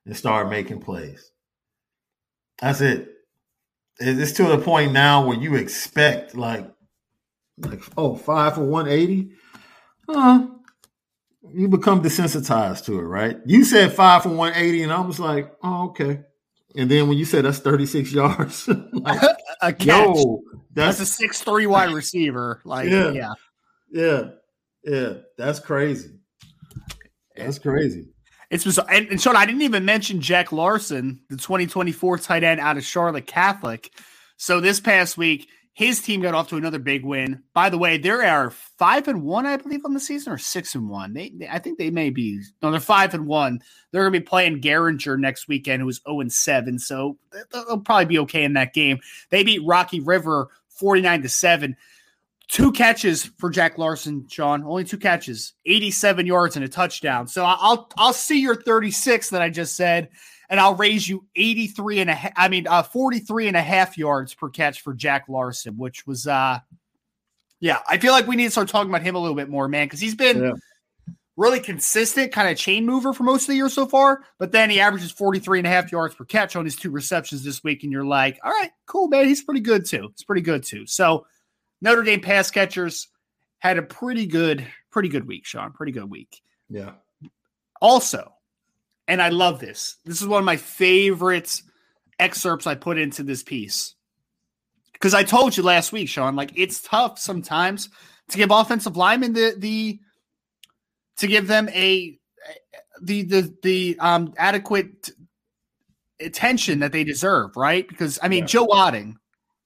and 0.05 0.16
start 0.16 0.49
making 0.49 0.82
plays. 0.82 1.32
That's 2.61 2.82
it. 2.82 3.09
It's 3.99 4.32
to 4.34 4.43
the 4.43 4.57
point 4.57 4.91
now 4.91 5.26
where 5.26 5.38
you 5.38 5.55
expect 5.55 6.36
like, 6.36 6.70
like 7.57 7.82
oh, 7.97 8.16
five 8.16 8.55
for 8.55 8.64
one 8.64 8.88
eighty. 8.88 9.32
Uh, 10.07 10.47
you 11.51 11.67
become 11.67 12.01
desensitized 12.01 12.85
to 12.85 12.99
it, 12.99 13.03
right? 13.03 13.37
You 13.45 13.63
said 13.63 13.93
five 13.93 14.23
for 14.23 14.29
one 14.29 14.53
eighty, 14.55 14.83
and 14.83 14.91
I 14.91 15.01
was 15.01 15.19
like, 15.19 15.51
oh, 15.63 15.89
okay. 15.89 16.21
And 16.75 16.89
then 16.89 17.07
when 17.07 17.17
you 17.17 17.25
said 17.25 17.45
that's 17.45 17.59
36 17.59 18.11
yards, 18.13 18.67
like, 18.93 19.21
a 19.61 19.73
catch. 19.73 19.85
Yo, 19.85 20.41
that's, 20.73 20.97
that's 20.97 20.99
a 21.01 21.05
six 21.05 21.41
three 21.41 21.67
wide 21.67 21.91
receiver. 21.91 22.61
Like, 22.65 22.89
yeah, 22.89 23.11
yeah, 23.11 23.33
yeah, 23.91 24.23
yeah. 24.83 25.13
That's 25.37 25.59
crazy. 25.59 26.11
That's 27.35 27.59
crazy. 27.59 28.07
It's 28.49 28.63
bizarre. 28.63 28.85
And, 28.89 29.07
and 29.07 29.21
Sean, 29.21 29.35
I 29.35 29.45
didn't 29.45 29.63
even 29.63 29.85
mention 29.85 30.21
Jack 30.21 30.51
Larson, 30.51 31.21
the 31.29 31.37
2024 31.37 32.19
tight 32.19 32.43
end 32.43 32.59
out 32.59 32.77
of 32.77 32.83
Charlotte 32.83 33.25
Catholic. 33.25 33.91
So 34.37 34.59
this 34.59 34.79
past 34.79 35.17
week, 35.17 35.47
his 35.76 36.01
team 36.01 36.21
got 36.21 36.36
off 36.36 36.49
to 36.49 36.55
another 36.55 36.78
big 36.78 37.03
win. 37.03 37.41
By 37.53 37.69
the 37.69 37.80
way, 37.80 37.97
they 37.97 38.09
are 38.09 38.51
five 38.51 39.07
and 39.07 39.24
one, 39.24 39.47
I 39.47 39.57
believe, 39.57 39.84
on 39.86 39.93
the 39.93 39.99
season, 39.99 40.32
or 40.32 40.38
six 40.38 40.76
and 40.76 40.88
one. 40.88 41.13
They, 41.13 41.34
they 41.36 41.47
I 41.47 41.57
think 41.57 41.80
they 41.80 41.89
may 41.89 42.11
be. 42.11 42.41
No, 42.61 42.69
they're 42.69 42.80
five 42.80 43.13
and 43.15 43.26
one. 43.26 43.59
They're 43.91 44.03
going 44.03 44.13
to 44.13 44.19
be 44.19 44.26
playing 44.26 44.61
Garinger 44.61 45.17
next 45.17 45.47
weekend, 45.47 45.82
who's 45.82 46.01
zero 46.03 46.17
oh 46.17 46.21
and 46.21 46.32
seven. 46.32 46.78
So 46.78 47.17
they'll 47.51 47.80
probably 47.80 48.05
be 48.05 48.19
okay 48.19 48.43
in 48.43 48.53
that 48.53 48.74
game. 48.74 48.99
They 49.32 49.43
beat 49.43 49.65
Rocky 49.65 49.99
River 49.99 50.49
forty 50.69 51.01
nine 51.01 51.24
to 51.24 51.30
seven. 51.30 51.76
Two 52.49 52.71
catches 52.71 53.24
for 53.24 53.49
Jack 53.49 53.80
Larson, 53.80 54.28
Sean. 54.30 54.63
Only 54.63 54.84
two 54.84 54.97
catches, 54.97 55.53
eighty-seven 55.65 56.28
yards 56.28 56.55
and 56.55 56.63
a 56.63 56.67
touchdown. 56.67 57.26
So 57.26 57.43
I'll 57.43 57.89
I'll 57.97 58.13
see 58.13 58.41
your 58.41 58.61
thirty-six 58.61 59.32
that 59.32 59.41
I 59.41 59.49
just 59.49 59.76
said, 59.76 60.09
and 60.53 60.59
I'll 60.59 60.75
raise 60.75 61.09
you 61.09 61.25
83 61.35 62.01
and 62.01 62.09
a 62.11 62.13
half, 62.13 62.31
I 62.35 62.47
mean, 62.47 62.67
uh, 62.67 62.83
43 62.83 63.47
and 63.47 63.57
a 63.57 63.61
half 63.61 63.97
yards 63.97 64.35
per 64.35 64.49
catch 64.49 64.83
for 64.83 64.93
Jack 64.93 65.25
Larson, 65.27 65.79
which 65.79 66.05
was, 66.05 66.27
uh, 66.27 66.59
yeah, 67.59 67.79
I 67.89 67.97
feel 67.97 68.11
like 68.11 68.27
we 68.27 68.35
need 68.35 68.43
to 68.43 68.51
start 68.51 68.69
talking 68.69 68.91
about 68.91 69.01
him 69.01 69.15
a 69.15 69.19
little 69.19 69.35
bit 69.35 69.49
more, 69.49 69.67
man, 69.67 69.87
because 69.87 69.99
he's 69.99 70.13
been 70.13 70.43
yeah. 70.43 70.51
really 71.37 71.59
consistent, 71.59 72.33
kind 72.33 72.49
of 72.49 72.55
chain 72.55 72.85
mover 72.85 73.13
for 73.13 73.23
most 73.23 73.45
of 73.45 73.47
the 73.47 73.55
year 73.55 73.67
so 73.67 73.87
far. 73.87 74.25
But 74.37 74.51
then 74.51 74.69
he 74.69 74.79
averages 74.79 75.11
43 75.11 75.57
and 75.57 75.65
a 75.65 75.71
half 75.71 75.91
yards 75.91 76.13
per 76.13 76.23
catch 76.23 76.55
on 76.55 76.65
his 76.65 76.75
two 76.75 76.91
receptions 76.91 77.43
this 77.43 77.63
week. 77.63 77.81
And 77.81 77.91
you're 77.91 78.05
like, 78.05 78.39
all 78.43 78.51
right, 78.51 78.69
cool, 78.85 79.07
man. 79.07 79.25
He's 79.25 79.43
pretty 79.43 79.61
good 79.61 79.87
too. 79.87 80.09
It's 80.11 80.23
pretty 80.23 80.43
good 80.43 80.61
too. 80.61 80.85
So 80.85 81.25
Notre 81.81 82.03
Dame 82.03 82.21
pass 82.21 82.51
catchers 82.51 83.07
had 83.57 83.79
a 83.79 83.81
pretty 83.81 84.27
good, 84.27 84.67
pretty 84.91 85.09
good 85.09 85.25
week, 85.25 85.47
Sean. 85.47 85.71
Pretty 85.71 85.93
good 85.93 86.11
week. 86.11 86.43
Yeah. 86.69 86.91
Also, 87.81 88.33
and 89.07 89.21
I 89.21 89.29
love 89.29 89.59
this. 89.59 89.97
This 90.05 90.21
is 90.21 90.27
one 90.27 90.39
of 90.39 90.45
my 90.45 90.57
favorite 90.57 91.61
excerpts 92.19 92.67
I 92.67 92.75
put 92.75 92.97
into 92.97 93.23
this 93.23 93.43
piece. 93.43 93.95
Because 94.93 95.13
I 95.13 95.23
told 95.23 95.57
you 95.57 95.63
last 95.63 95.91
week, 95.91 96.07
Sean, 96.07 96.35
like 96.35 96.53
it's 96.55 96.81
tough 96.81 97.19
sometimes 97.19 97.89
to 98.29 98.37
give 98.37 98.51
offensive 98.51 98.95
linemen 98.95 99.33
the 99.33 99.55
the 99.57 99.99
to 101.17 101.27
give 101.27 101.47
them 101.47 101.67
a 101.69 102.17
the 103.01 103.23
the 103.23 103.53
the 103.61 103.97
um 103.99 104.33
adequate 104.37 105.09
attention 106.21 106.79
that 106.79 106.91
they 106.91 107.03
deserve, 107.03 107.55
right? 107.57 107.87
Because 107.87 108.17
I 108.23 108.29
mean, 108.29 108.41
yeah. 108.41 108.47
Joe 108.47 108.67
Otting, 108.67 109.15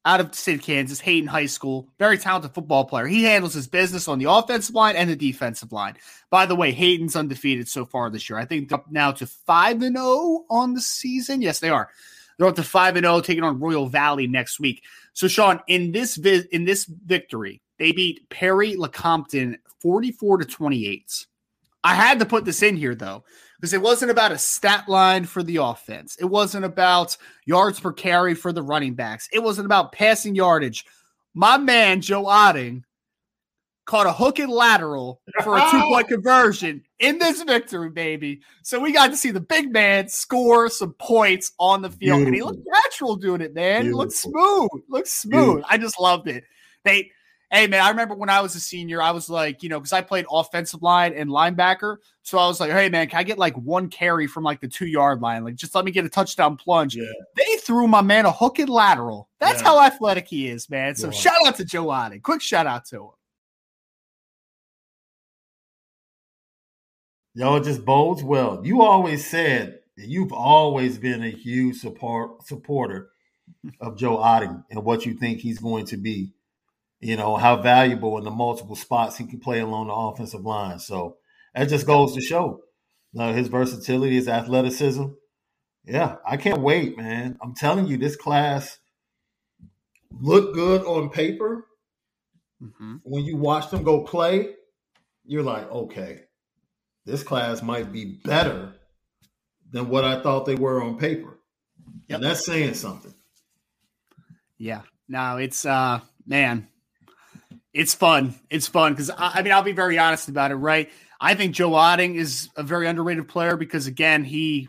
out 0.07 0.21
of 0.21 0.27
of 0.27 0.61
Kansas, 0.61 1.01
Hayden 1.01 1.27
High 1.27 1.47
School, 1.47 1.89
very 1.99 2.17
talented 2.17 2.53
football 2.53 2.85
player. 2.85 3.05
He 3.07 3.23
handles 3.23 3.53
his 3.53 3.67
business 3.67 4.07
on 4.07 4.19
the 4.19 4.31
offensive 4.31 4.73
line 4.73 4.95
and 4.95 5.09
the 5.09 5.17
defensive 5.17 5.73
line. 5.73 5.95
By 6.29 6.45
the 6.45 6.55
way, 6.55 6.71
Hayden's 6.71 7.17
undefeated 7.17 7.67
so 7.67 7.85
far 7.85 8.09
this 8.09 8.29
year. 8.29 8.39
I 8.39 8.45
think 8.45 8.71
up 8.71 8.89
now 8.89 9.11
to 9.11 9.27
5 9.27 9.81
and 9.81 9.97
0 9.97 10.45
on 10.49 10.73
the 10.73 10.81
season. 10.81 11.41
Yes, 11.41 11.59
they 11.59 11.69
are. 11.69 11.89
They're 12.37 12.47
up 12.47 12.55
to 12.55 12.63
5 12.63 12.95
and 12.95 13.05
0 13.05 13.19
taking 13.19 13.43
on 13.43 13.59
Royal 13.59 13.87
Valley 13.87 14.27
next 14.27 14.61
week. 14.61 14.81
So 15.11 15.27
Sean, 15.27 15.59
in 15.67 15.91
this 15.91 16.15
vi- 16.15 16.47
in 16.53 16.63
this 16.63 16.85
victory, 16.85 17.61
they 17.77 17.91
beat 17.91 18.29
Perry 18.29 18.77
Lecompton 18.77 19.57
44 19.81 20.37
to 20.37 20.45
28. 20.45 21.25
I 21.83 21.95
had 21.95 22.19
to 22.19 22.25
put 22.25 22.45
this 22.45 22.63
in 22.63 22.77
here 22.77 22.95
though 22.95 23.25
because 23.59 23.73
it 23.73 23.81
wasn't 23.81 24.11
about 24.11 24.31
a 24.31 24.37
stat 24.37 24.87
line 24.87 25.25
for 25.25 25.43
the 25.43 25.57
offense. 25.57 26.15
It 26.19 26.25
wasn't 26.25 26.65
about 26.65 27.17
yards 27.45 27.79
per 27.79 27.91
carry 27.91 28.35
for 28.35 28.51
the 28.51 28.61
running 28.61 28.93
backs. 28.93 29.27
It 29.31 29.43
wasn't 29.43 29.65
about 29.65 29.91
passing 29.91 30.35
yardage. 30.35 30.85
My 31.33 31.57
man, 31.57 32.01
Joe 32.01 32.23
Otting, 32.23 32.83
caught 33.85 34.05
a 34.05 34.13
hook 34.13 34.37
and 34.37 34.51
lateral 34.51 35.21
for 35.43 35.57
a 35.57 35.67
two 35.71 35.81
point 35.81 36.07
conversion 36.09 36.83
in 36.99 37.17
this 37.17 37.41
victory, 37.41 37.89
baby. 37.89 38.41
So 38.61 38.79
we 38.79 38.91
got 38.91 39.07
to 39.07 39.17
see 39.17 39.31
the 39.31 39.39
big 39.39 39.71
man 39.71 40.09
score 40.09 40.69
some 40.69 40.93
points 40.93 41.53
on 41.57 41.81
the 41.81 41.89
field. 41.89 41.99
Beautiful. 41.99 42.27
And 42.27 42.35
he 42.35 42.43
looked 42.43 42.67
natural 42.83 43.15
doing 43.15 43.41
it, 43.41 43.55
man. 43.55 43.83
Beautiful. 43.83 43.87
He 43.87 44.03
looked 44.03 44.13
smooth. 44.13 44.83
Looked 44.89 45.07
smooth. 45.07 45.31
Beautiful. 45.31 45.65
I 45.69 45.77
just 45.77 45.99
loved 45.99 46.27
it. 46.27 46.43
They 46.83 47.11
Hey 47.49 47.65
man, 47.67 47.81
I 47.81 47.89
remember 47.89 48.13
when 48.13 48.29
I 48.29 48.41
was 48.41 48.55
a 48.55 48.59
senior, 48.59 49.01
I 49.01 49.11
was 49.11 49.29
like, 49.29 49.63
you 49.63 49.69
know, 49.69 49.79
because 49.79 49.93
I 49.93 50.01
played 50.01 50.25
offensive 50.29 50.81
line 50.81 51.13
and 51.13 51.29
linebacker. 51.29 51.97
So 52.23 52.37
I 52.37 52.45
was 52.47 52.59
like, 52.59 52.71
hey 52.71 52.89
man, 52.89 53.07
can 53.07 53.19
I 53.19 53.23
get 53.23 53.37
like 53.37 53.55
one 53.55 53.89
carry 53.89 54.27
from 54.27 54.43
like 54.43 54.59
the 54.59 54.67
two 54.67 54.85
yard 54.85 55.21
line? 55.21 55.45
Like, 55.45 55.55
just 55.55 55.73
let 55.73 55.85
me 55.85 55.91
get 55.91 56.03
a 56.03 56.09
touchdown 56.09 56.57
plunge. 56.57 56.95
Yeah. 56.95 57.05
They 57.37 57.57
threw 57.61 57.87
my 57.87 58.01
man 58.01 58.25
a 58.25 58.31
hook 58.33 58.59
and 58.59 58.69
lateral. 58.69 59.29
That's 59.39 59.61
yeah. 59.61 59.67
how 59.67 59.81
athletic 59.81 60.27
he 60.27 60.49
is, 60.49 60.69
man. 60.69 60.95
So 60.95 61.07
yeah. 61.07 61.13
shout 61.13 61.47
out 61.47 61.55
to 61.55 61.65
Joe 61.65 61.85
Otting. 61.85 62.21
Quick 62.21 62.41
shout 62.41 62.67
out 62.67 62.83
to 62.87 62.97
him. 62.97 63.09
Y'all 67.33 67.61
just 67.61 67.85
bodes 67.85 68.23
well. 68.23 68.59
You 68.65 68.81
always 68.81 69.25
said 69.25 69.79
you've 69.95 70.33
always 70.33 70.97
been 70.97 71.23
a 71.23 71.29
huge 71.29 71.77
support 71.77 72.45
supporter 72.45 73.09
of 73.79 73.95
Joe 73.95 74.17
Otting 74.17 74.65
and 74.69 74.83
what 74.83 75.05
you 75.05 75.13
think 75.13 75.39
he's 75.39 75.59
going 75.59 75.85
to 75.85 75.97
be 75.97 76.33
you 76.99 77.15
know, 77.15 77.35
how 77.35 77.61
valuable 77.61 78.17
in 78.17 78.23
the 78.23 78.31
multiple 78.31 78.75
spots 78.75 79.17
he 79.17 79.25
can 79.25 79.39
play 79.39 79.59
along 79.59 79.87
the 79.87 79.93
offensive 79.93 80.41
line. 80.41 80.79
So 80.79 81.17
that 81.53 81.69
just 81.69 81.85
goes 81.85 82.13
to 82.15 82.21
show 82.21 82.61
uh, 83.17 83.33
his 83.33 83.47
versatility, 83.47 84.15
his 84.15 84.27
athleticism. 84.27 85.05
Yeah, 85.85 86.15
I 86.25 86.37
can't 86.37 86.61
wait, 86.61 86.97
man. 86.97 87.37
I'm 87.41 87.55
telling 87.55 87.87
you, 87.87 87.97
this 87.97 88.15
class 88.15 88.77
looked 90.19 90.53
good 90.53 90.83
on 90.85 91.09
paper. 91.09 91.65
Mm-hmm. 92.61 92.95
When 93.03 93.23
you 93.23 93.37
watch 93.37 93.69
them 93.69 93.83
go 93.83 94.01
play, 94.01 94.55
you're 95.25 95.43
like, 95.43 95.71
okay, 95.71 96.21
this 97.05 97.23
class 97.23 97.61
might 97.61 97.91
be 97.91 98.19
better 98.25 98.73
than 99.71 99.89
what 99.89 100.03
I 100.03 100.21
thought 100.21 100.45
they 100.45 100.55
were 100.55 100.81
on 100.81 100.97
paper. 100.97 101.39
Yep. 102.07 102.15
And 102.15 102.23
that's 102.23 102.45
saying 102.45 102.73
something. 102.73 103.13
Yeah. 104.57 104.81
No, 105.07 105.37
it's 105.37 105.65
uh 105.65 106.01
man, 106.25 106.67
it's 107.77 107.93
fun. 107.93 108.33
It's 108.49 108.67
fun 108.67 108.93
because 108.93 109.11
I, 109.11 109.33
I, 109.35 109.41
mean 109.43 109.53
I'll 109.53 109.61
be 109.61 109.71
very 109.71 109.99
honest 109.99 110.29
about 110.29 110.49
it, 110.49 110.55
right? 110.55 110.89
I 111.21 111.35
think 111.35 111.53
Joe 111.53 111.69
Otting 111.71 112.15
is 112.15 112.49
a 112.55 112.63
very 112.63 112.87
underrated 112.87 113.27
player 113.27 113.55
because 113.55 113.85
again 113.85 114.23
he 114.23 114.67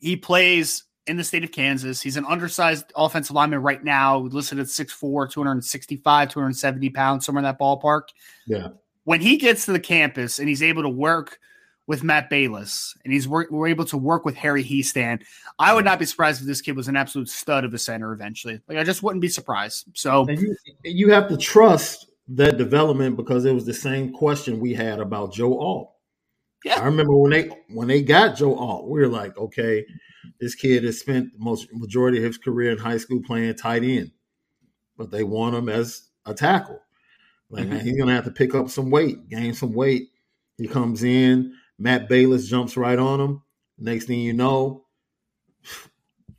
he 0.00 0.16
plays 0.16 0.82
in 1.06 1.16
the 1.16 1.22
state 1.22 1.44
of 1.44 1.52
Kansas. 1.52 2.02
He's 2.02 2.16
an 2.16 2.26
undersized 2.26 2.92
offensive 2.96 3.36
lineman 3.36 3.62
right 3.62 3.82
now, 3.82 4.18
listed 4.18 4.58
at 4.58 4.66
6'4, 4.66 5.30
265, 5.30 6.28
270 6.30 6.90
pounds, 6.90 7.24
somewhere 7.24 7.40
in 7.40 7.44
that 7.44 7.60
ballpark. 7.60 8.08
Yeah. 8.48 8.68
When 9.04 9.20
he 9.20 9.36
gets 9.36 9.66
to 9.66 9.72
the 9.72 9.78
campus 9.78 10.40
and 10.40 10.48
he's 10.48 10.64
able 10.64 10.82
to 10.82 10.88
work 10.88 11.38
with 11.86 12.02
Matt 12.02 12.30
Balis, 12.30 12.96
and 13.04 13.12
he's 13.12 13.28
work, 13.28 13.50
we're 13.50 13.68
able 13.68 13.84
to 13.86 13.96
work 13.96 14.24
with 14.24 14.34
Harry 14.36 14.64
Hiestand. 14.64 15.22
I 15.58 15.72
would 15.72 15.84
not 15.84 15.98
be 15.98 16.04
surprised 16.04 16.40
if 16.40 16.46
this 16.46 16.60
kid 16.60 16.76
was 16.76 16.88
an 16.88 16.96
absolute 16.96 17.28
stud 17.28 17.64
of 17.64 17.72
a 17.74 17.78
center 17.78 18.12
eventually. 18.12 18.60
Like 18.68 18.78
I 18.78 18.84
just 18.84 19.02
wouldn't 19.02 19.22
be 19.22 19.28
surprised. 19.28 19.86
So 19.94 20.26
and 20.26 20.38
you, 20.40 20.56
you 20.84 21.12
have 21.12 21.28
to 21.28 21.36
trust 21.36 22.06
that 22.28 22.58
development 22.58 23.16
because 23.16 23.44
it 23.44 23.54
was 23.54 23.66
the 23.66 23.74
same 23.74 24.12
question 24.12 24.58
we 24.58 24.74
had 24.74 24.98
about 24.98 25.32
Joe 25.32 25.58
Alt. 25.58 25.92
Yeah. 26.64 26.80
I 26.80 26.86
remember 26.86 27.16
when 27.16 27.30
they 27.30 27.50
when 27.68 27.88
they 27.88 28.02
got 28.02 28.36
Joe 28.36 28.56
Alt, 28.56 28.88
we 28.88 29.00
were 29.00 29.08
like, 29.08 29.36
okay, 29.38 29.86
this 30.40 30.56
kid 30.56 30.82
has 30.84 30.98
spent 30.98 31.32
the 31.32 31.38
most 31.38 31.68
majority 31.72 32.18
of 32.18 32.24
his 32.24 32.38
career 32.38 32.72
in 32.72 32.78
high 32.78 32.98
school 32.98 33.22
playing 33.24 33.54
tight 33.54 33.84
end, 33.84 34.10
but 34.96 35.12
they 35.12 35.22
want 35.22 35.54
him 35.54 35.68
as 35.68 36.08
a 36.24 36.34
tackle. 36.34 36.80
Like 37.48 37.66
mm-hmm. 37.66 37.78
he's 37.78 37.96
gonna 37.96 38.14
have 38.14 38.24
to 38.24 38.32
pick 38.32 38.54
up 38.56 38.70
some 38.70 38.90
weight, 38.90 39.28
gain 39.28 39.54
some 39.54 39.72
weight. 39.72 40.08
He 40.58 40.66
comes 40.66 41.04
in, 41.04 41.54
Matt 41.78 42.08
Balis 42.08 42.48
jumps 42.48 42.76
right 42.76 42.98
on 42.98 43.20
him. 43.20 43.42
Next 43.78 44.06
thing 44.06 44.20
you 44.20 44.32
know, 44.32 44.84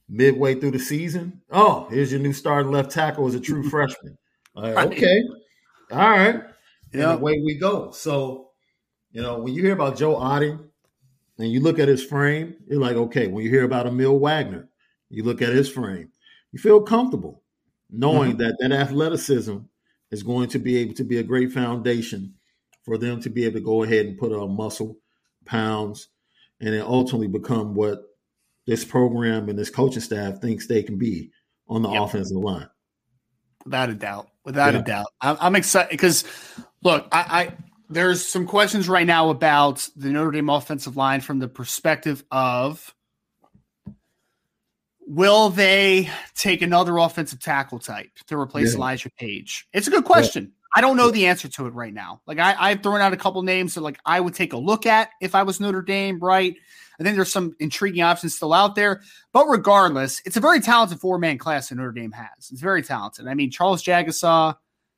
midway 0.10 0.56
through 0.56 0.72
the 0.72 0.80
season, 0.80 1.42
oh, 1.52 1.88
here's 1.90 2.12
your 2.12 2.22
new 2.22 2.34
starting 2.34 2.72
left 2.72 2.92
tackle 2.92 3.28
as 3.28 3.36
a 3.36 3.40
true 3.40 3.64
freshman. 3.70 4.18
Right. 4.56 4.88
Okay, 4.88 5.22
all 5.92 5.98
right, 5.98 6.42
and 6.94 7.02
away 7.04 7.42
we 7.44 7.60
go. 7.60 7.92
So, 7.92 8.50
you 9.12 9.22
know, 9.22 9.40
when 9.40 9.54
you 9.54 9.62
hear 9.62 9.74
about 9.74 9.98
Joe 9.98 10.16
Otting 10.16 10.68
and 11.38 11.52
you 11.52 11.60
look 11.60 11.78
at 11.78 11.88
his 11.88 12.04
frame, 12.04 12.56
you're 12.68 12.80
like, 12.80 12.96
okay. 12.96 13.28
When 13.28 13.44
you 13.44 13.52
hear 13.52 13.64
about 13.64 13.86
Aamil 13.86 14.20
Wagner, 14.20 14.68
you 15.10 15.24
look 15.24 15.44
at 15.44 15.54
his 15.54 15.70
frame, 15.70 16.10
you 16.52 16.60
feel 16.60 16.82
comfortable 16.82 17.44
knowing 17.90 18.32
mm-hmm. 18.32 18.40
that 18.40 18.58
that 18.60 18.72
athleticism 18.72 19.58
is 20.12 20.24
going 20.24 20.50
to 20.50 20.60
be 20.60 20.78
able 20.78 20.94
to 20.96 21.04
be 21.04 21.18
a 21.18 21.24
great 21.24 21.52
foundation 21.52 22.34
for 22.84 22.98
them 22.98 23.22
to 23.22 23.30
be 23.30 23.46
able 23.46 23.60
to 23.60 23.66
go 23.66 23.84
ahead 23.84 24.06
and 24.06 24.18
put 24.18 24.32
on 24.32 24.56
muscle, 24.56 24.98
pounds, 25.48 26.10
and 26.60 26.74
then 26.74 26.82
ultimately 26.82 27.28
become 27.28 27.74
what 27.74 28.04
this 28.66 28.84
program 28.84 29.50
and 29.50 29.58
this 29.58 29.70
coaching 29.70 30.02
staff 30.02 30.40
thinks 30.40 30.68
they 30.68 30.84
can 30.84 30.98
be 30.98 31.32
on 31.68 31.82
the 31.82 31.90
yep. 31.90 32.04
offensive 32.04 32.38
line. 32.38 32.70
Without 33.66 33.90
a 33.90 33.96
doubt, 33.96 34.30
without 34.46 34.74
yeah. 34.74 34.80
a 34.80 34.84
doubt, 34.84 35.08
I'm, 35.22 35.38
I'm 35.40 35.56
excited 35.56 35.90
because 35.90 36.24
look, 36.84 37.08
I, 37.12 37.20
I 37.20 37.54
there's 37.90 38.26
some 38.26 38.46
questions 38.46 38.90
right 38.90 39.08
now 39.08 39.30
about 39.30 39.88
the 39.96 40.10
Notre 40.10 40.32
Dame 40.32 40.50
offensive 40.50 40.98
line 40.98 41.22
from 41.22 41.40
the 41.40 41.48
perspective 41.48 42.24
of 42.32 42.94
will 45.08 45.50
they 45.50 46.10
take 46.36 46.62
another 46.62 46.98
offensive 46.98 47.40
tackle 47.40 47.80
type 47.80 48.12
to 48.28 48.38
replace 48.38 48.74
yeah. 48.74 48.78
Elijah 48.78 49.10
Paige? 49.18 49.68
It's 49.74 49.88
a 49.88 49.92
good 49.92 50.04
question. 50.04 50.52
I 50.76 50.82
don't 50.82 50.98
know 50.98 51.12
the 51.12 51.28
answer 51.28 51.48
to 51.48 51.68
it 51.68 51.74
right 51.74 51.94
now. 51.94 52.22
Like 52.26 52.40
I, 52.40 52.56
I've 52.58 52.84
thrown 52.84 53.02
out 53.02 53.14
a 53.14 53.18
couple 53.18 53.42
names 53.44 53.74
that 53.76 53.82
like 53.82 54.00
I 54.06 54.20
would 54.20 54.34
take 54.34 54.54
a 54.54 54.58
look 54.58 54.86
at 54.86 55.10
if 55.22 55.36
I 55.36 55.44
was 55.44 55.60
Notre 55.60 55.82
Dame, 55.82 56.20
right? 56.20 56.56
I 57.00 57.04
think 57.04 57.16
there's 57.16 57.32
some 57.32 57.56
intriguing 57.60 58.02
options 58.02 58.36
still 58.36 58.54
out 58.54 58.76
there. 58.76 59.02
But 59.32 59.46
regardless, 59.48 60.22
it's 60.26 60.38
a 60.38 60.42
very 60.42 60.60
talented 60.60 61.00
four 61.00 61.20
man 61.20 61.38
class 61.38 61.70
that 61.70 61.76
Notre 61.76 61.92
Dame 61.92 62.12
has. 62.12 62.50
It's 62.52 62.62
very 62.62 62.82
talented. 62.82 63.28
I 63.28 63.34
mean, 63.34 63.52
Charles 63.52 63.84
Jagusah, 63.84 64.56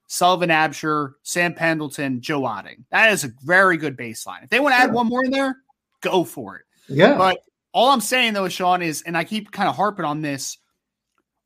Sullivan 0.07 0.49
Absher, 0.49 1.13
Sam 1.23 1.53
Pendleton, 1.53 2.21
Joe 2.21 2.41
Otting. 2.41 2.83
That 2.91 3.11
is 3.11 3.23
a 3.23 3.31
very 3.43 3.77
good 3.77 3.97
baseline. 3.97 4.43
If 4.43 4.49
they 4.49 4.59
want 4.59 4.73
to 4.73 4.79
add 4.79 4.93
one 4.93 5.07
more 5.07 5.23
in 5.23 5.31
there, 5.31 5.57
go 6.01 6.23
for 6.23 6.55
it. 6.57 6.63
Yeah. 6.87 7.17
But 7.17 7.39
all 7.73 7.91
I'm 7.91 8.01
saying 8.01 8.33
though, 8.33 8.49
Sean, 8.49 8.81
is, 8.81 9.03
and 9.03 9.17
I 9.17 9.23
keep 9.23 9.51
kind 9.51 9.69
of 9.69 9.75
harping 9.75 10.05
on 10.05 10.21
this, 10.21 10.57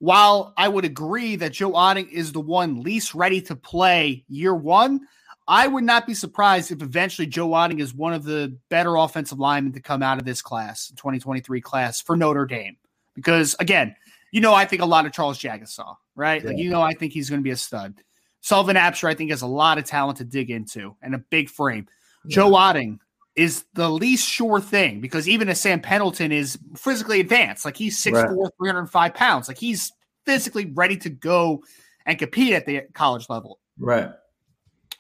while 0.04 0.54
I 0.58 0.68
would 0.68 0.84
agree 0.84 1.38
that 1.38 1.54
Joe 1.54 1.72
Otting 1.72 2.12
is 2.12 2.34
the 2.34 2.42
one 2.42 2.82
least 2.82 3.16
ready 3.16 3.40
to 3.44 3.56
play 3.56 4.26
year 4.28 4.54
one, 4.54 5.00
I 5.48 5.66
would 5.66 5.86
not 5.86 6.06
be 6.06 6.14
surprised 6.14 6.74
if 6.74 6.82
eventually 6.82 7.26
Joe 7.26 7.48
Otting 7.48 7.80
is 7.80 7.94
one 7.94 8.14
of 8.14 8.26
the 8.26 8.58
better 8.68 8.98
offensive 8.98 9.40
linemen 9.40 9.72
to 9.72 9.80
come 9.80 10.04
out 10.04 10.20
of 10.20 10.26
this 10.26 10.42
class, 10.42 10.90
2023 10.98 11.62
class 11.62 12.02
for 12.02 12.18
Notre 12.18 12.46
Dame. 12.46 12.76
Because 13.16 13.56
again, 13.62 13.96
you 14.34 14.42
know, 14.42 14.54
I 14.54 14.66
think 14.66 14.82
a 14.82 14.86
lot 14.86 15.06
of 15.06 15.14
Charles 15.14 15.40
Jagusah, 15.40 15.96
right? 16.18 16.42
Yeah. 16.44 16.50
Like, 16.50 16.58
you 16.58 16.70
know, 16.70 16.82
I 16.82 16.92
think 16.96 17.14
he's 17.14 17.30
going 17.30 17.40
to 17.40 17.44
be 17.44 17.52
a 17.52 17.56
stud. 17.56 17.96
Sullivan 18.42 18.76
Absher, 18.76 19.08
I 19.08 19.14
think, 19.14 19.30
has 19.30 19.42
a 19.42 19.48
lot 19.48 19.78
of 19.78 19.86
talent 19.86 20.18
to 20.18 20.26
dig 20.26 20.52
into 20.52 20.98
and 21.02 21.16
a 21.16 21.20
big 21.20 21.50
frame. 21.50 21.88
Yeah. 22.26 22.36
Joe 22.36 22.52
Otting 22.52 23.00
is 23.36 23.66
the 23.74 23.90
least 23.90 24.28
sure 24.28 24.62
thing 24.62 25.02
because 25.02 25.28
even 25.28 25.50
as 25.50 25.60
Sam 25.60 25.80
Pendleton 25.80 26.32
is 26.32 26.58
physically 26.76 27.20
advanced, 27.20 27.66
like 27.66 27.78
he's 27.78 28.02
6'4, 28.04 28.14
right. 28.14 28.52
305 28.60 29.14
pounds, 29.14 29.48
like 29.48 29.58
he's 29.58 29.92
physically 30.26 30.72
ready 30.74 30.98
to 30.98 31.10
go 31.10 31.64
and 32.06 32.20
compete 32.20 32.54
at 32.54 32.66
the 32.66 32.82
college 32.94 33.30
level. 33.30 33.60
Right. 33.80 34.10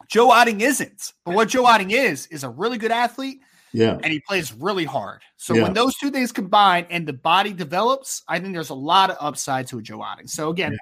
Joe 0.10 0.30
Otting 0.30 0.62
isn't. 0.62 1.14
But 1.26 1.36
what 1.36 1.50
Joe 1.50 1.64
Otting 1.64 1.92
is, 1.92 2.28
is 2.28 2.44
a 2.44 2.50
really 2.50 2.78
good 2.78 2.92
athlete. 2.92 3.40
Yeah. 3.72 3.98
And 4.04 4.14
he 4.14 4.20
plays 4.28 4.54
really 4.54 4.86
hard. 4.86 5.22
So 5.38 5.56
yeah. 5.56 5.64
when 5.64 5.74
those 5.74 5.96
two 5.96 6.12
things 6.12 6.32
combine 6.32 6.86
and 6.90 7.08
the 7.08 7.14
body 7.14 7.54
develops, 7.54 8.22
I 8.28 8.40
think 8.40 8.54
there's 8.54 8.70
a 8.70 8.76
lot 8.76 9.10
of 9.10 9.18
upside 9.20 9.68
to 9.68 9.80
a 9.80 9.82
Joe 9.82 10.00
Otting. 10.00 10.30
So 10.30 10.50
again, 10.50 10.74
yeah. 10.74 10.78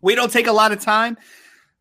we 0.00 0.14
don't 0.14 0.32
take 0.32 0.46
a 0.46 0.52
lot 0.52 0.72
of 0.72 0.80
time 0.80 1.16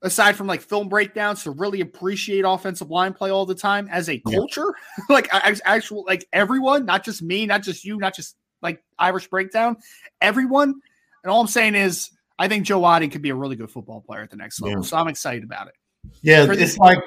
aside 0.02 0.36
from 0.36 0.48
like 0.48 0.62
film 0.62 0.89
breakdowns 0.89 1.43
to 1.43 1.52
really 1.52 1.82
appreciate 1.82 2.43
offensive 2.45 2.89
line 2.89 3.14
play 3.14 3.30
all 3.30 3.45
the 3.45 3.56
time 3.56 3.88
as 3.91 4.10
a 4.10 4.20
culture. 4.20 4.74
Yeah. 4.98 5.04
like 5.16 5.30
actual 5.66 6.04
like 6.06 6.28
everyone, 6.32 6.86
not 6.86 7.04
just 7.04 7.22
me, 7.22 7.45
not 7.45 7.64
just 7.64 7.84
you, 7.84 7.98
not 7.98 8.16
just 8.16 8.36
like 8.62 8.84
Irish 8.98 9.28
breakdown, 9.28 9.78
everyone. 10.22 10.82
And 11.24 11.32
all 11.32 11.41
I'm 11.41 11.48
saying 11.48 11.76
is 11.76 12.12
I 12.39 12.48
think 12.48 12.66
Joe 12.66 12.82
Otting 12.82 13.12
could 13.12 13.22
be 13.22 13.30
a 13.30 13.36
really 13.36 13.56
good 13.56 13.72
football 13.72 14.02
player 14.02 14.22
at 14.22 14.30
the 14.30 14.38
next 14.38 14.62
level. 14.62 14.84
So 14.84 14.98
I'm 14.98 15.08
excited 15.08 15.43
about 15.43 15.68
it. 15.68 15.74
Yeah, 16.22 16.45
For 16.45 16.54
it's 16.54 16.78
like 16.78 17.00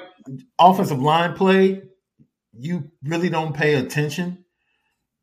offensive 0.59 1.01
line 1.01 1.33
play. 1.33 1.83
You 2.57 2.91
really 3.03 3.29
don't 3.29 3.55
pay 3.55 3.75
attention 3.75 4.43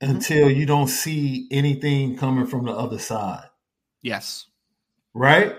mm-hmm. 0.03 0.17
until 0.17 0.51
you 0.51 0.65
don't 0.65 0.89
see 0.89 1.47
anything 1.51 2.17
coming 2.17 2.47
from 2.47 2.65
the 2.65 2.73
other 2.73 2.99
side. 2.99 3.45
Yes. 4.03 4.47
Right? 5.13 5.55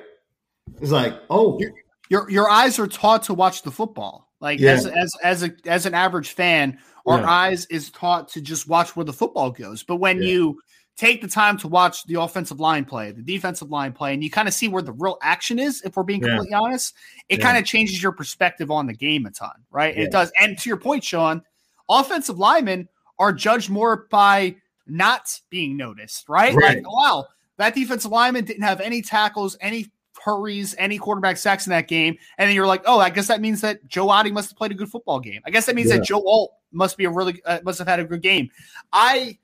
It's 0.81 0.91
like, 0.91 1.13
oh, 1.29 1.59
your 1.59 1.71
your, 2.09 2.29
your 2.29 2.49
eyes 2.49 2.79
are 2.79 2.87
taught 2.87 3.23
to 3.23 3.33
watch 3.33 3.61
the 3.61 3.71
football. 3.71 4.27
Like 4.41 4.59
yeah. 4.59 4.71
as 4.71 4.85
as 4.85 5.11
as 5.23 5.43
a 5.43 5.51
as 5.65 5.85
an 5.85 5.93
average 5.93 6.31
fan, 6.31 6.79
our 7.05 7.19
yeah. 7.19 7.29
eyes 7.29 7.65
is 7.67 7.89
taught 7.91 8.29
to 8.29 8.41
just 8.41 8.67
watch 8.67 8.95
where 8.95 9.03
the 9.03 9.13
football 9.13 9.51
goes. 9.51 9.83
But 9.83 9.97
when 9.97 10.21
yeah. 10.21 10.29
you 10.29 10.59
take 10.95 11.21
the 11.21 11.27
time 11.27 11.57
to 11.57 11.67
watch 11.67 12.05
the 12.05 12.19
offensive 12.21 12.59
line 12.59 12.85
play, 12.85 13.11
the 13.11 13.21
defensive 13.21 13.69
line 13.69 13.93
play, 13.93 14.13
and 14.13 14.23
you 14.23 14.29
kind 14.29 14.47
of 14.47 14.53
see 14.53 14.67
where 14.67 14.81
the 14.81 14.91
real 14.93 15.17
action 15.21 15.59
is, 15.59 15.81
if 15.83 15.95
we're 15.95 16.03
being 16.03 16.21
completely 16.21 16.53
honest, 16.53 16.93
it 17.29 17.37
kind 17.37 17.57
of 17.57 17.65
changes 17.65 18.01
your 18.01 18.11
perspective 18.11 18.69
on 18.69 18.85
the 18.85 18.93
game 18.93 19.25
a 19.25 19.31
ton, 19.31 19.51
right? 19.71 19.97
It 19.97 20.11
does. 20.11 20.31
And 20.39 20.57
to 20.57 20.69
your 20.69 20.77
point, 20.77 21.03
Sean, 21.03 21.41
offensive 21.89 22.37
linemen 22.37 22.89
are 23.17 23.31
judged 23.31 23.69
more 23.69 24.07
by 24.09 24.55
not 24.87 25.39
being 25.49 25.77
noticed, 25.77 26.27
right? 26.27 26.53
right. 26.53 26.77
Like, 26.77 26.91
wow, 26.91 27.25
that 27.57 27.75
defensive 27.75 28.11
lineman 28.11 28.45
didn't 28.45 28.63
have 28.63 28.81
any 28.81 29.01
tackles, 29.01 29.57
any 29.61 29.91
hurries, 30.23 30.75
any 30.77 30.97
quarterback 30.97 31.37
sacks 31.37 31.65
in 31.65 31.71
that 31.71 31.87
game. 31.87 32.17
And 32.37 32.47
then 32.47 32.55
you're 32.55 32.67
like, 32.67 32.83
oh, 32.85 32.99
I 32.99 33.09
guess 33.09 33.27
that 33.27 33.41
means 33.41 33.61
that 33.61 33.87
Joe 33.87 34.07
Otting 34.07 34.33
must 34.33 34.49
have 34.49 34.57
played 34.57 34.71
a 34.71 34.75
good 34.75 34.89
football 34.89 35.19
game. 35.19 35.41
I 35.45 35.49
guess 35.49 35.65
that 35.65 35.75
means 35.75 35.89
that 35.89 36.03
Joe 36.03 36.23
Alt 36.25 36.51
must 36.71 36.97
be 36.97 37.05
a 37.05 37.09
really, 37.09 37.41
uh, 37.45 37.59
must 37.63 37.79
have 37.79 37.87
had 37.87 37.99
a 37.99 38.05
good 38.05 38.21
game. 38.21 38.49
I, 38.93 39.37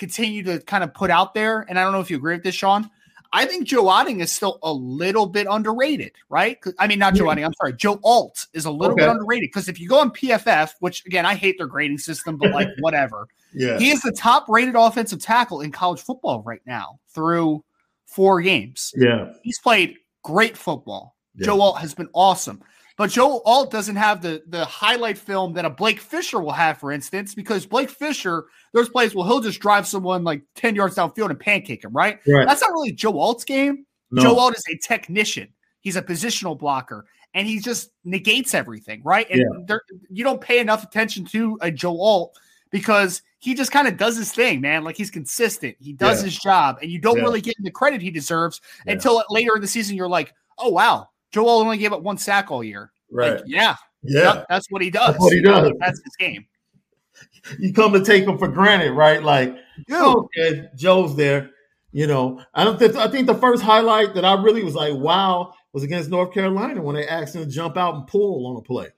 continue 0.00 0.42
to 0.42 0.58
kind 0.60 0.82
of 0.82 0.92
put 0.94 1.10
out 1.10 1.34
there, 1.34 1.66
and 1.68 1.78
I 1.78 1.84
don't 1.84 1.92
know 1.92 2.00
if 2.00 2.10
you 2.10 2.16
agree 2.16 2.34
with 2.34 2.42
this, 2.42 2.54
Sean. 2.54 2.90
I 3.32 3.44
think 3.44 3.68
Joe 3.68 3.84
Otting 3.84 4.20
is 4.20 4.32
still 4.32 4.58
a 4.64 4.72
little 4.72 5.26
bit 5.26 5.46
underrated, 5.48 6.12
right? 6.30 6.58
I 6.80 6.88
mean, 6.88 6.98
not 6.98 7.14
Joe 7.14 7.26
yeah. 7.26 7.36
Otting. 7.36 7.44
I'm 7.44 7.52
sorry. 7.54 7.74
Joe 7.74 8.00
Alt 8.02 8.46
is 8.54 8.64
a 8.64 8.70
little 8.72 8.94
okay. 8.94 9.04
bit 9.04 9.10
underrated 9.10 9.50
because 9.50 9.68
if 9.68 9.78
you 9.78 9.88
go 9.88 10.00
on 10.00 10.10
PFF, 10.10 10.72
which 10.80 11.06
again, 11.06 11.26
I 11.26 11.36
hate 11.36 11.58
their 11.58 11.68
grading 11.68 11.98
system, 11.98 12.36
but 12.38 12.50
like 12.50 12.68
whatever. 12.80 13.28
yeah. 13.54 13.78
He 13.78 13.90
is 13.90 14.02
the 14.02 14.10
top 14.10 14.48
rated 14.48 14.74
offensive 14.74 15.20
tackle 15.20 15.60
in 15.60 15.70
college 15.70 16.00
football 16.00 16.42
right 16.42 16.62
now 16.66 16.98
through 17.14 17.62
four 18.06 18.40
games. 18.40 18.92
Yeah. 18.96 19.32
He's 19.44 19.60
played 19.60 19.96
great 20.22 20.56
football. 20.56 21.16
Yeah. 21.34 21.46
Joe 21.46 21.60
Alt 21.60 21.78
has 21.78 21.94
been 21.94 22.08
awesome. 22.14 22.62
But 22.96 23.10
Joe 23.10 23.40
Alt 23.46 23.70
doesn't 23.70 23.96
have 23.96 24.20
the 24.20 24.42
the 24.46 24.64
highlight 24.64 25.16
film 25.16 25.54
that 25.54 25.64
a 25.64 25.70
Blake 25.70 26.00
Fisher 26.00 26.38
will 26.40 26.52
have, 26.52 26.78
for 26.78 26.92
instance, 26.92 27.34
because 27.34 27.64
Blake 27.64 27.88
Fisher, 27.88 28.44
there's 28.74 28.90
plays 28.90 29.14
where 29.14 29.26
he'll 29.26 29.40
just 29.40 29.60
drive 29.60 29.86
someone 29.86 30.22
like 30.22 30.42
10 30.56 30.74
yards 30.74 30.96
downfield 30.96 31.30
and 31.30 31.40
pancake 31.40 31.82
him, 31.82 31.92
right? 31.92 32.18
right. 32.28 32.46
That's 32.46 32.60
not 32.60 32.72
really 32.72 32.92
Joe 32.92 33.18
Alt's 33.18 33.44
game. 33.44 33.86
No. 34.10 34.22
Joe 34.22 34.38
Alt 34.38 34.54
is 34.54 34.64
a 34.70 34.76
technician. 34.86 35.48
He's 35.80 35.96
a 35.96 36.02
positional 36.02 36.58
blocker 36.58 37.06
and 37.32 37.46
he 37.46 37.58
just 37.58 37.90
negates 38.04 38.54
everything, 38.54 39.02
right? 39.04 39.26
And 39.30 39.66
yeah. 39.68 39.76
you 40.10 40.24
don't 40.24 40.40
pay 40.40 40.58
enough 40.58 40.84
attention 40.84 41.24
to 41.26 41.58
a 41.62 41.70
Joe 41.70 41.98
Alt 41.98 42.38
because 42.70 43.22
he 43.38 43.54
just 43.54 43.72
kind 43.72 43.88
of 43.88 43.96
does 43.96 44.16
his 44.16 44.32
thing, 44.32 44.60
man. 44.60 44.84
Like 44.84 44.96
he's 44.96 45.10
consistent. 45.10 45.76
He 45.80 45.92
does 45.92 46.18
yeah. 46.18 46.24
his 46.26 46.38
job, 46.38 46.78
and 46.82 46.90
you 46.90 46.98
don't 46.98 47.18
yeah. 47.18 47.22
really 47.24 47.40
get 47.40 47.58
him 47.58 47.64
the 47.64 47.70
credit 47.70 48.00
he 48.00 48.10
deserves 48.10 48.60
until 48.86 49.22
later 49.30 49.56
in 49.56 49.62
the 49.62 49.68
season. 49.68 49.96
You're 49.96 50.08
like, 50.08 50.34
oh 50.58 50.70
wow, 50.70 51.08
Joel 51.32 51.60
only 51.60 51.78
gave 51.78 51.92
up 51.92 52.02
one 52.02 52.18
sack 52.18 52.50
all 52.50 52.64
year. 52.64 52.92
Right. 53.10 53.36
Like, 53.36 53.44
yeah. 53.46 53.76
Yeah. 54.02 54.44
that's 54.48 54.66
what 54.70 54.82
he 54.82 54.90
does. 54.90 55.12
That's 55.12 55.20
what 55.20 55.32
he 55.32 55.42
does. 55.42 55.72
That's 55.78 56.00
his 56.02 56.16
game. 56.18 56.46
You 57.58 57.72
come 57.72 57.92
to 57.92 58.04
take 58.04 58.24
him 58.24 58.38
for 58.38 58.48
granted, 58.48 58.92
right? 58.92 59.22
Like, 59.22 59.56
oh, 59.90 60.28
okay, 60.38 60.68
Joe's 60.76 61.16
there. 61.16 61.50
You 61.92 62.06
know, 62.06 62.40
I 62.54 62.64
don't 62.64 62.78
think 62.78 62.94
I 62.96 63.08
think 63.08 63.26
the 63.26 63.34
first 63.34 63.62
highlight 63.62 64.14
that 64.14 64.24
I 64.24 64.40
really 64.40 64.62
was 64.62 64.74
like, 64.74 64.94
wow, 64.94 65.54
was 65.72 65.82
against 65.82 66.08
North 66.08 66.32
Carolina 66.32 66.80
when 66.82 66.94
they 66.94 67.06
asked 67.06 67.34
him 67.34 67.44
to 67.44 67.50
jump 67.50 67.76
out 67.76 67.94
and 67.94 68.06
pull 68.06 68.46
on 68.46 68.56
a 68.56 68.62
play. 68.62 68.88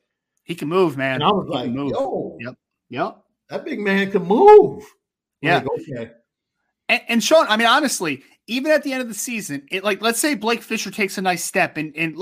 He 0.45 0.55
can 0.55 0.69
move, 0.69 0.97
man. 0.97 1.15
And 1.15 1.25
I 1.25 1.29
was 1.29 1.47
he 1.47 1.55
like, 1.55 1.73
yo, 1.73 2.37
yep, 2.41 2.55
yep. 2.91 3.23
That 3.53 3.67
big 3.67 3.81
man 3.81 4.11
can 4.11 4.25
move. 4.25 4.83
Yeah. 5.43 5.57
Like, 5.57 5.69
okay. 5.69 6.11
And, 6.89 7.03
and 7.09 7.25
Sean, 7.25 7.47
I 7.51 7.59
mean, 7.59 7.67
honestly, 7.67 8.23
even 8.47 8.73
at 8.73 8.83
the 8.83 8.95
end 8.95 9.03
of 9.03 9.09
the 9.09 9.15
season, 9.15 9.67
it 9.71 9.85
like 9.85 10.01
let's 10.01 10.19
say 10.19 10.35
Blake 10.35 10.63
Fisher 10.63 10.91
takes 10.91 11.19
a 11.19 11.23
nice 11.23 11.45
step, 11.45 11.77
and 11.77 11.95
and 11.95 12.17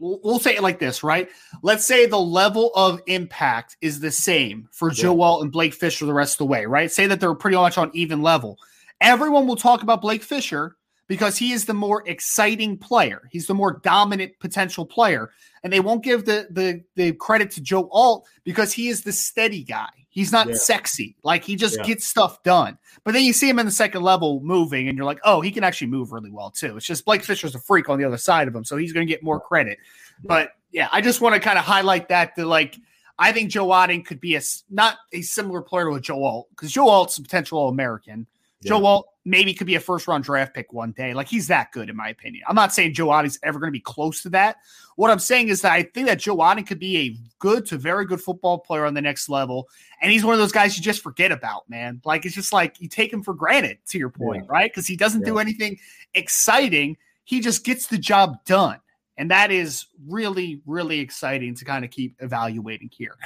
we'll 0.00 0.38
say 0.38 0.54
it 0.54 0.62
like 0.62 0.78
this, 0.78 1.02
right? 1.02 1.28
Let's 1.62 1.84
say 1.84 2.06
the 2.06 2.20
level 2.20 2.70
of 2.76 3.00
impact 3.08 3.76
is 3.80 3.98
the 3.98 4.12
same 4.12 4.68
for 4.70 4.90
yeah. 4.90 5.02
Joe 5.02 5.20
Alt 5.22 5.42
and 5.42 5.50
Blake 5.50 5.74
Fisher 5.74 6.06
the 6.06 6.14
rest 6.14 6.34
of 6.34 6.38
the 6.38 6.46
way, 6.46 6.66
right? 6.66 6.90
Say 6.90 7.08
that 7.08 7.18
they're 7.18 7.34
pretty 7.34 7.56
much 7.56 7.78
on 7.78 7.90
even 7.92 8.22
level. 8.22 8.58
Everyone 9.00 9.48
will 9.48 9.56
talk 9.56 9.82
about 9.82 10.00
Blake 10.00 10.22
Fisher 10.22 10.76
because 11.08 11.36
he 11.36 11.50
is 11.50 11.64
the 11.64 11.74
more 11.74 12.04
exciting 12.06 12.78
player. 12.78 13.28
He's 13.32 13.48
the 13.48 13.54
more 13.54 13.80
dominant 13.82 14.38
potential 14.38 14.86
player, 14.86 15.30
and 15.64 15.72
they 15.72 15.80
won't 15.80 16.04
give 16.04 16.26
the 16.26 16.46
the 16.48 16.84
the 16.94 17.12
credit 17.14 17.50
to 17.52 17.60
Joe 17.60 17.88
Alt 17.90 18.28
because 18.44 18.72
he 18.72 18.88
is 18.88 19.02
the 19.02 19.12
steady 19.12 19.64
guy. 19.64 19.90
He's 20.16 20.32
not 20.32 20.48
yeah. 20.48 20.54
sexy. 20.54 21.14
Like 21.22 21.44
he 21.44 21.56
just 21.56 21.76
yeah. 21.76 21.84
gets 21.84 22.06
stuff 22.06 22.42
done. 22.42 22.78
But 23.04 23.12
then 23.12 23.24
you 23.24 23.34
see 23.34 23.50
him 23.50 23.58
in 23.58 23.66
the 23.66 23.70
second 23.70 24.00
level 24.00 24.40
moving, 24.40 24.88
and 24.88 24.96
you're 24.96 25.04
like, 25.04 25.20
oh, 25.24 25.42
he 25.42 25.50
can 25.50 25.62
actually 25.62 25.88
move 25.88 26.10
really 26.10 26.30
well 26.30 26.50
too. 26.50 26.74
It's 26.74 26.86
just 26.86 27.04
Blake 27.04 27.22
Fisher's 27.22 27.54
a 27.54 27.58
freak 27.58 27.90
on 27.90 27.98
the 27.98 28.06
other 28.06 28.16
side 28.16 28.48
of 28.48 28.56
him, 28.56 28.64
so 28.64 28.78
he's 28.78 28.94
going 28.94 29.06
to 29.06 29.12
get 29.12 29.22
more 29.22 29.38
credit. 29.38 29.76
But 30.24 30.52
yeah, 30.72 30.88
I 30.90 31.02
just 31.02 31.20
want 31.20 31.34
to 31.34 31.40
kind 31.40 31.58
of 31.58 31.66
highlight 31.66 32.08
that 32.08 32.34
to 32.36 32.46
like. 32.46 32.78
I 33.18 33.30
think 33.30 33.50
Joe 33.50 33.66
Otting 33.66 34.06
could 34.06 34.18
be 34.18 34.36
a 34.36 34.40
not 34.70 34.96
a 35.12 35.20
similar 35.20 35.60
player 35.60 35.84
to 35.90 35.96
a 35.96 36.00
Joe 36.00 36.24
Alt 36.24 36.48
because 36.48 36.72
Joe 36.72 36.88
Alt's 36.88 37.18
a 37.18 37.22
potential 37.22 37.58
All 37.58 37.68
American. 37.68 38.26
Yeah. 38.62 38.70
Joe 38.70 38.86
Alt 38.86 39.08
maybe 39.26 39.52
could 39.52 39.66
be 39.66 39.74
a 39.74 39.80
first 39.80 40.06
round 40.06 40.22
draft 40.22 40.54
pick 40.54 40.72
one 40.72 40.92
day. 40.92 41.12
Like 41.12 41.28
he's 41.28 41.48
that 41.48 41.72
good, 41.72 41.90
in 41.90 41.96
my 41.96 42.08
opinion. 42.08 42.44
I'm 42.48 42.54
not 42.54 42.72
saying 42.72 42.94
Joe 42.94 43.08
Otting's 43.08 43.40
ever 43.42 43.58
going 43.58 43.68
to 43.68 43.72
be 43.72 43.80
close 43.80 44.22
to 44.22 44.30
that. 44.30 44.58
What 44.94 45.10
I'm 45.10 45.18
saying 45.18 45.48
is 45.48 45.60
that 45.62 45.72
I 45.72 45.82
think 45.82 46.06
that 46.06 46.20
Joe 46.20 46.36
could 46.64 46.78
be 46.78 46.96
a 46.96 47.16
good 47.40 47.66
to 47.66 47.76
very 47.76 48.06
good 48.06 48.20
football 48.20 48.60
player 48.60 48.86
on 48.86 48.94
the 48.94 49.02
next 49.02 49.28
level. 49.28 49.68
And 50.00 50.12
he's 50.12 50.24
one 50.24 50.32
of 50.32 50.38
those 50.38 50.52
guys 50.52 50.78
you 50.78 50.82
just 50.82 51.02
forget 51.02 51.32
about, 51.32 51.68
man. 51.68 52.00
Like 52.04 52.24
it's 52.24 52.36
just 52.36 52.52
like 52.52 52.80
you 52.80 52.88
take 52.88 53.12
him 53.12 53.22
for 53.22 53.34
granted, 53.34 53.78
to 53.88 53.98
your 53.98 54.10
point, 54.10 54.44
yeah. 54.44 54.52
right? 54.52 54.70
Because 54.70 54.86
he 54.86 54.96
doesn't 54.96 55.22
yeah. 55.22 55.26
do 55.26 55.38
anything 55.38 55.76
exciting. 56.14 56.96
He 57.24 57.40
just 57.40 57.64
gets 57.64 57.88
the 57.88 57.98
job 57.98 58.44
done. 58.44 58.78
And 59.18 59.30
that 59.32 59.50
is 59.50 59.86
really, 60.06 60.60
really 60.66 61.00
exciting 61.00 61.56
to 61.56 61.64
kind 61.64 61.84
of 61.84 61.90
keep 61.90 62.14
evaluating 62.20 62.90
here. 62.92 63.16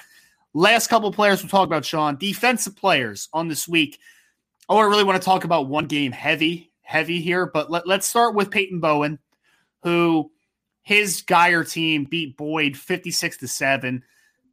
Last 0.55 0.86
couple 0.86 1.12
players 1.12 1.42
we'll 1.42 1.51
talk 1.51 1.66
about, 1.66 1.84
Sean. 1.84 2.16
Defensive 2.16 2.74
players 2.74 3.28
on 3.34 3.48
this 3.48 3.68
week. 3.68 3.98
Oh, 4.71 4.79
I 4.79 4.85
really 4.85 5.03
want 5.03 5.21
to 5.21 5.25
talk 5.25 5.43
about 5.43 5.66
one 5.66 5.87
game 5.87 6.12
heavy, 6.12 6.71
heavy 6.83 7.21
here, 7.21 7.45
but 7.45 7.73
let, 7.73 7.89
let's 7.89 8.07
start 8.07 8.37
with 8.37 8.53
Peyton 8.53 8.79
Bowen, 8.79 9.18
who 9.83 10.31
his 10.83 11.23
Guyer 11.23 11.68
team 11.68 12.05
beat 12.05 12.37
Boyd 12.37 12.77
56 12.77 13.39
to 13.39 13.49
7. 13.49 14.05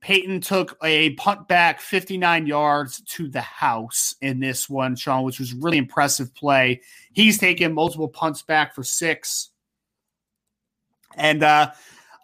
Peyton 0.01 0.41
took 0.41 0.75
a 0.83 1.11
punt 1.11 1.47
back 1.47 1.79
59 1.79 2.47
yards 2.47 2.99
to 3.01 3.27
the 3.27 3.41
house 3.41 4.15
in 4.19 4.39
this 4.39 4.67
one, 4.67 4.95
Sean, 4.95 5.23
which 5.23 5.37
was 5.37 5.53
really 5.53 5.77
impressive 5.77 6.33
play. 6.33 6.81
He's 7.13 7.37
taken 7.37 7.73
multiple 7.73 8.07
punts 8.07 8.41
back 8.41 8.73
for 8.73 8.83
six. 8.83 9.51
And 11.13 11.43
uh, 11.43 11.73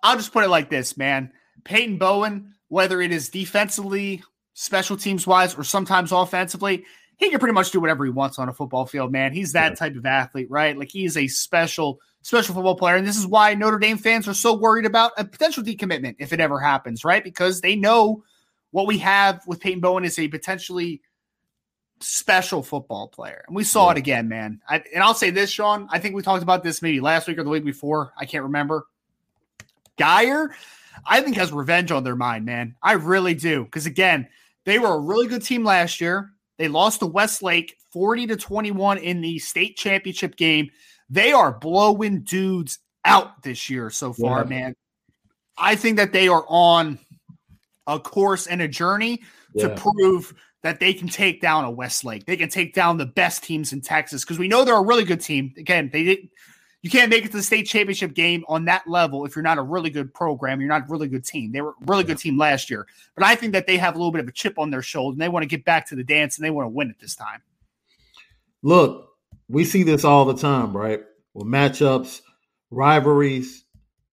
I'll 0.02 0.18
just 0.18 0.34
put 0.34 0.44
it 0.44 0.50
like 0.50 0.72
this, 0.72 0.98
man. 0.98 1.32
Peyton 1.64 2.00
Bowen, 2.00 2.56
whether 2.70 3.02
it 3.02 3.12
is 3.12 3.30
defensively, 3.30 4.24
special 4.56 4.98
teams 4.98 5.28
wise, 5.28 5.54
or 5.54 5.64
sometimes 5.64 6.12
offensively, 6.12 6.86
he 7.18 7.30
can 7.30 7.40
pretty 7.40 7.54
much 7.54 7.72
do 7.72 7.80
whatever 7.80 8.06
he 8.06 8.12
wants 8.12 8.40
on 8.40 8.50
a 8.50 8.54
football 8.54 8.86
field, 8.86 9.12
man. 9.12 9.34
He's 9.34 9.54
that 9.54 9.78
type 9.78 9.96
of 9.96 10.06
athlete, 10.06 10.50
right? 10.50 10.78
Like 10.78 10.92
he 10.92 11.06
is 11.06 11.18
a 11.18 11.28
special, 11.28 12.00
special 12.22 12.56
football 12.56 12.76
player. 12.76 12.96
And 12.96 13.08
this 13.08 13.18
is 13.18 13.28
why 13.28 13.54
Notre 13.54 13.80
Dame 13.80 13.98
fans 13.98 14.28
are 14.28 14.34
so 14.34 14.54
worried 14.54 14.86
about 14.86 15.12
a 15.18 15.24
potential 15.24 15.64
decommitment 15.64 16.16
if 16.20 16.34
it 16.34 16.40
ever 16.40 16.60
happens, 16.60 17.06
right? 17.06 17.24
Because 17.24 17.62
they 17.62 17.76
know 17.76 18.24
what 18.72 18.88
we 18.88 18.98
have 19.00 19.46
with 19.46 19.60
Peyton 19.60 19.80
Bowen 19.80 20.04
is 20.04 20.18
a 20.18 20.28
potentially 20.28 21.02
special 22.00 22.64
football 22.64 23.08
player. 23.08 23.44
And 23.48 23.56
we 23.56 23.64
saw 23.64 23.88
yeah. 23.88 23.92
it 23.92 23.98
again, 23.98 24.28
man. 24.28 24.62
I, 24.68 24.84
and 24.94 25.04
I'll 25.04 25.14
say 25.14 25.30
this, 25.30 25.50
Sean. 25.50 25.88
I 25.92 26.00
think 26.00 26.16
we 26.16 26.22
talked 26.22 26.44
about 26.44 26.64
this 26.64 26.82
maybe 26.82 27.00
last 27.00 27.28
week 27.28 27.38
or 27.38 27.44
the 27.44 27.50
week 27.50 27.64
before. 27.64 28.14
I 28.18 28.26
can't 28.26 28.44
remember. 28.44 28.88
Guyer, 29.98 30.50
I 31.06 31.22
think 31.22 31.38
has 31.38 31.52
revenge 31.52 31.92
on 31.92 32.04
their 32.04 32.16
mind, 32.16 32.46
man. 32.46 32.76
I 32.82 32.94
really 32.94 33.36
do. 33.36 33.64
Because 33.64 33.86
again, 33.86 34.28
they 34.66 34.80
were 34.80 34.96
a 34.96 35.00
really 35.00 35.28
good 35.28 35.44
team 35.44 35.64
last 35.64 36.02
year. 36.02 36.32
They 36.64 36.70
lost 36.70 37.02
to 37.02 37.08
Westlake 37.08 37.76
40 37.92 38.28
to 38.28 38.38
21 38.38 38.98
in 39.00 39.20
the 39.20 39.38
state 39.38 39.76
championship 39.76 40.38
game. 40.38 40.70
They 41.10 41.34
are 41.34 41.60
blowing 41.60 42.22
dudes 42.22 42.80
out 43.04 43.44
this 43.44 43.70
year 43.70 43.90
so 43.90 44.14
far, 44.14 44.44
yeah. 44.44 44.48
man. 44.48 44.76
I 45.58 45.76
think 45.76 45.98
that 45.98 46.14
they 46.14 46.30
are 46.30 46.46
on 46.48 47.00
a 47.86 48.00
course 48.00 48.48
and 48.48 48.62
a 48.62 48.70
journey 48.70 49.24
yeah. 49.54 49.68
to 49.68 49.76
prove 49.76 50.34
that 50.62 50.80
they 50.80 50.94
can 50.94 51.10
take 51.10 51.42
down 51.42 51.66
a 51.66 51.70
Westlake. 51.70 52.26
They 52.26 52.38
can 52.38 52.48
take 52.48 52.74
down 52.74 52.96
the 52.96 53.08
best 53.08 53.44
teams 53.44 53.74
in 53.74 53.82
Texas 53.82 54.24
because 54.24 54.40
we 54.40 54.48
know 54.48 54.64
they're 54.64 54.78
a 54.78 54.82
really 54.82 55.04
good 55.04 55.20
team. 55.20 55.54
Again, 55.58 55.90
they 55.92 56.30
you 56.84 56.90
can't 56.90 57.10
make 57.10 57.24
it 57.24 57.32
to 57.32 57.38
the 57.38 57.44
state 57.44 57.64
championship 57.64 58.14
game 58.14 58.44
on 58.50 58.66
that 58.66 58.86
level 58.86 59.26
if 59.26 59.36
you're 59.38 59.44
not 59.44 59.58
a 59.58 59.62
really 59.62 59.90
good 59.90 60.14
program. 60.14 60.60
You're 60.60 60.70
not 60.70 60.82
a 60.82 60.92
really 60.92 61.08
good 61.08 61.24
team. 61.24 61.54
They 61.54 61.62
were 61.62 61.70
a 61.70 61.86
really 61.86 62.04
good 62.04 62.18
team 62.18 62.38
last 62.38 62.70
year, 62.70 62.86
but 63.16 63.24
I 63.24 63.36
think 63.36 63.54
that 63.54 63.66
they 63.66 63.78
have 63.78 63.96
a 63.96 63.98
little 63.98 64.12
bit 64.12 64.20
of 64.20 64.28
a 64.28 64.34
chip 64.34 64.60
on 64.60 64.70
their 64.70 64.82
shoulder 64.82 65.14
and 65.14 65.22
they 65.22 65.30
want 65.30 65.44
to 65.44 65.48
get 65.48 65.64
back 65.64 65.88
to 65.88 65.96
the 65.96 66.04
dance 66.04 66.38
and 66.38 66.46
they 66.46 66.52
want 66.52 66.66
to 66.66 66.70
win 66.70 66.90
it 66.90 67.00
this 67.00 67.16
time. 67.16 67.42
Look, 68.62 69.10
we 69.48 69.64
see 69.64 69.84
this 69.84 70.04
all 70.04 70.26
the 70.26 70.36
time, 70.36 70.76
right? 70.76 71.02
With 71.34 71.48
matchups, 71.48 72.22
rivalries. 72.70 73.64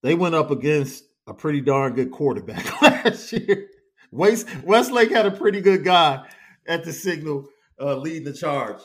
They 0.02 0.14
went 0.14 0.36
up 0.36 0.52
against 0.52 1.04
a 1.26 1.34
pretty 1.34 1.60
darn 1.60 1.94
good 1.94 2.12
quarterback 2.12 2.80
last 2.82 3.32
year. 3.32 3.66
West, 4.12 4.46
Westlake 4.62 5.10
had 5.10 5.26
a 5.26 5.32
pretty 5.32 5.60
good 5.60 5.84
guy 5.84 6.24
at 6.68 6.84
the 6.84 6.92
signal 6.92 7.48
uh, 7.80 7.96
leading 7.96 8.24
the 8.24 8.32
charge, 8.32 8.78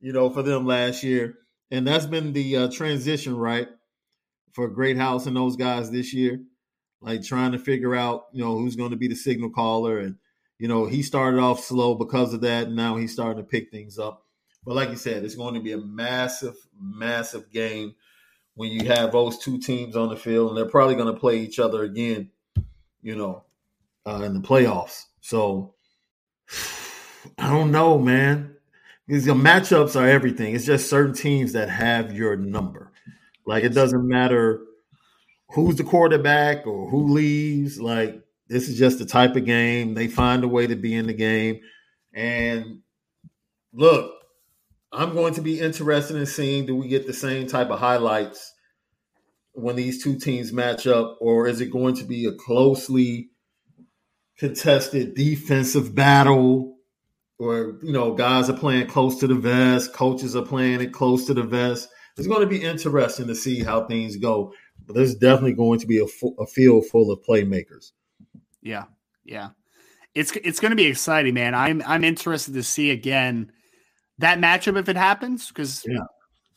you 0.00 0.12
know, 0.12 0.28
for 0.28 0.42
them 0.42 0.66
last 0.66 1.04
year 1.04 1.36
and 1.70 1.86
that's 1.86 2.06
been 2.06 2.32
the 2.32 2.56
uh, 2.56 2.70
transition, 2.70 3.36
right, 3.36 3.68
for 4.52 4.68
Greathouse 4.68 5.26
and 5.26 5.36
those 5.36 5.56
guys 5.56 5.90
this 5.90 6.12
year. 6.12 6.40
Like 7.00 7.22
trying 7.22 7.52
to 7.52 7.58
figure 7.58 7.94
out, 7.94 8.24
you 8.32 8.42
know, 8.42 8.58
who's 8.58 8.74
going 8.74 8.90
to 8.90 8.96
be 8.96 9.06
the 9.06 9.14
signal 9.14 9.50
caller, 9.50 9.98
and 9.98 10.16
you 10.58 10.66
know, 10.66 10.86
he 10.86 11.02
started 11.02 11.38
off 11.38 11.64
slow 11.64 11.94
because 11.94 12.34
of 12.34 12.40
that, 12.40 12.66
and 12.66 12.76
now 12.76 12.96
he's 12.96 13.12
starting 13.12 13.42
to 13.42 13.48
pick 13.48 13.70
things 13.70 13.98
up. 13.98 14.24
But 14.64 14.74
like 14.74 14.90
you 14.90 14.96
said, 14.96 15.24
it's 15.24 15.36
going 15.36 15.54
to 15.54 15.60
be 15.60 15.72
a 15.72 15.78
massive, 15.78 16.56
massive 16.78 17.50
game 17.52 17.94
when 18.54 18.72
you 18.72 18.88
have 18.88 19.12
those 19.12 19.38
two 19.38 19.58
teams 19.58 19.94
on 19.94 20.08
the 20.08 20.16
field, 20.16 20.48
and 20.48 20.58
they're 20.58 20.66
probably 20.66 20.96
going 20.96 21.12
to 21.12 21.18
play 21.18 21.38
each 21.38 21.60
other 21.60 21.84
again, 21.84 22.30
you 23.00 23.14
know, 23.14 23.44
uh, 24.04 24.22
in 24.24 24.34
the 24.34 24.40
playoffs. 24.40 25.04
So 25.20 25.74
I 27.38 27.48
don't 27.50 27.70
know, 27.70 27.98
man. 27.98 28.56
These 29.08 29.26
matchups 29.26 29.98
are 29.98 30.06
everything. 30.06 30.54
It's 30.54 30.66
just 30.66 30.90
certain 30.90 31.14
teams 31.14 31.54
that 31.54 31.70
have 31.70 32.14
your 32.14 32.36
number. 32.36 32.92
Like 33.46 33.64
it 33.64 33.70
doesn't 33.70 34.06
matter 34.06 34.60
who's 35.50 35.76
the 35.76 35.84
quarterback 35.84 36.66
or 36.66 36.90
who 36.90 37.08
leaves. 37.08 37.80
Like 37.80 38.22
this 38.48 38.68
is 38.68 38.78
just 38.78 38.98
the 38.98 39.06
type 39.06 39.34
of 39.34 39.46
game. 39.46 39.94
They 39.94 40.08
find 40.08 40.44
a 40.44 40.48
way 40.48 40.66
to 40.66 40.76
be 40.76 40.94
in 40.94 41.06
the 41.06 41.14
game. 41.14 41.60
And 42.12 42.80
look, 43.72 44.12
I'm 44.92 45.14
going 45.14 45.34
to 45.34 45.42
be 45.42 45.60
interested 45.60 46.16
in 46.16 46.26
seeing 46.26 46.66
do 46.66 46.76
we 46.76 46.88
get 46.88 47.06
the 47.06 47.12
same 47.12 47.46
type 47.46 47.70
of 47.70 47.78
highlights 47.78 48.54
when 49.52 49.76
these 49.76 50.02
two 50.02 50.18
teams 50.18 50.52
match 50.52 50.86
up, 50.86 51.18
or 51.20 51.48
is 51.48 51.60
it 51.60 51.70
going 51.70 51.96
to 51.96 52.04
be 52.04 52.26
a 52.26 52.32
closely 52.32 53.30
contested 54.38 55.14
defensive 55.14 55.94
battle? 55.94 56.77
Or 57.38 57.78
you 57.82 57.92
know, 57.92 58.12
guys 58.12 58.50
are 58.50 58.56
playing 58.56 58.86
close 58.88 59.18
to 59.20 59.26
the 59.26 59.34
vest, 59.34 59.92
coaches 59.92 60.34
are 60.34 60.44
playing 60.44 60.80
it 60.80 60.92
close 60.92 61.26
to 61.26 61.34
the 61.34 61.42
vest. 61.42 61.88
It's 62.16 62.26
going 62.26 62.40
to 62.40 62.46
be 62.46 62.62
interesting 62.62 63.28
to 63.28 63.34
see 63.34 63.62
how 63.62 63.86
things 63.86 64.16
go. 64.16 64.52
But 64.86 64.96
there's 64.96 65.14
definitely 65.14 65.52
going 65.52 65.78
to 65.78 65.86
be 65.86 66.00
a, 66.00 66.06
a 66.40 66.46
field 66.46 66.86
full 66.86 67.12
of 67.12 67.22
playmakers. 67.22 67.92
Yeah, 68.60 68.84
yeah, 69.24 69.50
it's 70.14 70.32
it's 70.32 70.60
going 70.60 70.70
to 70.70 70.76
be 70.76 70.86
exciting, 70.86 71.34
man. 71.34 71.54
I'm 71.54 71.82
I'm 71.86 72.04
interested 72.04 72.54
to 72.54 72.62
see 72.62 72.90
again 72.90 73.52
that 74.18 74.38
matchup 74.38 74.78
if 74.78 74.88
it 74.88 74.96
happens. 74.96 75.48
Because 75.48 75.84
yeah. 75.86 75.98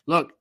look, 0.07 0.33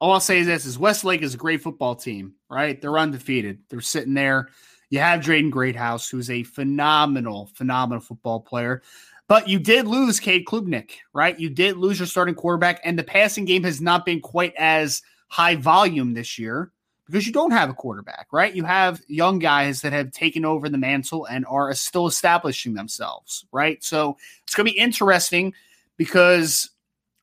all 0.00 0.12
I'll 0.12 0.20
say 0.20 0.38
is 0.38 0.46
this: 0.46 0.66
is 0.66 0.78
Westlake 0.78 1.22
is 1.22 1.34
a 1.34 1.38
great 1.38 1.62
football 1.62 1.96
team, 1.96 2.34
right? 2.48 2.80
They're 2.80 2.98
undefeated. 2.98 3.60
They're 3.68 3.80
sitting 3.80 4.14
there. 4.14 4.48
You 4.90 5.00
have 5.00 5.20
Drayden 5.20 5.50
Greathouse, 5.50 6.08
who's 6.08 6.30
a 6.30 6.42
phenomenal, 6.44 7.50
phenomenal 7.54 8.00
football 8.00 8.40
player. 8.40 8.82
But 9.26 9.48
you 9.48 9.58
did 9.58 9.86
lose 9.86 10.20
Cade 10.20 10.46
Klubnik, 10.46 10.92
right? 11.12 11.38
You 11.38 11.50
did 11.50 11.76
lose 11.76 11.98
your 11.98 12.06
starting 12.06 12.34
quarterback, 12.34 12.80
and 12.82 12.98
the 12.98 13.04
passing 13.04 13.44
game 13.44 13.62
has 13.64 13.80
not 13.80 14.06
been 14.06 14.20
quite 14.20 14.54
as 14.56 15.02
high 15.28 15.56
volume 15.56 16.14
this 16.14 16.38
year 16.38 16.72
because 17.04 17.26
you 17.26 17.32
don't 17.32 17.50
have 17.50 17.68
a 17.68 17.74
quarterback, 17.74 18.28
right? 18.32 18.54
You 18.54 18.64
have 18.64 19.02
young 19.06 19.38
guys 19.38 19.82
that 19.82 19.92
have 19.92 20.12
taken 20.12 20.44
over 20.44 20.68
the 20.68 20.78
mantle 20.78 21.26
and 21.26 21.44
are 21.46 21.72
still 21.74 22.06
establishing 22.06 22.74
themselves, 22.74 23.46
right? 23.52 23.82
So 23.84 24.16
it's 24.44 24.54
going 24.54 24.66
to 24.66 24.72
be 24.72 24.78
interesting 24.78 25.52
because 25.98 26.70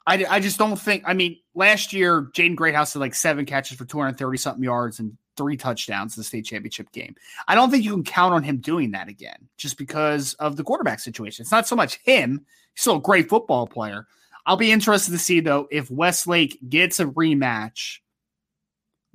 I, 0.07 0.25
I 0.29 0.39
just 0.39 0.59
don't 0.59 0.79
think. 0.79 1.03
I 1.05 1.13
mean, 1.13 1.37
last 1.55 1.93
year 1.93 2.23
Jaden 2.33 2.55
Greathouse 2.55 2.93
had 2.93 2.99
like 2.99 3.15
seven 3.15 3.45
catches 3.45 3.77
for 3.77 3.85
230 3.85 4.37
something 4.37 4.63
yards 4.63 4.99
and 4.99 5.17
three 5.37 5.57
touchdowns 5.57 6.15
in 6.15 6.21
the 6.21 6.25
state 6.25 6.45
championship 6.45 6.91
game. 6.91 7.15
I 7.47 7.55
don't 7.55 7.71
think 7.71 7.83
you 7.83 7.91
can 7.91 8.03
count 8.03 8.33
on 8.33 8.43
him 8.43 8.57
doing 8.57 8.91
that 8.91 9.07
again 9.07 9.47
just 9.57 9.77
because 9.77 10.33
of 10.35 10.55
the 10.55 10.63
quarterback 10.63 10.99
situation. 10.99 11.43
It's 11.43 11.51
not 11.51 11.67
so 11.67 11.75
much 11.75 11.99
him, 12.03 12.45
he's 12.73 12.81
still 12.81 12.97
a 12.97 13.01
great 13.01 13.29
football 13.29 13.67
player. 13.67 14.07
I'll 14.45 14.57
be 14.57 14.71
interested 14.71 15.11
to 15.11 15.17
see, 15.17 15.39
though, 15.39 15.67
if 15.71 15.89
Westlake 15.89 16.59
gets 16.69 16.99
a 16.99 17.05
rematch 17.05 17.99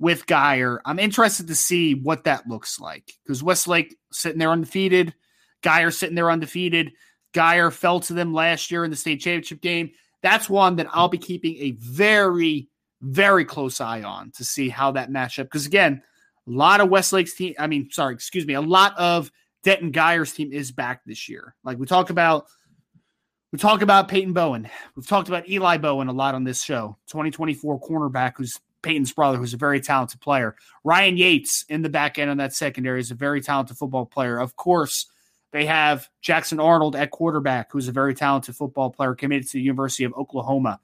with 0.01 0.25
Guyer. 0.25 0.79
I'm 0.83 0.99
interested 0.99 1.47
to 1.47 1.55
see 1.55 1.93
what 1.93 2.23
that 2.23 2.47
looks 2.47 2.79
like 2.79 3.13
because 3.23 3.43
Westlake 3.43 3.95
sitting 4.11 4.39
there 4.39 4.49
undefeated, 4.49 5.13
Guyer 5.61 5.93
sitting 5.93 6.15
there 6.15 6.31
undefeated. 6.31 6.93
Guyer 7.33 7.71
fell 7.71 7.99
to 8.01 8.13
them 8.13 8.33
last 8.33 8.71
year 8.71 8.83
in 8.83 8.89
the 8.89 8.97
state 8.97 9.21
championship 9.21 9.61
game. 9.61 9.91
That's 10.23 10.49
one 10.49 10.75
that 10.77 10.87
I'll 10.91 11.07
be 11.07 11.19
keeping 11.19 11.55
a 11.57 11.71
very, 11.71 12.67
very 13.01 13.45
close 13.45 13.79
eye 13.79 14.01
on 14.01 14.31
to 14.31 14.43
see 14.43 14.69
how 14.69 14.91
that 14.91 15.11
matchup. 15.11 15.43
Because 15.43 15.67
again, 15.67 16.01
a 16.47 16.51
lot 16.51 16.81
of 16.81 16.89
Westlake's 16.89 17.33
team, 17.33 17.53
I 17.59 17.67
mean, 17.67 17.89
sorry, 17.91 18.13
excuse 18.13 18.45
me, 18.45 18.53
a 18.55 18.61
lot 18.61 18.97
of 18.97 19.31
Denton 19.63 19.91
Guyer's 19.91 20.33
team 20.33 20.51
is 20.51 20.71
back 20.71 21.01
this 21.05 21.29
year. 21.29 21.55
Like 21.63 21.77
we 21.77 21.85
talk 21.85 22.09
about, 22.09 22.47
we 23.51 23.59
talk 23.59 23.81
about 23.81 24.07
Peyton 24.07 24.33
Bowen. 24.33 24.69
We've 24.95 25.07
talked 25.07 25.27
about 25.27 25.49
Eli 25.49 25.77
Bowen 25.77 26.07
a 26.07 26.13
lot 26.13 26.35
on 26.35 26.43
this 26.43 26.63
show. 26.63 26.97
2024 27.07 27.79
cornerback 27.81 28.33
who's 28.37 28.59
Peyton's 28.81 29.13
brother, 29.13 29.37
who's 29.37 29.53
a 29.53 29.57
very 29.57 29.79
talented 29.79 30.21
player. 30.21 30.55
Ryan 30.83 31.17
Yates 31.17 31.65
in 31.69 31.81
the 31.81 31.89
back 31.89 32.17
end 32.17 32.31
on 32.31 32.37
that 32.37 32.53
secondary 32.53 32.99
is 32.99 33.11
a 33.11 33.15
very 33.15 33.41
talented 33.41 33.77
football 33.77 34.05
player. 34.05 34.39
Of 34.39 34.55
course, 34.55 35.05
they 35.51 35.65
have 35.65 36.09
Jackson 36.21 36.59
Arnold 36.59 36.95
at 36.95 37.11
quarterback, 37.11 37.71
who's 37.71 37.87
a 37.87 37.91
very 37.91 38.15
talented 38.15 38.55
football 38.55 38.89
player 38.89 39.13
committed 39.13 39.47
to 39.47 39.53
the 39.53 39.61
University 39.61 40.05
of 40.05 40.13
Oklahoma. 40.13 40.79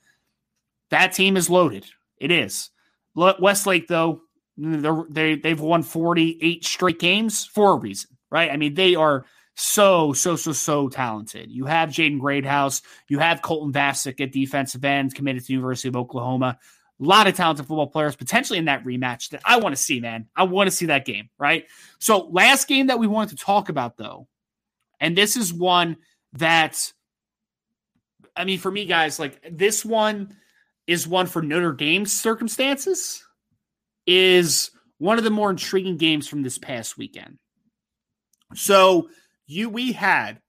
That 0.90 1.14
team 1.14 1.38
is 1.38 1.50
loaded. 1.50 1.86
It 2.18 2.32
is. 2.32 2.70
Westlake, 3.16 3.88
though, 3.88 4.22
they 4.58 5.36
they've 5.36 5.60
won 5.60 5.84
48 5.84 6.66
straight 6.66 7.00
games 7.00 7.46
for 7.46 7.74
a 7.74 7.76
reason, 7.76 8.18
right? 8.32 8.52
I 8.52 8.58
mean, 8.58 8.74
they 8.74 8.96
are 8.96 9.26
so, 9.60 10.14
so, 10.14 10.36
so, 10.36 10.52
so 10.52 10.88
talented. 10.88 11.52
You 11.52 11.66
have 11.66 11.90
Jaden 11.90 12.20
Greathouse, 12.20 12.84
you 13.08 13.20
have 13.20 13.42
Colton 13.42 13.74
Vasek 13.74 14.22
at 14.22 14.32
defensive 14.32 14.86
end, 14.86 15.16
committed 15.16 15.42
to 15.42 15.48
the 15.48 15.54
University 15.54 15.88
of 15.88 15.96
Oklahoma. 15.96 16.60
A 17.00 17.04
lot 17.04 17.28
of 17.28 17.36
talented 17.36 17.66
football 17.66 17.88
players 17.88 18.16
potentially 18.16 18.60
in 18.60 18.66
that 18.66 18.84
rematch 18.84 19.30
that 19.30 19.42
I 19.46 19.58
want 19.58 19.76
to 19.76 19.82
see, 19.82 20.00
man. 20.00 20.28
I 20.36 20.44
want 20.44 20.68
to 20.68 20.76
see 20.76 20.88
that 20.88 21.06
game, 21.06 21.30
right? 21.40 21.66
So, 22.00 22.28
last 22.32 22.68
game 22.68 22.88
that 22.88 23.00
we 23.00 23.08
wanted 23.08 23.38
to 23.38 23.44
talk 23.44 23.70
about, 23.70 23.98
though, 23.98 24.28
and 25.00 25.18
this 25.18 25.38
is 25.38 25.54
one 25.54 25.98
that, 26.34 26.92
I 28.36 28.46
mean, 28.46 28.60
for 28.60 28.72
me, 28.72 28.86
guys, 28.86 29.20
like 29.20 29.42
this 29.52 29.84
one 29.84 30.36
is 30.86 31.08
one 31.08 31.26
for 31.26 31.42
Notre 31.42 31.74
Dame's 31.74 32.14
circumstances, 32.14 33.24
is 34.08 34.72
one 34.98 35.18
of 35.18 35.24
the 35.24 35.30
more 35.30 35.52
intriguing 35.52 35.98
games 35.98 36.28
from 36.28 36.42
this 36.42 36.58
past 36.58 36.98
weekend. 36.98 37.38
So, 38.56 39.10
you 39.46 39.70
we 39.70 39.92
had 39.92 40.40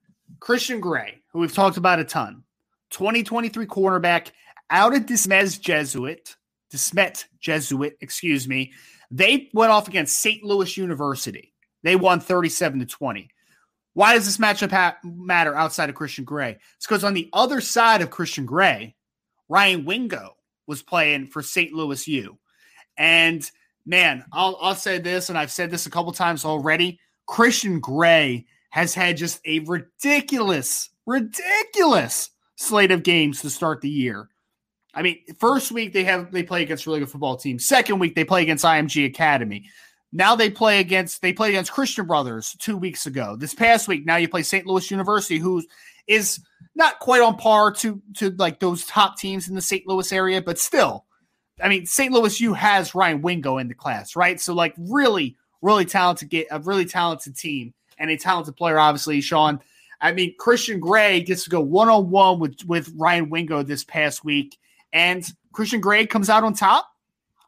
Christian 0.40 0.80
Gray, 0.80 1.20
who 1.32 1.40
we've 1.40 1.52
talked 1.52 1.76
about 1.76 1.98
a 1.98 2.04
ton, 2.04 2.44
2023 2.90 3.66
cornerback 3.66 4.30
out 4.70 4.94
of 4.94 5.02
Dismes 5.02 5.60
Jesuit, 5.60 6.36
De 6.70 6.78
Smet 6.78 7.26
Jesuit, 7.40 7.96
excuse 8.00 8.46
me. 8.46 8.72
They 9.10 9.48
went 9.54 9.72
off 9.72 9.88
against 9.88 10.20
St. 10.20 10.44
Louis 10.44 10.76
University. 10.76 11.54
They 11.82 11.96
won 11.96 12.20
37 12.20 12.80
to 12.80 12.86
20. 12.86 13.30
Why 13.94 14.14
does 14.14 14.26
this 14.26 14.36
matchup 14.36 14.70
ha- 14.70 14.98
matter 15.02 15.54
outside 15.54 15.88
of 15.88 15.94
Christian 15.94 16.24
Gray? 16.24 16.58
It's 16.76 16.86
because 16.86 17.04
on 17.04 17.14
the 17.14 17.28
other 17.32 17.60
side 17.60 18.02
of 18.02 18.10
Christian 18.10 18.46
Gray, 18.46 18.94
Ryan 19.48 19.84
Wingo 19.84 20.36
was 20.66 20.82
playing 20.82 21.26
for 21.26 21.42
St. 21.42 21.72
Louis 21.72 22.06
U. 22.06 22.38
And 22.98 23.48
man, 23.86 24.24
I'll, 24.32 24.58
I'll 24.60 24.74
say 24.74 24.98
this, 24.98 25.28
and 25.28 25.38
I've 25.38 25.52
said 25.52 25.70
this 25.70 25.86
a 25.86 25.90
couple 25.90 26.12
times 26.12 26.44
already. 26.44 27.00
Christian 27.26 27.80
Gray 27.80 28.46
has 28.70 28.94
had 28.94 29.16
just 29.16 29.40
a 29.46 29.60
ridiculous, 29.60 30.90
ridiculous 31.06 32.30
slate 32.56 32.90
of 32.90 33.02
games 33.02 33.40
to 33.42 33.50
start 33.50 33.80
the 33.80 33.88
year. 33.88 34.28
I 34.94 35.02
mean, 35.02 35.18
first 35.38 35.70
week 35.70 35.92
they 35.92 36.04
have 36.04 36.32
they 36.32 36.42
play 36.42 36.62
against 36.62 36.86
really 36.86 37.00
good 37.00 37.10
football 37.10 37.36
team. 37.36 37.58
Second 37.58 37.98
week 37.98 38.14
they 38.14 38.24
play 38.24 38.42
against 38.42 38.64
IMG 38.64 39.06
Academy. 39.06 39.70
Now 40.12 40.34
they 40.34 40.50
play 40.50 40.80
against 40.80 41.22
they 41.22 41.32
play 41.32 41.50
against 41.50 41.72
Christian 41.72 42.06
Brothers 42.06 42.56
two 42.58 42.76
weeks 42.76 43.06
ago. 43.06 43.36
This 43.36 43.54
past 43.54 43.88
week, 43.88 44.06
now 44.06 44.16
you 44.16 44.28
play 44.28 44.42
St. 44.42 44.66
Louis 44.66 44.90
University, 44.90 45.38
who 45.38 45.62
is 46.06 46.40
not 46.74 46.98
quite 46.98 47.20
on 47.20 47.36
par 47.36 47.72
to 47.72 48.02
to 48.16 48.30
like 48.38 48.58
those 48.58 48.86
top 48.86 49.18
teams 49.18 49.48
in 49.48 49.54
the 49.54 49.60
St. 49.60 49.86
Louis 49.86 50.12
area, 50.12 50.40
but 50.40 50.58
still, 50.58 51.04
I 51.62 51.68
mean, 51.68 51.86
St. 51.86 52.12
Louis 52.12 52.40
U 52.40 52.54
has 52.54 52.94
Ryan 52.94 53.22
Wingo 53.22 53.58
in 53.58 53.68
the 53.68 53.74
class, 53.74 54.16
right? 54.16 54.40
So 54.40 54.54
like 54.54 54.74
really, 54.78 55.36
really 55.62 55.84
talented 55.84 56.28
get 56.28 56.46
a 56.50 56.60
really 56.60 56.84
talented 56.84 57.36
team 57.36 57.74
and 57.98 58.10
a 58.10 58.16
talented 58.16 58.56
player, 58.56 58.78
obviously, 58.78 59.20
Sean. 59.20 59.60
I 60.00 60.12
mean, 60.12 60.34
Christian 60.38 60.78
Gray 60.78 61.20
gets 61.20 61.44
to 61.44 61.50
go 61.50 61.60
one 61.60 61.88
on 61.88 62.10
one 62.10 62.38
with 62.38 62.64
with 62.66 62.92
Ryan 62.96 63.30
Wingo 63.30 63.62
this 63.62 63.82
past 63.82 64.24
week, 64.24 64.56
and 64.92 65.28
Christian 65.52 65.80
Gray 65.80 66.06
comes 66.06 66.30
out 66.30 66.44
on 66.44 66.54
top 66.54 66.92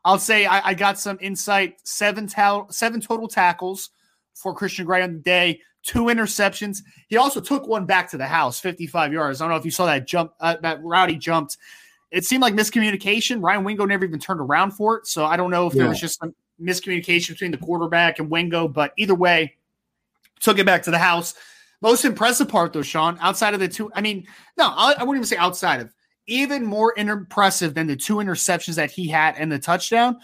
I'll 0.05 0.19
say 0.19 0.47
I, 0.47 0.71
I 0.71 0.75
got 0.75 0.99
some 0.99 1.19
insight. 1.21 1.77
Seven 1.85 2.27
ta- 2.27 2.67
seven 2.71 3.01
total 3.01 3.29
tackles 3.29 3.91
for 4.35 4.55
Christian 4.55 4.87
Gray 4.87 5.03
on 5.03 5.15
the 5.15 5.21
day. 5.21 5.61
Two 5.83 6.05
interceptions. 6.05 6.83
He 7.09 7.17
also 7.17 7.41
took 7.41 7.67
one 7.67 7.87
back 7.87 8.11
to 8.11 8.19
the 8.19 8.27
house, 8.27 8.61
55 8.61 9.13
yards. 9.13 9.41
I 9.41 9.45
don't 9.45 9.51
know 9.51 9.57
if 9.57 9.65
you 9.65 9.71
saw 9.71 9.87
that 9.87 10.07
jump. 10.07 10.33
Uh, 10.41 10.57
that 10.63 10.83
Rowdy 10.83 11.17
jumped. 11.17 11.57
It 12.11 12.25
seemed 12.25 12.43
like 12.43 12.55
miscommunication. 12.55 13.43
Ryan 13.43 13.65
Wingo 13.65 13.85
never 13.87 14.05
even 14.05 14.19
turned 14.19 14.41
around 14.41 14.73
for 14.73 14.99
it. 14.99 15.07
So 15.07 15.25
I 15.25 15.37
don't 15.37 15.51
know 15.51 15.67
if 15.67 15.75
yeah. 15.75 15.83
there 15.83 15.89
was 15.89 16.01
just 16.01 16.19
some 16.19 16.35
miscommunication 16.61 17.31
between 17.31 17.53
the 17.53 17.59
quarterback 17.59 18.19
and 18.19 18.31
Wingo. 18.31 18.69
But 18.69 18.93
either 18.97 19.15
way, 19.15 19.55
took 20.41 20.59
it 20.59 20.67
back 20.67 20.83
to 20.85 20.91
the 20.91 20.99
house. 20.99 21.35
Most 21.83 22.05
impressive 22.05 22.49
part, 22.49 22.73
though, 22.73 22.83
Sean, 22.83 23.17
outside 23.21 23.55
of 23.55 23.61
the 23.61 23.69
two, 23.69 23.91
I 23.95 24.01
mean, 24.01 24.27
no, 24.59 24.67
I, 24.67 24.95
I 24.99 25.05
wouldn't 25.05 25.17
even 25.17 25.27
say 25.27 25.37
outside 25.37 25.81
of 25.81 25.95
even 26.27 26.65
more 26.65 26.93
impressive 26.97 27.75
than 27.75 27.87
the 27.87 27.97
two 27.97 28.17
interceptions 28.17 28.75
that 28.75 28.91
he 28.91 29.09
had 29.09 29.37
and 29.37 29.51
the 29.51 29.59
touchdown 29.59 30.19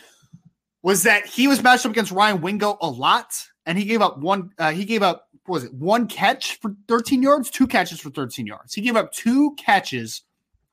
was 0.83 1.03
that 1.05 1.27
he 1.27 1.49
was 1.49 1.63
matched 1.63 1.87
up 1.87 1.93
against 1.93 2.13
Ryan 2.13 2.41
Wingo 2.41 2.77
a 2.81 2.89
lot, 2.89 3.33
and 3.65 3.79
he 3.79 3.85
gave 3.85 4.03
up 4.03 4.19
one. 4.19 4.51
Uh, 4.59 4.71
he 4.71 4.85
gave 4.85 5.03
up 5.03 5.29
was 5.49 5.65
it 5.65 5.75
one 5.75 6.07
catch 6.07 6.61
for 6.61 6.75
13 6.89 7.23
yards, 7.23 7.51
two 7.51 7.67
catches 7.67 8.01
for 8.01 8.11
13 8.11 8.47
yards. 8.47 8.75
He 8.75 8.83
gave 8.83 8.97
up 8.97 9.13
two 9.13 9.55
catches 9.57 10.23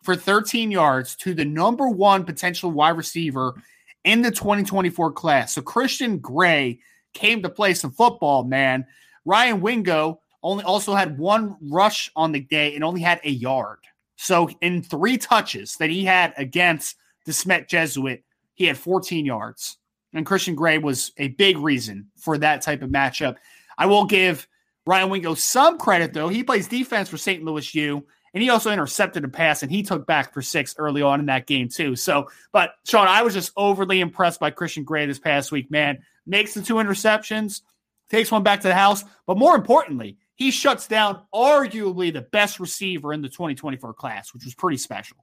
for 0.03 0.15
13 0.15 0.69
yards 0.69 1.15
to 1.15 1.33
the 1.33 1.45
number 1.45 1.89
one 1.89 2.23
potential 2.25 2.71
wide 2.71 2.97
receiver 2.97 3.55
in 4.03 4.21
the 4.21 4.31
2024 4.31 5.11
class. 5.13 5.55
So 5.55 5.61
Christian 5.61 6.19
Gray 6.19 6.79
came 7.13 7.41
to 7.41 7.49
play 7.49 7.73
some 7.73 7.91
football, 7.91 8.43
man. 8.43 8.85
Ryan 9.25 9.61
Wingo 9.61 10.19
only 10.43 10.63
also 10.65 10.93
had 10.93 11.17
one 11.17 11.55
rush 11.61 12.11
on 12.15 12.31
the 12.31 12.41
day 12.41 12.75
and 12.75 12.83
only 12.83 13.01
had 13.01 13.21
a 13.23 13.29
yard. 13.29 13.79
So 14.17 14.49
in 14.61 14.83
three 14.83 15.17
touches 15.17 15.77
that 15.77 15.89
he 15.89 16.03
had 16.03 16.33
against 16.37 16.97
the 17.25 17.33
Smet 17.33 17.69
Jesuit, 17.69 18.23
he 18.53 18.65
had 18.65 18.77
14 18.77 19.25
yards. 19.25 19.77
And 20.13 20.25
Christian 20.25 20.53
Gray 20.53 20.77
was 20.77 21.11
a 21.17 21.29
big 21.29 21.57
reason 21.57 22.07
for 22.17 22.37
that 22.37 22.61
type 22.61 22.81
of 22.81 22.89
matchup. 22.89 23.37
I 23.77 23.85
will 23.85 24.05
give 24.05 24.47
Ryan 24.85 25.09
Wingo 25.09 25.33
some 25.33 25.77
credit, 25.77 26.13
though. 26.13 26.27
He 26.27 26.43
plays 26.43 26.67
defense 26.67 27.09
for 27.09 27.17
St. 27.17 27.43
Louis 27.43 27.73
U, 27.73 28.05
and 28.33 28.41
he 28.41 28.49
also 28.49 28.71
intercepted 28.71 29.23
a 29.23 29.27
pass, 29.27 29.61
and 29.61 29.71
he 29.71 29.83
took 29.83 30.07
back 30.07 30.33
for 30.33 30.41
six 30.41 30.75
early 30.77 31.01
on 31.01 31.19
in 31.19 31.27
that 31.27 31.45
game, 31.45 31.69
too. 31.69 31.95
So, 31.95 32.29
but 32.51 32.75
Sean, 32.85 33.07
I 33.07 33.21
was 33.21 33.33
just 33.33 33.51
overly 33.55 33.99
impressed 33.99 34.39
by 34.39 34.49
Christian 34.49 34.83
Gray 34.83 35.05
this 35.05 35.19
past 35.19 35.51
week, 35.51 35.69
man. 35.69 35.99
Makes 36.25 36.53
the 36.53 36.61
two 36.61 36.75
interceptions, 36.75 37.61
takes 38.09 38.31
one 38.31 38.43
back 38.43 38.61
to 38.61 38.67
the 38.67 38.73
house, 38.73 39.03
but 39.27 39.37
more 39.37 39.55
importantly, 39.55 40.17
he 40.35 40.51
shuts 40.51 40.87
down 40.87 41.21
arguably 41.33 42.11
the 42.11 42.21
best 42.21 42.59
receiver 42.59 43.13
in 43.13 43.21
the 43.21 43.29
2024 43.29 43.93
class, 43.93 44.33
which 44.33 44.45
was 44.45 44.55
pretty 44.55 44.77
special. 44.77 45.17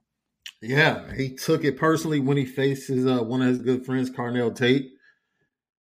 Yeah, 0.61 1.11
he 1.13 1.35
took 1.35 1.63
it 1.65 1.77
personally 1.77 2.19
when 2.19 2.37
he 2.37 2.45
faced 2.45 2.87
his 2.87 3.05
uh, 3.05 3.23
one 3.23 3.41
of 3.41 3.47
his 3.47 3.59
good 3.59 3.85
friends, 3.85 4.09
Carnell 4.09 4.55
Tate. 4.55 4.91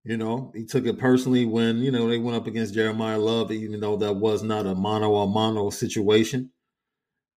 You 0.04 0.16
know, 0.16 0.50
he 0.54 0.64
took 0.64 0.86
it 0.86 0.98
personally 0.98 1.44
when 1.44 1.78
you 1.78 1.90
know 1.90 2.08
they 2.08 2.18
went 2.18 2.36
up 2.36 2.46
against 2.46 2.74
Jeremiyah 2.74 3.22
Love, 3.22 3.52
even 3.52 3.78
though 3.78 3.96
that 3.96 4.14
was 4.14 4.42
not 4.42 4.66
a 4.66 4.74
mono 4.74 5.14
a 5.16 5.26
mono 5.26 5.68
situation. 5.68 6.50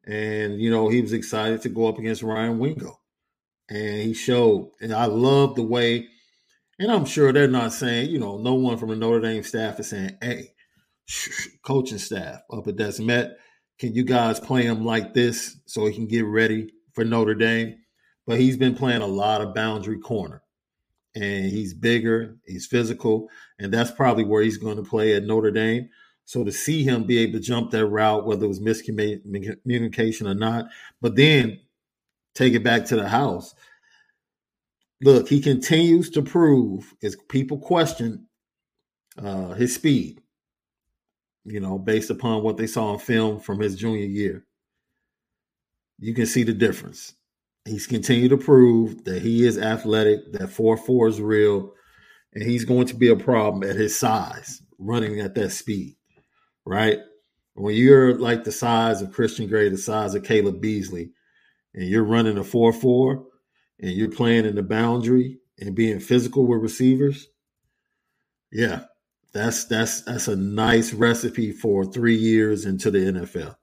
And 0.06 0.60
you 0.60 0.70
know, 0.70 0.89
he 0.89 1.01
was 1.01 1.14
excited 1.14 1.62
to 1.62 1.70
go 1.70 1.88
up 1.88 1.97
against 1.97 2.24
Ryan 2.24 2.60
Wingo, 2.60 2.99
and 3.70 4.01
he 4.01 4.14
showed. 4.14 4.72
And 4.82 4.93
I 4.93 5.06
love 5.06 5.56
the 5.56 5.64
way. 5.64 6.08
And 6.80 6.91
I'm 6.91 7.06
sure 7.06 7.32
they're 7.32 7.47
not 7.47 7.72
saying, 7.72 8.10
you 8.10 8.20
know, 8.20 8.38
no 8.38 8.56
one 8.56 8.78
from 8.78 8.89
the 8.89 8.95
Notre 8.95 9.22
Dame 9.22 9.43
staff 9.43 9.80
is 9.80 9.89
saying, 9.89 10.18
"Hey, 10.22 10.54
coaching 11.64 11.97
staff 11.97 12.41
up 12.51 12.68
at 12.68 12.76
De 12.76 12.91
Smet. 12.91 13.38
Can 13.80 13.93
you 13.93 14.04
guys 14.04 14.39
play 14.39 14.64
him 14.64 14.86
like 14.86 15.14
this 15.14 15.58
so 15.66 15.86
he 15.86 15.93
can 15.93 16.08
get 16.08 16.26
ready 16.26 16.74
for 16.93 17.04
Notre 17.04 17.36
Dame? 17.36 17.76
But 18.26 18.39
he's 18.39 18.58
been 18.58 18.76
playing 18.76 19.01
a 19.01 19.08
lot 19.08 19.41
of 19.41 19.54
boundary 19.54 19.99
corner. 19.99 20.41
And 21.16 21.45
he's 21.45 21.76
bigger, 21.76 22.38
he's 22.45 22.66
physical, 22.66 23.30
and 23.60 23.72
that's 23.72 23.91
probably 23.91 24.24
where 24.24 24.41
he's 24.41 24.58
going 24.58 24.78
to 24.78 24.84
play 24.84 25.14
at 25.16 25.24
Notre 25.24 25.51
Dame. 25.51 25.89
So 26.26 26.43
to 26.43 26.51
see 26.51 26.84
him 26.84 27.03
be 27.03 27.19
able 27.19 27.34
to 27.34 27.39
jump 27.39 27.71
that 27.71 27.86
route, 27.86 28.26
whether 28.26 28.45
it 28.45 28.47
was 28.47 28.59
miscommunication 28.59 30.28
or 30.28 30.34
not, 30.34 30.67
but 31.01 31.15
then 31.15 31.59
take 32.34 32.53
it 32.53 32.63
back 32.63 32.86
to 32.86 32.95
the 32.95 33.07
house. 33.07 33.53
Look, 35.01 35.28
he 35.28 35.41
continues 35.41 36.09
to 36.11 36.21
prove, 36.21 36.93
as 37.03 37.17
people 37.28 37.57
question 37.57 38.28
uh, 39.21 39.53
his 39.53 39.76
speed, 39.76 40.21
you 41.45 41.59
know, 41.59 41.78
based 41.78 42.09
upon 42.09 42.43
what 42.43 42.57
they 42.57 42.67
saw 42.67 42.93
in 42.93 42.99
film 42.99 43.39
from 43.39 43.59
his 43.59 43.76
junior 43.76 44.05
year. 44.05 44.45
You 45.99 46.13
can 46.13 46.26
see 46.26 46.43
the 46.43 46.53
difference. 46.53 47.13
He's 47.65 47.88
continued 47.88 48.30
to 48.30 48.38
prove 48.38 49.03
that 49.05 49.21
he 49.21 49.45
is 49.45 49.57
athletic, 49.57 50.34
that 50.34 50.49
4 50.49 50.78
4 50.78 51.07
is 51.07 51.21
real, 51.21 51.74
and 52.34 52.43
he's 52.43 52.65
going 52.65 52.88
to 52.88 52.95
be 52.95 53.09
a 53.09 53.15
problem 53.15 53.69
at 53.69 53.76
his 53.76 53.97
size, 53.97 54.61
running 54.80 55.19
at 55.19 55.36
that 55.36 55.51
speed, 55.51 55.95
right? 56.66 56.99
When 57.55 57.76
you're 57.76 58.18
like 58.18 58.43
the 58.43 58.51
size 58.51 59.01
of 59.01 59.11
Christian 59.11 59.47
Gray, 59.47 59.70
the 59.70 59.78
size 59.78 60.16
of 60.16 60.24
Caleb 60.24 60.61
Beasley, 60.61 61.11
and 61.74 61.88
you're 61.88 62.03
running 62.03 62.38
a 62.38 62.43
4 62.43 62.74
4 62.74 63.24
and 63.80 63.91
you're 63.91 64.09
playing 64.09 64.45
in 64.45 64.55
the 64.55 64.64
boundary 64.64 65.39
and 65.59 65.76
being 65.76 65.99
physical 65.99 66.45
with 66.47 66.61
receivers, 66.61 67.28
yeah, 68.51 68.84
That's 69.34 69.66
that's 69.66 70.01
that's 70.03 70.28
a 70.28 70.36
nice 70.36 70.93
recipe 70.93 71.51
for 71.51 71.86
three 71.86 72.16
years 72.16 72.66
into 72.66 72.91
the 72.91 72.99
NFL. 72.99 73.55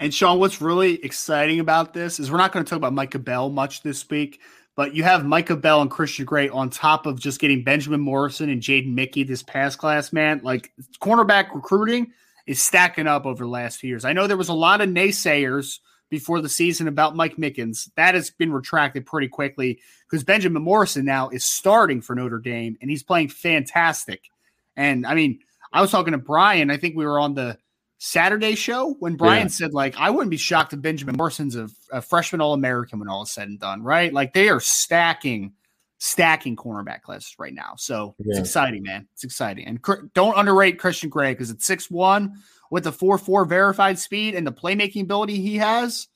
And 0.00 0.14
Sean, 0.14 0.38
what's 0.38 0.62
really 0.62 1.04
exciting 1.04 1.60
about 1.60 1.92
this 1.92 2.18
is 2.18 2.30
we're 2.30 2.38
not 2.38 2.52
going 2.52 2.64
to 2.64 2.70
talk 2.70 2.78
about 2.78 2.94
Micah 2.94 3.18
Bell 3.18 3.50
much 3.50 3.82
this 3.82 4.08
week, 4.08 4.40
but 4.78 4.94
you 4.94 5.02
have 5.02 5.26
Micah 5.26 5.56
Bell 5.56 5.82
and 5.82 5.90
Christian 5.90 6.24
Gray 6.24 6.48
on 6.48 6.70
top 6.70 7.04
of 7.04 7.18
just 7.18 7.40
getting 7.40 7.64
Benjamin 7.64 8.00
Morrison 8.00 8.48
and 8.48 8.62
Jaden 8.62 8.94
Mickey 8.94 9.24
this 9.24 9.42
past 9.42 9.76
class, 9.76 10.12
man. 10.12 10.40
Like 10.44 10.72
cornerback 11.00 11.52
recruiting 11.52 12.12
is 12.46 12.62
stacking 12.62 13.08
up 13.08 13.26
over 13.26 13.42
the 13.42 13.50
last 13.50 13.80
few 13.80 13.88
years. 13.88 14.04
I 14.04 14.12
know 14.12 14.28
there 14.28 14.36
was 14.36 14.50
a 14.50 14.54
lot 14.54 14.80
of 14.80 14.88
naysayers 14.88 15.80
before 16.10 16.40
the 16.40 16.48
season 16.48 16.86
about 16.86 17.16
Mike 17.16 17.38
Mickens. 17.38 17.92
That 17.96 18.14
has 18.14 18.30
been 18.30 18.52
retracted 18.52 19.04
pretty 19.04 19.26
quickly 19.26 19.80
because 20.08 20.22
Benjamin 20.22 20.62
Morrison 20.62 21.04
now 21.04 21.28
is 21.30 21.44
starting 21.44 22.00
for 22.00 22.14
Notre 22.14 22.38
Dame 22.38 22.78
and 22.80 22.88
he's 22.88 23.02
playing 23.02 23.30
fantastic. 23.30 24.30
And 24.76 25.04
I 25.04 25.14
mean, 25.14 25.40
I 25.72 25.80
was 25.80 25.90
talking 25.90 26.12
to 26.12 26.18
Brian. 26.18 26.70
I 26.70 26.76
think 26.76 26.94
we 26.94 27.04
were 27.04 27.18
on 27.18 27.34
the 27.34 27.58
Saturday 27.98 28.54
show 28.54 28.94
when 29.00 29.16
Brian 29.16 29.42
yeah. 29.42 29.48
said, 29.48 29.74
like, 29.74 29.96
I 29.98 30.10
wouldn't 30.10 30.30
be 30.30 30.36
shocked 30.36 30.72
if 30.72 30.80
Benjamin 30.80 31.16
Morrison's 31.16 31.56
a, 31.56 31.68
a 31.92 32.00
freshman 32.00 32.40
All 32.40 32.54
American 32.54 33.00
when 33.00 33.08
all 33.08 33.22
is 33.22 33.32
said 33.32 33.48
and 33.48 33.58
done, 33.58 33.82
right? 33.82 34.12
Like 34.12 34.32
they 34.32 34.48
are 34.48 34.60
stacking, 34.60 35.54
stacking 35.98 36.54
cornerback 36.54 37.02
classes 37.02 37.34
right 37.38 37.52
now. 37.52 37.74
So 37.76 38.14
yeah. 38.18 38.26
it's 38.28 38.38
exciting, 38.38 38.84
man. 38.84 39.08
It's 39.14 39.24
exciting. 39.24 39.66
And 39.66 39.82
cr- 39.82 40.06
don't 40.14 40.38
underrate 40.38 40.78
Christian 40.78 41.10
Gray 41.10 41.32
because 41.32 41.50
at 41.50 41.60
six 41.60 41.90
one 41.90 42.34
with 42.70 42.84
the 42.84 42.92
four 42.92 43.18
four 43.18 43.44
verified 43.44 43.98
speed 43.98 44.36
and 44.36 44.46
the 44.46 44.52
playmaking 44.52 45.02
ability 45.02 45.40
he 45.40 45.56
has, 45.56 46.06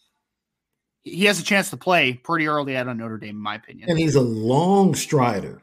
he 1.02 1.24
has 1.24 1.40
a 1.40 1.44
chance 1.44 1.70
to 1.70 1.76
play 1.76 2.12
pretty 2.12 2.46
early 2.46 2.76
out 2.76 2.86
on 2.86 2.98
Notre 2.98 3.18
Dame, 3.18 3.30
in 3.30 3.42
my 3.42 3.56
opinion. 3.56 3.90
And 3.90 3.98
he's 3.98 4.14
a 4.14 4.20
long 4.20 4.94
strider. 4.94 5.62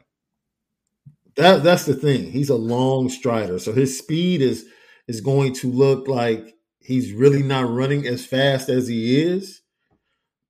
That 1.36 1.62
that's 1.62 1.86
the 1.86 1.94
thing. 1.94 2.30
He's 2.30 2.50
a 2.50 2.56
long 2.56 3.08
strider, 3.08 3.58
so 3.58 3.72
his 3.72 3.96
speed 3.96 4.42
is 4.42 4.66
is 5.08 5.20
going 5.20 5.54
to 5.54 5.70
look 5.70 6.08
like 6.08 6.54
he's 6.80 7.12
really 7.12 7.42
not 7.42 7.70
running 7.70 8.06
as 8.06 8.24
fast 8.24 8.68
as 8.68 8.88
he 8.88 9.20
is, 9.20 9.62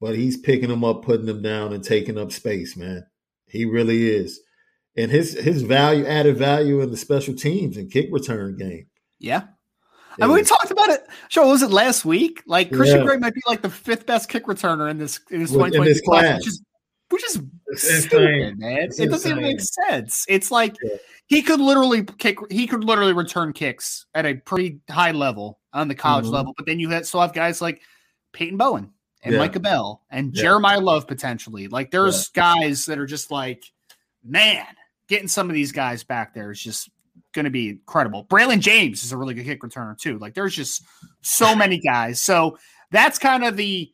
but 0.01 0.17
he's 0.17 0.37
picking 0.37 0.69
them 0.69 0.85
up, 0.85 1.05
putting 1.05 1.27
them 1.27 1.43
down, 1.43 1.73
and 1.73 1.85
taking 1.85 2.19
up 2.19 2.33
space, 2.33 2.77
man. 2.77 3.07
He 3.47 3.65
really 3.65 4.09
is. 4.09 4.41
And 4.97 5.11
his 5.11 5.39
his 5.39 5.63
value 5.63 6.07
added 6.07 6.37
value 6.37 6.81
in 6.81 6.91
the 6.91 6.97
special 6.97 7.35
teams 7.35 7.77
and 7.77 7.91
kick 7.91 8.09
return 8.11 8.57
game. 8.57 8.87
Yeah. 9.19 9.45
I 10.21 10.27
mean, 10.27 10.35
we 10.35 10.43
talked 10.43 10.71
about 10.71 10.91
it. 10.91 11.07
Sure, 11.29 11.47
was 11.47 11.63
it 11.63 11.71
last 11.71 12.05
week? 12.05 12.43
Like 12.47 12.73
Christian 12.73 12.99
yeah. 13.01 13.07
Gray 13.07 13.17
might 13.17 13.33
be 13.33 13.41
like 13.47 13.63
the 13.63 13.71
fifth 13.71 14.07
best 14.07 14.29
kick 14.29 14.47
returner 14.47 14.91
in 14.91 14.99
this 14.99 15.21
in 15.31 15.41
this 15.41 15.53
twenty 15.53 15.77
twenty 15.77 15.99
class, 16.01 16.39
which 16.39 16.49
is 16.49 16.63
which 17.11 17.25
is 17.25 17.41
stupid, 17.75 18.59
man. 18.59 18.79
It's 18.79 18.99
it 18.99 19.11
doesn't 19.11 19.31
even 19.31 19.43
make 19.43 19.61
sense. 19.61 20.25
It's 20.29 20.51
like 20.51 20.77
yeah 20.83 20.97
he 21.31 21.43
could 21.43 21.61
literally 21.61 22.05
kick. 22.05 22.39
He 22.51 22.67
could 22.67 22.83
literally 22.83 23.13
return 23.13 23.53
kicks 23.53 24.05
at 24.15 24.27
a 24.27 24.35
pretty 24.35 24.81
high 24.91 25.13
level 25.13 25.61
on 25.73 25.87
the 25.87 25.95
college 25.95 26.25
mm-hmm. 26.25 26.35
level. 26.35 26.55
But 26.57 26.67
then 26.67 26.81
you 26.81 27.05
still 27.05 27.21
have 27.21 27.33
guys 27.33 27.63
like 27.63 27.81
Peyton 28.33 28.59
Bowen 28.59 28.91
and 29.23 29.35
yeah. 29.35 29.39
Micah 29.39 29.61
Bell 29.61 30.03
and 30.11 30.35
yeah. 30.35 30.43
Jeremiyah 30.43 30.83
Love 30.83 31.07
potentially. 31.07 31.69
Like 31.69 31.93
there's 31.93 32.29
guys 32.29 32.85
that 32.87 32.99
are 32.99 33.07
just 33.07 33.31
like, 33.31 33.63
man, 34.25 34.67
getting 35.07 35.29
some 35.29 35.49
of 35.49 35.55
these 35.55 35.71
guys 35.71 36.03
back 36.03 36.35
there 36.35 36.51
is 36.51 36.61
just 36.61 36.91
going 37.33 37.45
to 37.45 37.51
be 37.51 37.69
incredible. 37.69 38.25
Braylon 38.25 38.59
James 38.59 39.05
is 39.05 39.13
a 39.13 39.17
really 39.17 39.35
good 39.35 39.45
kick 39.45 39.63
returner 39.63 39.97
too. 39.97 40.19
Like 40.19 40.35
there's 40.35 40.57
just 40.57 40.83
so 41.21 41.55
many 41.55 41.79
guys. 41.79 42.21
So 42.21 42.59
that's 42.91 43.21
kind 43.21 43.45
of 43.45 43.57
the 43.57 43.89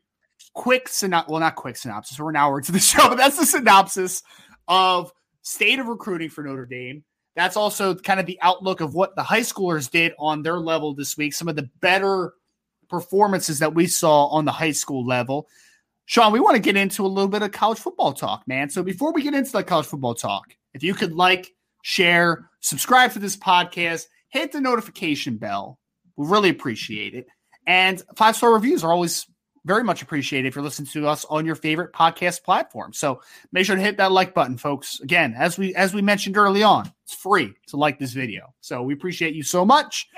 quick 0.56 0.88
synopsis. 0.88 1.30
Well, 1.30 1.40
not 1.40 1.54
quick 1.54 1.76
synopsis. 1.76 2.18
We're 2.18 2.30
an 2.30 2.36
hour 2.36 2.58
into 2.58 2.72
the 2.72 2.78
show, 2.80 3.08
but 3.08 3.18
that's 3.18 3.38
the 3.38 3.46
synopsis 3.46 4.24
of 4.66 5.12
state 5.42 5.78
of 5.78 5.86
recruiting 5.86 6.30
for 6.30 6.42
Notre 6.42 6.66
Dame. 6.66 7.04
That's 7.36 7.56
also 7.56 7.94
kind 7.94 8.18
of 8.18 8.26
the 8.26 8.38
outlook 8.42 8.80
of 8.80 8.94
what 8.94 9.14
the 9.14 9.22
high 9.22 9.40
schoolers 9.40 9.88
did 9.88 10.14
on 10.18 10.42
their 10.42 10.58
level 10.58 10.94
this 10.94 11.16
week. 11.16 11.34
Some 11.34 11.48
of 11.48 11.54
the 11.54 11.68
better 11.80 12.32
performances 12.88 13.58
that 13.58 13.74
we 13.74 13.86
saw 13.86 14.26
on 14.28 14.46
the 14.46 14.52
high 14.52 14.72
school 14.72 15.06
level. 15.06 15.46
Sean, 16.06 16.32
we 16.32 16.40
want 16.40 16.54
to 16.54 16.62
get 16.62 16.76
into 16.76 17.04
a 17.04 17.08
little 17.08 17.28
bit 17.28 17.42
of 17.42 17.52
college 17.52 17.78
football 17.78 18.12
talk, 18.12 18.42
man. 18.46 18.70
So 18.70 18.82
before 18.82 19.12
we 19.12 19.22
get 19.22 19.34
into 19.34 19.52
the 19.52 19.62
college 19.62 19.86
football 19.86 20.14
talk, 20.14 20.54
if 20.72 20.82
you 20.82 20.94
could 20.94 21.12
like, 21.12 21.52
share, 21.82 22.48
subscribe 22.60 23.12
to 23.12 23.18
this 23.18 23.36
podcast, 23.36 24.06
hit 24.28 24.52
the 24.52 24.60
notification 24.60 25.36
bell. 25.36 25.78
We 26.16 26.26
really 26.26 26.48
appreciate 26.48 27.14
it. 27.14 27.26
And 27.66 28.02
five 28.16 28.36
star 28.36 28.54
reviews 28.54 28.82
are 28.82 28.92
always 28.92 29.26
very 29.66 29.82
much 29.84 30.00
appreciated 30.00 30.48
if 30.48 30.54
you're 30.54 30.64
listening 30.64 30.86
to 30.86 31.08
us 31.08 31.24
on 31.28 31.44
your 31.44 31.56
favorite 31.56 31.92
podcast 31.92 32.44
platform. 32.44 32.92
So 32.92 33.20
make 33.52 33.66
sure 33.66 33.76
to 33.76 33.82
hit 33.82 33.96
that 33.98 34.12
like 34.12 34.32
button, 34.32 34.56
folks. 34.56 35.00
Again, 35.00 35.34
as 35.36 35.58
we 35.58 35.74
as 35.74 35.92
we 35.92 36.00
mentioned 36.00 36.36
early 36.36 36.62
on, 36.62 36.90
it's 37.02 37.14
free 37.14 37.52
to 37.68 37.76
like 37.76 37.98
this 37.98 38.12
video. 38.12 38.54
So 38.60 38.82
we 38.82 38.94
appreciate 38.94 39.34
you 39.34 39.42
so 39.42 39.64
much. 39.64 40.08